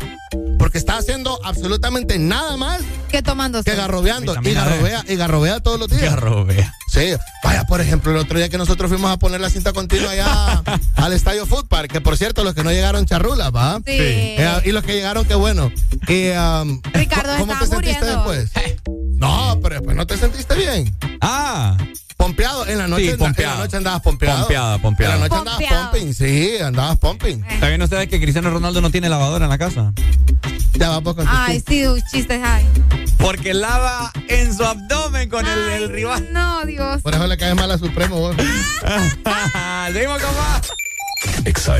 [0.58, 4.35] Porque está haciendo absolutamente nada más que tomando que garrobeando.
[4.44, 6.10] Y garrobea, y garrobea todos los días.
[6.10, 6.74] Garrobea.
[6.92, 10.10] Sí, vaya, por ejemplo, el otro día que nosotros fuimos a poner la cinta continua
[10.10, 10.62] allá
[10.97, 13.78] al Estadio Food Park, que por cierto, los que no llegaron charrulas, ¿va?
[13.78, 13.92] Sí.
[13.97, 15.73] Eh, y los que llegaron, qué bueno.
[16.06, 18.06] Y, um, Ricardo ¿Cómo te sentiste muriendo.
[18.06, 18.51] después?
[19.20, 20.92] No, pero después no te sentiste bien.
[21.20, 21.76] Ah.
[22.17, 23.54] Pompeado, en la noche, Sí, en la- en pompeado.
[23.58, 24.38] la noche andabas pompeado.
[24.40, 25.15] Pompeada, pompeada.
[25.15, 25.90] En la noche andabas Pompeado.
[25.90, 27.44] pumping, sí, andabas pumping.
[27.60, 29.92] ¿Saben ustedes que Cristiano Ronaldo no tiene lavadora en la casa?
[30.74, 31.22] Ya va poco.
[31.26, 32.67] Ay, sí, un chiste hay.
[33.19, 36.28] Porque lava en su abdomen con el, Ay, el rival.
[36.33, 37.01] No, Dios.
[37.03, 38.36] Por eso le cae mal a Supremo, vos.
[39.92, 40.72] Seguimos con más.
[41.44, 41.76] Exa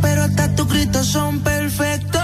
[0.00, 2.20] pero hasta tus gritos son perfectos.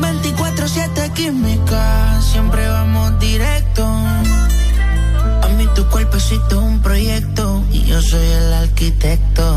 [0.00, 3.84] 24-7 química, siempre vamos directo.
[3.84, 9.56] A mí tu cuerpecito es un proyecto y yo soy el arquitecto.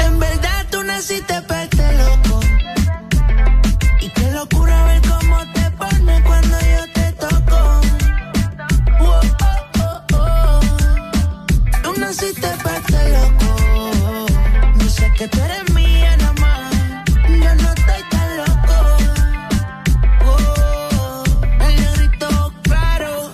[0.00, 1.61] En verdad tú naciste para
[15.22, 16.72] que tú eres mía nada más.
[17.28, 18.76] Yo no estoy tan loco.
[20.26, 21.22] Oh,
[21.60, 23.32] el grito claro.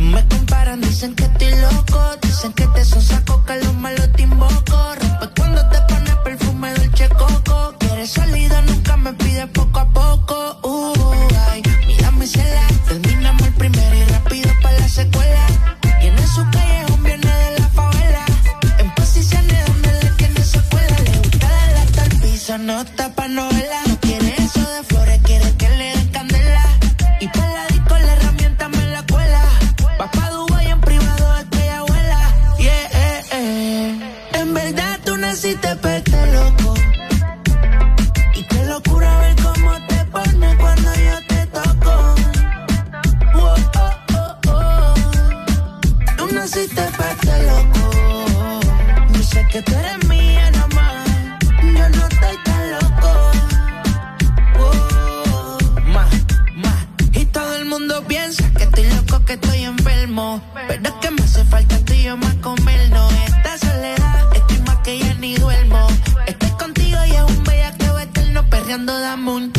[0.00, 2.00] Me comparan, dicen que estoy loco.
[2.22, 4.94] Dicen que te son saco, que los malos te invoco.
[5.00, 7.74] Rompe cuando te pones perfume dulce coco.
[7.78, 10.58] Quieres salida, nunca me pides poco a poco.
[10.62, 12.66] Uh, ay, mira mi cela.
[12.88, 15.46] Terminamos el primero y rápido para la secuela.
[16.00, 16.75] Y en su calle
[22.66, 23.55] nota pa' no
[60.16, 63.12] Pero es que me hace falta tú y yo más comernos.
[63.26, 65.86] Esta soledad, estoy más que ya ni duermo.
[66.26, 69.52] Estoy contigo y es un bellaqueo eterno perreando, dame un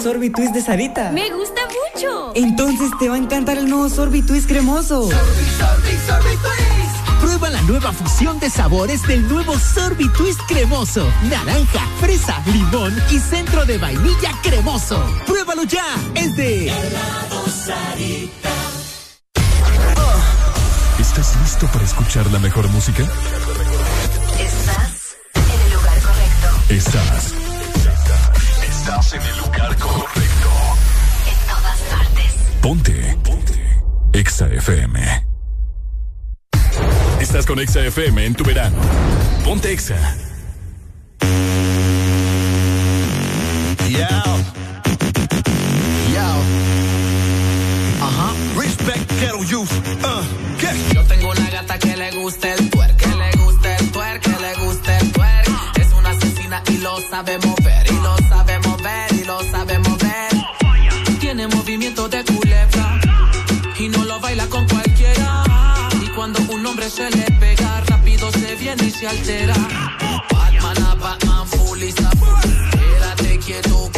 [0.00, 1.10] sorbitwist de Sarita.
[1.12, 1.60] Me gusta
[1.94, 2.32] mucho.
[2.34, 5.10] Entonces te va a encantar el nuevo sorbitwist cremoso.
[5.10, 7.20] Sorbi, sorbi, sorbitwist.
[7.20, 11.06] Prueba la nueva fusión de sabores del nuevo sorbitwist cremoso.
[11.28, 15.04] Naranja, fresa, limón y centro de vainilla cremoso.
[15.26, 15.84] Pruébalo ya.
[16.14, 16.72] Es de
[17.66, 18.50] Sarita.
[20.98, 23.02] ¿Estás listo para escuchar la mejor música?
[24.38, 26.74] Estás en el lugar correcto.
[26.74, 27.39] Estás
[28.80, 30.50] Estás en el lugar correcto.
[31.26, 32.32] En todas partes.
[32.62, 33.18] Ponte.
[33.22, 33.82] Ponte.
[34.14, 35.26] Exa FM.
[37.20, 38.78] Estás con Exa FM en tu verano.
[39.44, 40.16] Ponte Exa.
[43.90, 43.98] Yo.
[46.14, 46.28] Yo.
[48.00, 48.32] Ajá.
[48.56, 49.70] Respect ghetto youth.
[50.02, 50.94] Uh.
[50.94, 53.04] Yo tengo una gata que le gusta el tuerque.
[53.04, 54.30] Que le gusta el tuerque.
[54.30, 55.52] Que le gusta el tuerque.
[55.82, 57.59] Es una asesina y lo sabemos
[66.90, 69.54] Se le suele rápido se viene y se altera.
[70.32, 73.90] Batman a Batman, full y Quédate quieto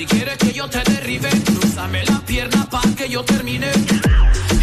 [0.00, 3.70] Si quieres que yo te derribe, cruzame la pierna para que yo termine.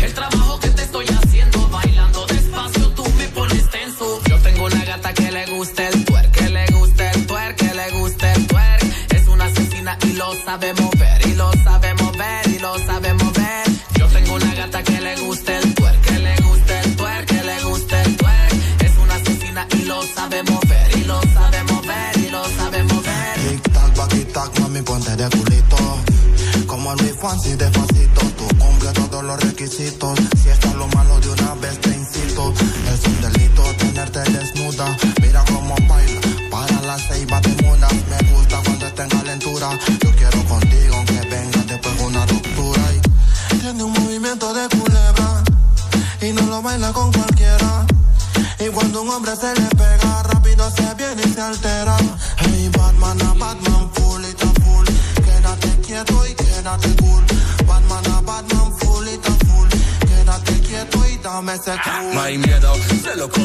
[0.02, 4.20] El trabajo que te estoy haciendo, bailando despacio, tú me pones tenso.
[4.28, 7.72] Yo tengo una gata que le gusta el tuer, que le gusta el tuer, que
[7.72, 8.80] le gusta el tuer.
[9.16, 10.87] Es una asesina y lo sabemos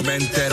[0.00, 0.51] me enteré.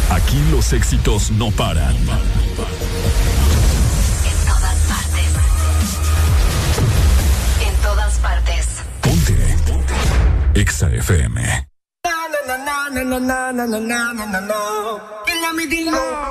[0.09, 1.93] Aquí los éxitos no paran.
[1.97, 2.05] En
[4.47, 5.27] todas partes.
[7.67, 8.65] En todas partes.
[9.01, 9.57] Ponte.
[10.53, 11.67] Exa FM.
[12.03, 13.19] na na na na na
[13.51, 14.80] na na na na na na
[15.71, 16.30] Dino.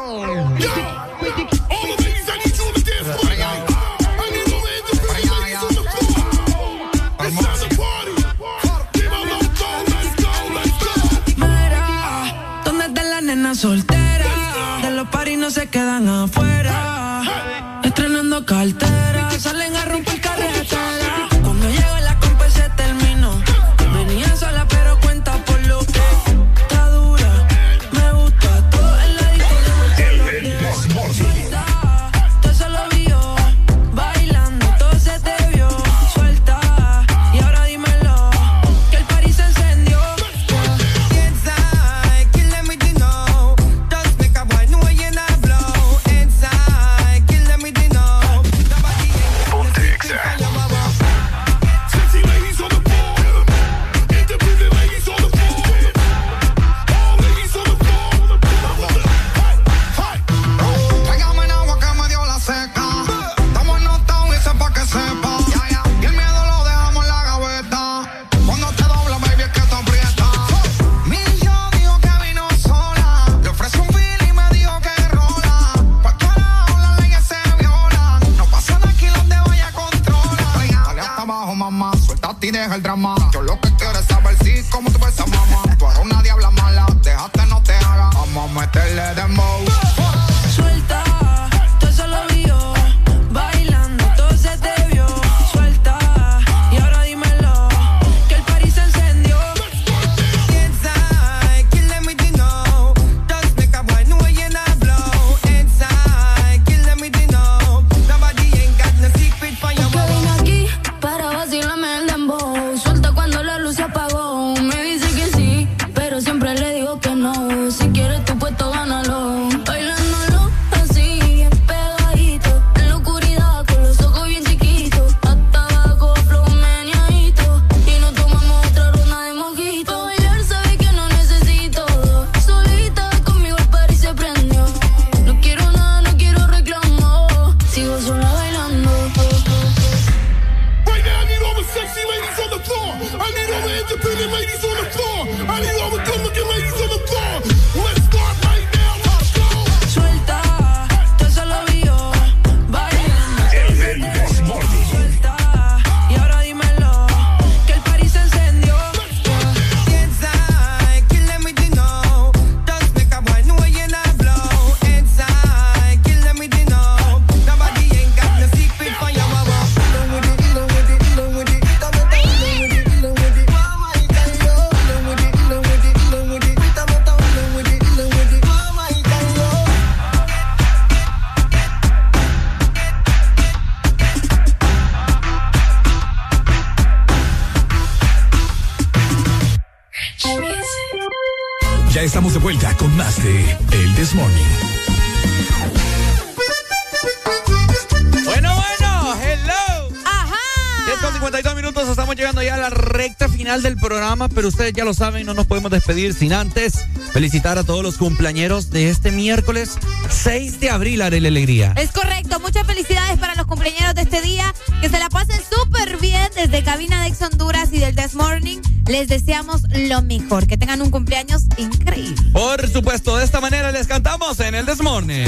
[204.72, 206.74] ya lo saben, no nos podemos despedir sin antes
[207.12, 211.74] felicitar a todos los cumpleañeros de este miércoles 6 de abril, Arele Alegría.
[211.76, 215.98] Es correcto, muchas felicidades para los cumpleañeros de este día, que se la pasen súper
[215.98, 218.58] bien desde Cabina de Ex Honduras y del This Morning.
[218.86, 222.30] Les deseamos lo mejor, que tengan un cumpleaños increíble.
[222.32, 225.26] Por supuesto, de esta manera les cantamos en el This Morning.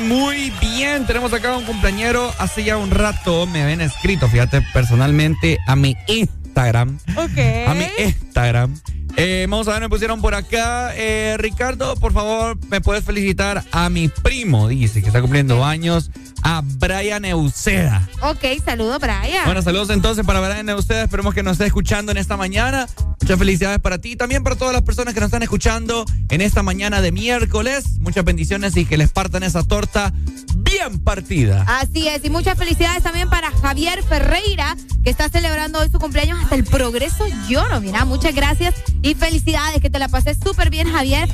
[0.00, 1.06] muy bien.
[1.06, 5.96] Tenemos acá un compañero, hace ya un rato me habían escrito, fíjate, personalmente a mi
[6.06, 6.98] Instagram.
[7.16, 7.38] Ok.
[7.66, 8.80] A mi Instagram.
[9.16, 10.92] Eh, vamos a ver, me pusieron por acá.
[10.96, 16.10] Eh, Ricardo, por favor, me puedes felicitar a mi primo, dice, que está cumpliendo años,
[16.42, 18.08] a Brian Euceda.
[18.22, 19.44] Ok, saludos, Brian.
[19.44, 21.02] Bueno, saludos entonces para Brian Euceda.
[21.02, 22.86] Esperemos que nos esté escuchando en esta mañana.
[23.24, 26.42] Muchas felicidades para ti y también para todas las personas que nos están escuchando en
[26.42, 27.98] esta mañana de miércoles.
[27.98, 30.12] Muchas bendiciones y que les partan esa torta
[30.56, 31.64] bien partida.
[31.66, 36.38] Así es, y muchas felicidades también para Javier Ferreira, que está celebrando hoy su cumpleaños
[36.42, 37.80] hasta el progreso lloro.
[37.80, 41.26] Mira, muchas gracias y felicidades, que te la pases súper bien, Javier,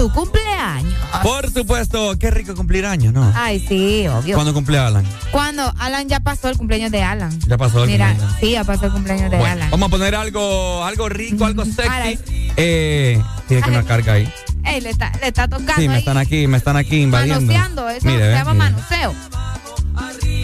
[0.00, 0.94] tu cumpleaños.
[1.22, 3.30] Por supuesto, qué rico cumplir años, ¿no?
[3.36, 4.34] Ay, sí, obvio.
[4.34, 5.04] ¿Cuándo cumple Alan?
[5.30, 7.38] Cuando Alan ya pasó el cumpleaños de Alan.
[7.46, 8.36] Ya pasó el Mira, cumpleaños.
[8.40, 9.70] sí, ya pasó el cumpleaños de Alan.
[9.70, 11.88] Vamos a poner algo, algo rico, algo sexy.
[11.88, 12.18] Ay.
[12.56, 14.32] Eh, tiene que una carga ahí.
[14.64, 15.98] Ey, le está, le está tocando Sí, me ahí.
[16.00, 17.40] están aquí, me están aquí invadiendo.
[17.40, 19.14] Manoseando, eso Mire, se llama mire, manoseo.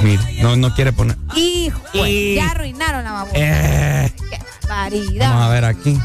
[0.02, 1.16] mire, no, no quiere poner.
[1.34, 3.34] Hijo, Y- ya arruinaron la babosa.
[3.36, 5.30] Eh, Qué barbaridad.
[5.30, 5.98] vamos a ver aquí.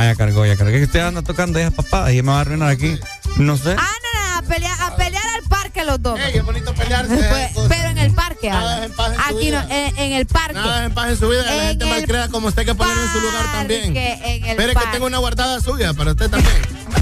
[0.00, 0.70] Ah, ya cargó, ya cargó.
[0.72, 2.98] Es que usted anda tocando esas papadas y me va a arruinar aquí.
[3.36, 3.74] No sé.
[3.76, 6.20] Ah, no, no, a pelear, a pelear al parque los dos.
[6.20, 7.16] Ey, qué bonito pelearse.
[7.16, 9.66] Pues, pero en el parque, Nada es en paz en su Aquí no, vida.
[9.88, 10.54] en, en el parque.
[10.54, 12.74] Nada en paz en su vida, que la En gente el malcrea como usted que
[12.76, 13.96] ponerlo en su lugar también.
[13.96, 16.56] en el Espere que tengo una guardada suya para usted también.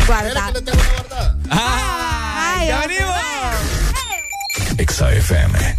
[0.06, 0.28] Guarda.
[0.28, 1.36] Espere que le tengo una guardada.
[1.50, 3.14] Ay, ¡Ya venimos!
[4.78, 5.76] Exa FM.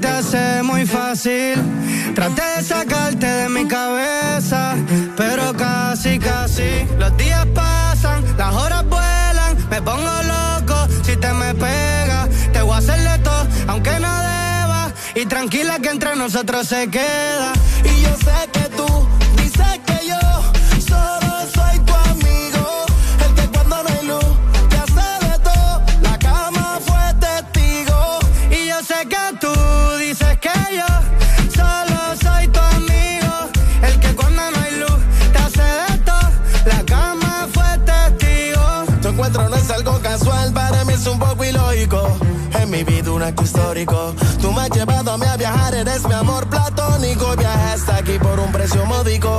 [0.00, 1.54] Te hace muy fácil.
[2.16, 4.74] Traté de sacarte de mi cabeza,
[5.16, 6.84] pero casi, casi.
[6.98, 9.56] Los días pasan, las horas vuelan.
[9.70, 12.28] Me pongo loco si te me pegas.
[12.52, 14.92] Te voy a hacerle todo, aunque no deba.
[15.14, 17.52] Y tranquila que entre nosotros se queda.
[17.84, 18.63] Y yo sé que
[41.84, 44.14] En mi vida un acto histórico.
[44.40, 47.36] Tú me has llevado a mí a viajar, eres mi amor platónico.
[47.36, 49.33] Viajaste aquí por un precio módico.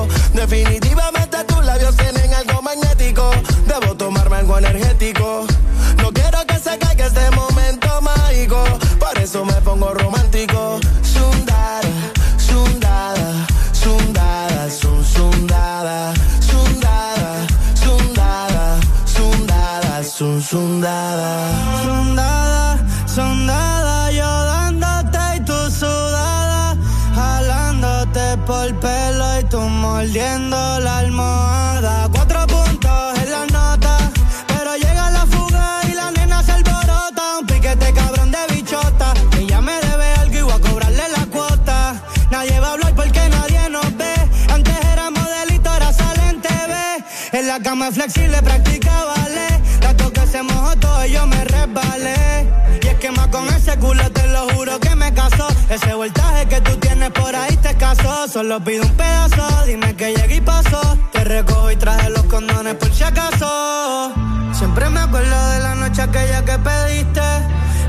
[47.92, 49.62] Flexible, practica ballet.
[49.80, 52.50] Tanto que se mojó todo y yo me resbalé.
[52.82, 55.48] Y es que más con ese culo te lo juro que me casó.
[55.70, 58.28] Ese voltaje que tú tienes por ahí te casó.
[58.28, 60.98] Solo pido un pedazo, dime que llegué y pasó.
[61.12, 64.12] Te recojo y traje los condones por si acaso.
[64.52, 67.22] Siempre me acuerdo de la noche aquella que pediste.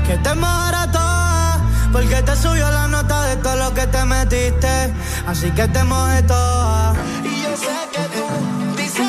[0.05, 1.59] Que te mojara toda.
[1.91, 4.93] Porque te subió la nota de todo lo que te metiste.
[5.25, 6.93] Así que te mojé toda.
[7.23, 9.06] Y yo sé que tú dices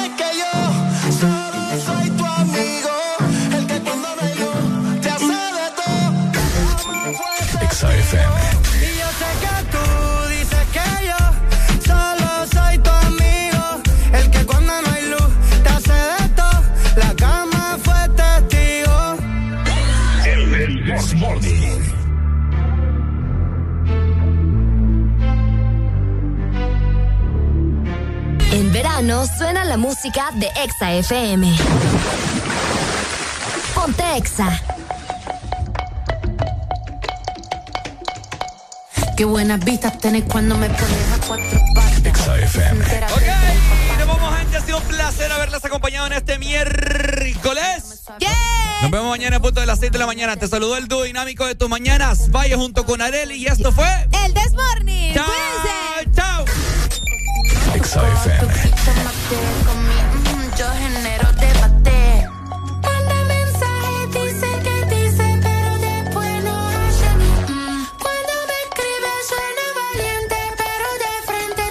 [29.68, 31.54] la música de Exa FM.
[33.74, 34.62] Ponte Exa.
[39.14, 42.02] Qué buenas vistas tenés cuando me pones a cuatro patas.
[42.02, 42.82] Exa FM.
[42.82, 44.56] Ok, nos vamos, gente.
[44.56, 48.04] Ha sido un placer haberles acompañado en este miércoles.
[48.80, 50.36] Nos vemos mañana a punto de las 6 de la mañana.
[50.36, 52.30] Te saludó el dúo dinámico de tus mañanas.
[52.30, 54.08] Vaya junto con Areli y esto fue.
[54.24, 55.12] El This Morning.
[55.12, 55.26] Chao.
[55.26, 56.10] Cuídense.
[56.14, 56.87] Chao.
[67.98, 68.60] Cuando me
[69.28, 71.62] suena valiente, pero de frente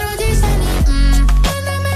[1.43, 1.95] Cuando me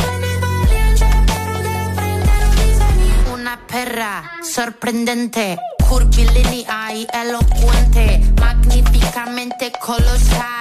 [0.00, 3.30] suena valiente, pero de frente.
[3.32, 5.58] Una perra sorprendente.
[5.88, 10.55] Curvilínea y elocuente, magníficamente colosal,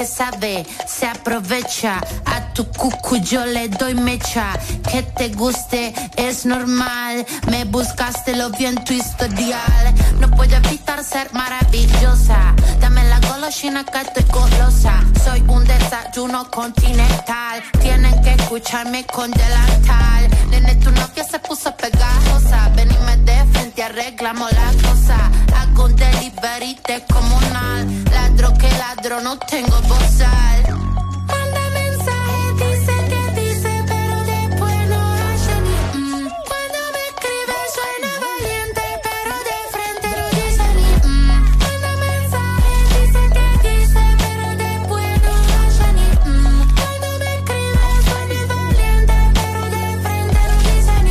[0.00, 2.00] que sabe se aprovecha.
[2.24, 4.46] A tu cucu yo le doy mecha.
[4.90, 7.26] Que te guste es normal.
[7.50, 9.94] Me buscaste, lo vi en tu historial.
[10.18, 12.54] No puedo evitar ser maravillosa.
[12.80, 14.94] Dame la golosina que estoy golosa.
[15.22, 17.62] Soy un desayuno continental.
[17.82, 20.30] Tienen que escucharme con delantal.
[20.48, 22.70] Nene, tu novia se puso pegajosa.
[22.74, 25.30] Venime de frente, arreglamos la cosa.
[25.56, 28.04] Hago un delivery descomunal.
[28.10, 30.99] Ladro que ladro, no tengo bozal.